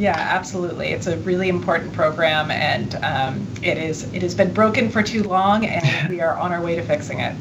Yeah, 0.00 0.16
absolutely. 0.16 0.88
It's 0.88 1.06
a 1.06 1.18
really 1.18 1.50
important 1.50 1.92
program, 1.92 2.50
and 2.50 2.94
um, 3.04 3.46
it 3.62 3.76
is 3.76 4.10
it 4.14 4.22
has 4.22 4.34
been 4.34 4.52
broken 4.52 4.88
for 4.88 5.02
too 5.02 5.22
long, 5.22 5.66
and 5.66 6.08
we 6.08 6.22
are 6.22 6.38
on 6.38 6.52
our 6.52 6.62
way 6.62 6.74
to 6.74 6.82
fixing 6.82 7.20
it. 7.20 7.36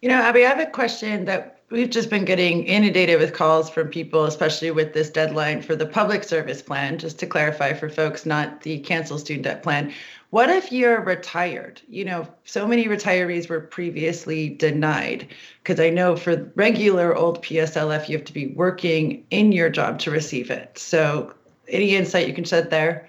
You 0.00 0.08
know, 0.08 0.14
Abby, 0.14 0.46
I 0.46 0.48
have 0.48 0.60
a 0.60 0.70
question 0.70 1.24
that 1.24 1.62
we've 1.70 1.90
just 1.90 2.08
been 2.08 2.24
getting 2.24 2.64
inundated 2.64 3.18
with 3.18 3.32
calls 3.32 3.68
from 3.68 3.88
people, 3.88 4.26
especially 4.26 4.70
with 4.70 4.94
this 4.94 5.10
deadline 5.10 5.60
for 5.60 5.74
the 5.74 5.86
public 5.86 6.22
service 6.22 6.62
plan. 6.62 6.98
Just 6.98 7.18
to 7.18 7.26
clarify 7.26 7.72
for 7.72 7.88
folks, 7.88 8.24
not 8.24 8.60
the 8.60 8.78
cancel 8.78 9.18
student 9.18 9.44
debt 9.44 9.64
plan. 9.64 9.92
What 10.30 10.48
if 10.48 10.70
you're 10.70 11.00
retired? 11.00 11.82
You 11.88 12.04
know, 12.04 12.28
so 12.44 12.66
many 12.66 12.86
retirees 12.86 13.48
were 13.48 13.60
previously 13.60 14.48
denied 14.48 15.26
because 15.62 15.80
I 15.80 15.90
know 15.90 16.14
for 16.14 16.50
regular 16.54 17.16
old 17.16 17.42
PSLF, 17.42 18.08
you 18.08 18.16
have 18.16 18.26
to 18.26 18.32
be 18.32 18.46
working 18.48 19.24
in 19.30 19.50
your 19.50 19.70
job 19.70 19.98
to 20.00 20.10
receive 20.12 20.50
it. 20.50 20.78
So, 20.78 21.34
any 21.68 21.96
insight 21.96 22.28
you 22.28 22.34
can 22.34 22.44
shed 22.44 22.70
there? 22.70 23.08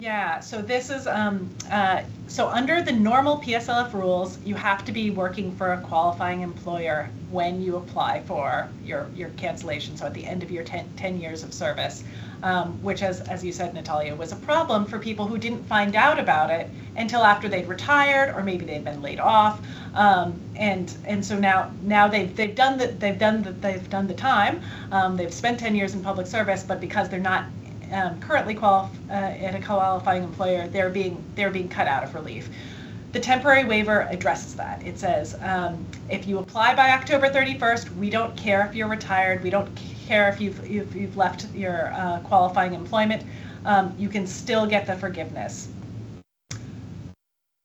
Yeah, 0.00 0.38
so 0.40 0.62
this 0.62 0.90
is 0.90 1.06
um, 1.08 1.48
uh, 1.72 2.02
so 2.28 2.48
under 2.48 2.82
the 2.82 2.92
normal 2.92 3.38
PSLF 3.38 3.92
rules, 3.92 4.38
you 4.44 4.54
have 4.54 4.84
to 4.84 4.92
be 4.92 5.10
working 5.10 5.56
for 5.56 5.72
a 5.72 5.80
qualifying 5.80 6.42
employer 6.42 7.10
when 7.30 7.60
you 7.60 7.76
apply 7.76 8.22
for 8.22 8.68
your 8.84 9.08
your 9.16 9.30
cancellation. 9.30 9.96
So 9.96 10.06
at 10.06 10.14
the 10.14 10.24
end 10.24 10.42
of 10.44 10.50
your 10.50 10.62
10, 10.62 10.86
10 10.96 11.20
years 11.20 11.42
of 11.42 11.52
service 11.52 12.04
um, 12.42 12.82
which, 12.82 13.02
as, 13.02 13.20
as 13.22 13.44
you 13.44 13.52
said, 13.52 13.74
Natalia, 13.74 14.14
was 14.14 14.32
a 14.32 14.36
problem 14.36 14.84
for 14.84 14.98
people 14.98 15.26
who 15.26 15.38
didn't 15.38 15.64
find 15.64 15.96
out 15.96 16.18
about 16.18 16.50
it 16.50 16.68
until 16.96 17.22
after 17.24 17.48
they'd 17.48 17.68
retired 17.68 18.34
or 18.34 18.42
maybe 18.42 18.64
they'd 18.64 18.84
been 18.84 19.02
laid 19.02 19.20
off. 19.20 19.60
Um, 19.94 20.38
and 20.56 20.92
and 21.04 21.24
so 21.24 21.38
now 21.38 21.70
now 21.82 22.08
they've 22.08 22.34
they've 22.34 22.54
done 22.54 22.78
the 22.78 22.88
they've 22.88 23.18
done 23.18 23.42
the 23.42 23.52
they've 23.52 23.88
done 23.90 24.06
the 24.06 24.14
time. 24.14 24.60
Um, 24.92 25.16
they've 25.16 25.32
spent 25.32 25.58
10 25.60 25.74
years 25.74 25.94
in 25.94 26.02
public 26.02 26.26
service, 26.26 26.62
but 26.62 26.80
because 26.80 27.08
they're 27.08 27.20
not 27.20 27.44
um, 27.92 28.20
currently 28.20 28.54
qualif- 28.54 28.90
uh, 29.08 29.12
at 29.12 29.54
a 29.54 29.60
qualifying 29.60 30.24
employer, 30.24 30.68
they're 30.68 30.90
being 30.90 31.22
they're 31.34 31.50
being 31.50 31.68
cut 31.68 31.86
out 31.86 32.04
of 32.04 32.14
relief. 32.14 32.48
The 33.12 33.20
temporary 33.20 33.64
waiver 33.64 34.06
addresses 34.10 34.54
that. 34.56 34.86
It 34.86 34.98
says 34.98 35.34
um, 35.40 35.86
if 36.10 36.26
you 36.26 36.38
apply 36.38 36.74
by 36.74 36.90
October 36.90 37.30
31st, 37.30 37.96
we 37.96 38.10
don't 38.10 38.36
care 38.36 38.66
if 38.66 38.74
you're 38.74 38.88
retired, 38.88 39.42
we 39.42 39.48
don't 39.48 39.74
care 40.08 40.28
if 40.28 40.40
you've, 40.40 40.58
if 40.64 40.94
you've 40.94 41.16
left 41.16 41.46
your 41.54 41.92
uh, 41.92 42.20
qualifying 42.20 42.72
employment, 42.72 43.22
um, 43.66 43.94
you 43.98 44.08
can 44.08 44.26
still 44.26 44.66
get 44.66 44.86
the 44.86 44.96
forgiveness. 44.96 45.68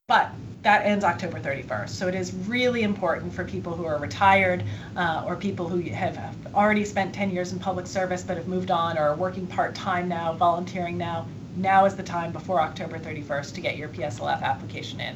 But 0.09 0.31
that 0.63 0.85
ends 0.85 1.05
October 1.05 1.39
31st. 1.39 1.89
So 1.89 2.07
it 2.07 2.15
is 2.15 2.33
really 2.33 2.83
important 2.83 3.33
for 3.33 3.45
people 3.45 3.73
who 3.73 3.85
are 3.85 3.97
retired 3.97 4.63
uh, 4.97 5.23
or 5.25 5.35
people 5.35 5.67
who 5.67 5.81
have 5.91 6.17
already 6.53 6.83
spent 6.83 7.15
10 7.15 7.31
years 7.31 7.53
in 7.53 7.59
public 7.59 7.87
service 7.87 8.23
but 8.23 8.37
have 8.37 8.47
moved 8.47 8.71
on 8.71 8.97
or 8.97 9.09
are 9.09 9.15
working 9.15 9.47
part 9.47 9.73
time 9.73 10.07
now, 10.07 10.33
volunteering 10.33 10.97
now. 10.97 11.25
Now 11.55 11.85
is 11.85 11.95
the 11.95 12.03
time 12.03 12.31
before 12.31 12.59
October 12.59 12.99
31st 12.99 13.53
to 13.55 13.61
get 13.61 13.77
your 13.77 13.89
PSLF 13.89 14.41
application 14.41 14.99
in. 14.99 15.15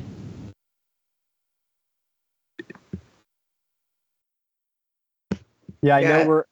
Yeah, 5.82 5.98
I 5.98 6.00
yeah. 6.00 6.24
know 6.24 6.28
we're 6.28 6.44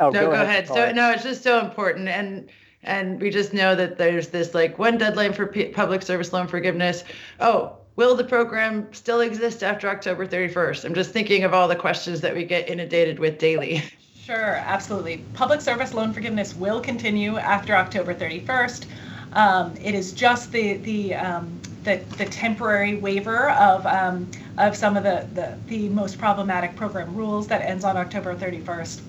Oh, 0.00 0.10
no, 0.10 0.20
go, 0.22 0.26
go 0.26 0.32
ahead. 0.32 0.46
ahead. 0.46 0.68
So 0.68 0.92
no, 0.92 1.12
it's 1.12 1.22
just 1.22 1.42
so 1.42 1.60
important, 1.60 2.08
and 2.08 2.48
and 2.82 3.20
we 3.20 3.30
just 3.30 3.52
know 3.52 3.76
that 3.76 3.96
there's 3.96 4.28
this 4.28 4.54
like 4.54 4.78
one 4.78 4.98
deadline 4.98 5.32
for 5.32 5.46
P- 5.46 5.66
public 5.66 6.02
service 6.02 6.32
loan 6.32 6.48
forgiveness. 6.48 7.04
Oh, 7.38 7.76
will 7.94 8.16
the 8.16 8.24
program 8.24 8.92
still 8.92 9.20
exist 9.20 9.62
after 9.62 9.88
October 9.88 10.26
31st? 10.26 10.84
I'm 10.84 10.94
just 10.94 11.12
thinking 11.12 11.44
of 11.44 11.54
all 11.54 11.68
the 11.68 11.76
questions 11.76 12.20
that 12.22 12.34
we 12.34 12.44
get 12.44 12.68
inundated 12.68 13.18
with 13.18 13.38
daily. 13.38 13.82
Sure, 14.24 14.56
absolutely. 14.56 15.18
Public 15.34 15.60
service 15.60 15.92
loan 15.92 16.14
forgiveness 16.14 16.54
will 16.56 16.80
continue 16.80 17.36
after 17.36 17.74
October 17.74 18.14
31st. 18.14 18.86
Um, 19.34 19.76
it 19.76 19.94
is 19.94 20.12
just 20.12 20.50
the 20.50 20.78
the 20.78 21.14
um, 21.14 21.60
the, 21.82 21.96
the 22.16 22.24
temporary 22.24 22.94
waiver 22.94 23.50
of 23.50 23.84
um, 23.84 24.26
of 24.56 24.74
some 24.74 24.96
of 24.96 25.02
the, 25.02 25.28
the 25.34 25.58
the 25.66 25.90
most 25.90 26.16
problematic 26.16 26.74
program 26.74 27.14
rules 27.14 27.46
that 27.48 27.60
ends 27.60 27.84
on 27.84 27.98
October 27.98 28.34
31st. 28.34 29.02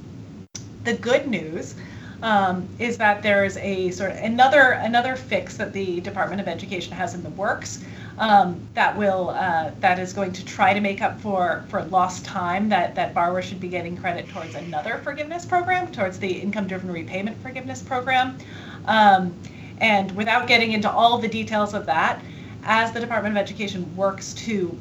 The 0.86 0.94
good 0.94 1.28
news 1.28 1.76
um, 2.22 2.68
is 2.80 2.98
that 2.98 3.22
there 3.22 3.44
is 3.44 3.58
a 3.58 3.92
sort 3.92 4.12
of 4.12 4.18
another 4.18 4.72
another 4.72 5.16
fix 5.16 5.58
that 5.58 5.74
the 5.74 6.00
Department 6.02 6.40
of 6.40 6.48
Education 6.48 6.94
has 6.94 7.14
in 7.14 7.24
the 7.24 7.30
works 7.32 7.84
um, 8.18 8.60
that 8.76 8.96
will 8.96 9.32
uh, 9.32 9.72
that 9.80 10.00
is 10.00 10.14
going 10.14 10.32
to 10.34 10.46
try 10.46 10.74
to 10.74 10.80
make 10.80 11.02
up 11.02 11.20
for 11.20 11.66
for 11.70 11.84
lost 11.86 12.24
time 12.24 12.70
that 12.70 12.96
that 12.96 13.14
borrowers 13.14 13.46
should 13.46 13.60
be 13.60 13.68
getting 13.68 13.98
credit 13.98 14.30
towards 14.30 14.56
another 14.56 15.02
forgiveness 15.04 15.46
program, 15.46 15.92
towards 15.92 16.20
the 16.20 16.32
income-driven 16.32 16.92
repayment 16.92 17.42
forgiveness 17.42 17.82
program. 17.82 18.38
Um, 18.86 19.34
and 19.82 20.12
without 20.16 20.48
getting 20.48 20.72
into 20.72 20.90
all 20.90 21.18
the 21.18 21.28
details 21.28 21.74
of 21.74 21.86
that, 21.88 22.22
as 22.64 22.92
the 22.94 23.00
Department 23.00 23.36
of 23.36 23.42
Education 23.42 23.94
works 23.96 24.34
to 24.34 24.78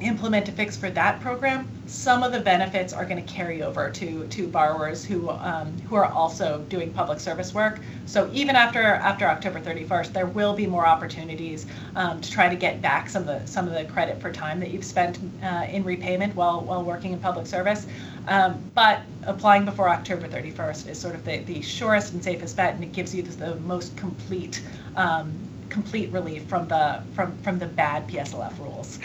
implement 0.00 0.48
a 0.48 0.52
fix 0.52 0.76
for 0.76 0.90
that 0.90 1.20
program, 1.20 1.68
some 1.86 2.22
of 2.22 2.32
the 2.32 2.40
benefits 2.40 2.92
are 2.92 3.04
going 3.04 3.24
to 3.24 3.32
carry 3.32 3.62
over 3.62 3.90
to 3.90 4.26
to 4.26 4.46
borrowers 4.48 5.04
who 5.04 5.30
um, 5.30 5.72
who 5.88 5.94
are 5.94 6.06
also 6.06 6.64
doing 6.68 6.92
public 6.92 7.20
service 7.20 7.54
work. 7.54 7.80
So 8.06 8.28
even 8.32 8.56
after 8.56 8.82
after 8.82 9.26
October 9.26 9.60
31st, 9.60 10.12
there 10.12 10.26
will 10.26 10.54
be 10.54 10.66
more 10.66 10.86
opportunities 10.86 11.66
um, 11.94 12.20
to 12.20 12.30
try 12.30 12.48
to 12.48 12.56
get 12.56 12.82
back 12.82 13.08
some 13.08 13.28
of 13.28 13.28
the 13.28 13.46
some 13.46 13.66
of 13.66 13.74
the 13.74 13.84
credit 13.84 14.20
for 14.20 14.32
time 14.32 14.60
that 14.60 14.70
you've 14.70 14.84
spent 14.84 15.18
uh, 15.42 15.66
in 15.70 15.84
repayment 15.84 16.34
while 16.34 16.60
while 16.60 16.82
working 16.82 17.12
in 17.12 17.18
public 17.18 17.46
service. 17.46 17.86
Um, 18.28 18.70
but 18.74 19.02
applying 19.22 19.64
before 19.64 19.88
October 19.88 20.26
31st 20.28 20.88
is 20.88 20.98
sort 20.98 21.14
of 21.14 21.24
the, 21.24 21.38
the 21.38 21.62
surest 21.62 22.12
and 22.12 22.22
safest 22.22 22.56
bet, 22.56 22.74
and 22.74 22.82
it 22.82 22.92
gives 22.92 23.14
you 23.14 23.22
the, 23.22 23.36
the 23.36 23.56
most 23.60 23.96
complete 23.96 24.62
um, 24.96 25.32
complete 25.68 26.10
relief 26.10 26.44
from 26.44 26.66
the 26.68 27.02
from 27.14 27.36
from 27.38 27.58
the 27.58 27.66
bad 27.66 28.08
PSLF 28.08 28.58
rules. 28.58 28.98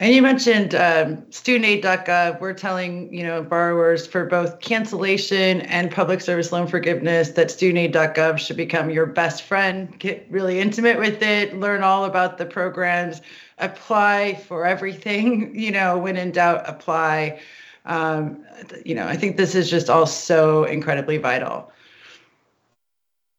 And 0.00 0.12
you 0.12 0.22
mentioned 0.22 0.74
um, 0.74 1.18
studentaid.gov. 1.30 2.40
We're 2.40 2.52
telling 2.52 3.14
you 3.14 3.22
know 3.22 3.42
borrowers 3.42 4.06
for 4.06 4.24
both 4.24 4.58
cancellation 4.60 5.60
and 5.62 5.88
public 5.90 6.20
service 6.20 6.50
loan 6.50 6.66
forgiveness 6.66 7.30
that 7.30 7.46
studentaid.gov 7.46 8.38
should 8.38 8.56
become 8.56 8.90
your 8.90 9.06
best 9.06 9.44
friend. 9.44 9.96
Get 10.00 10.26
really 10.28 10.58
intimate 10.58 10.98
with 10.98 11.22
it. 11.22 11.56
Learn 11.56 11.84
all 11.84 12.06
about 12.06 12.38
the 12.38 12.46
programs. 12.46 13.22
Apply 13.58 14.34
for 14.48 14.66
everything. 14.66 15.54
You 15.64 15.70
know, 15.70 15.96
when 15.96 16.16
in 16.16 16.32
doubt, 16.32 16.68
apply. 16.68 17.40
Um, 17.86 18.44
you 18.84 18.94
know, 18.94 19.06
I 19.06 19.16
think 19.16 19.36
this 19.36 19.54
is 19.54 19.70
just 19.70 19.88
all 19.88 20.06
so 20.06 20.64
incredibly 20.64 21.18
vital. 21.18 21.70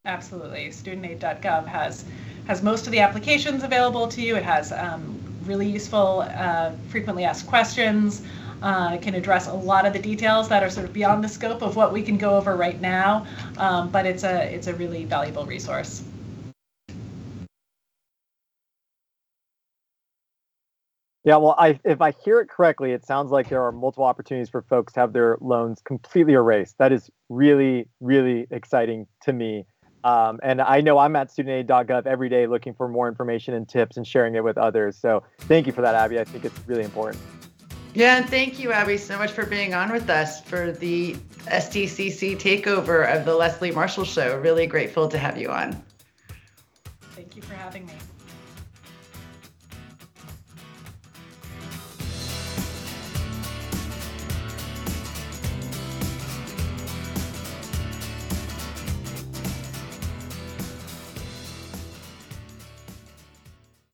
Absolutely, 0.06 0.70
studentaid.gov 0.70 1.68
has 1.68 2.06
has 2.48 2.64
most 2.64 2.86
of 2.86 2.92
the 2.92 3.00
applications 3.00 3.64
available 3.64 4.08
to 4.08 4.22
you. 4.22 4.36
It 4.36 4.44
has 4.44 4.72
um, 4.72 5.25
really 5.46 5.68
useful, 5.68 6.26
uh, 6.28 6.72
frequently 6.90 7.24
asked 7.24 7.48
questions. 7.48 8.22
Uh, 8.62 8.98
can 8.98 9.14
address 9.14 9.48
a 9.48 9.54
lot 9.54 9.86
of 9.86 9.94
the 9.94 10.00
details 10.00 10.50
that 10.50 10.64
are 10.64 10.70
sort 10.70 10.86
of 10.86 10.94
beyond 10.94 11.24
the 11.24 11.28
scope 11.28 11.62
of 11.62 11.76
what 11.76 11.94
we 11.94 12.02
can 12.02 12.18
go 12.18 12.36
over 12.38 12.56
right 12.56 12.82
now, 12.82 13.26
um, 13.58 13.90
but 13.90 14.06
it's 14.06 14.24
a 14.24 14.44
it's 14.54 14.68
a 14.68 14.74
really 14.74 15.06
valuable 15.06 15.46
resource. 15.46 16.04
Yeah, 21.26 21.38
well, 21.38 21.56
I, 21.58 21.80
if 21.84 22.02
I 22.02 22.12
hear 22.24 22.40
it 22.40 22.50
correctly, 22.50 22.92
it 22.92 23.04
sounds 23.04 23.32
like 23.32 23.50
there 23.50 23.64
are 23.64 23.72
multiple 23.72 24.06
opportunities 24.06 24.48
for 24.48 24.62
folks 24.62 24.94
to 24.94 25.00
have 25.00 25.12
their 25.12 25.40
loans 25.42 25.82
completely 25.84 26.34
erased. 26.34 26.78
That 26.78 26.92
is 26.92 27.10
really, 27.30 27.90
really 28.00 28.46
exciting 28.52 29.08
to 29.24 29.34
me. 29.34 29.66
Um, 30.06 30.40
and 30.44 30.62
I 30.62 30.82
know 30.82 31.00
I'm 31.00 31.16
at 31.16 31.30
studentaid.gov 31.30 32.06
every 32.06 32.30
day 32.30 32.46
looking 32.46 32.76
for 32.76 32.88
more 32.88 33.08
information 33.08 33.56
and 33.56 33.68
tips 33.68 33.98
and 33.98 34.06
sharing 34.06 34.36
it 34.36 34.44
with 34.44 34.56
others. 34.56 34.96
So 34.96 35.24
thank 35.40 35.66
you 35.66 35.74
for 35.74 35.82
that, 35.82 35.96
Abby. 35.96 36.20
I 36.20 36.24
think 36.24 36.46
it's 36.46 36.60
really 36.68 36.84
important. 36.84 37.22
Yeah, 37.96 38.18
and 38.18 38.30
thank 38.30 38.60
you, 38.60 38.72
Abby, 38.72 38.98
so 38.98 39.18
much 39.18 39.32
for 39.32 39.48
being 39.48 39.74
on 39.74 39.92
with 39.92 40.08
us 40.12 40.42
for 40.42 40.72
the 40.72 41.16
SDCC 41.48 42.38
takeover 42.38 43.12
of 43.12 43.26
the 43.26 43.34
Leslie 43.34 43.72
Marshall 43.72 44.06
Show. 44.06 44.38
Really 44.42 44.68
grateful 44.68 45.08
to 45.08 45.18
have 45.18 45.40
you 45.42 45.50
on. 45.50 45.84
Thank 47.16 47.36
you 47.36 47.42
for 47.42 47.56
having 47.56 47.88
me. 47.88 47.94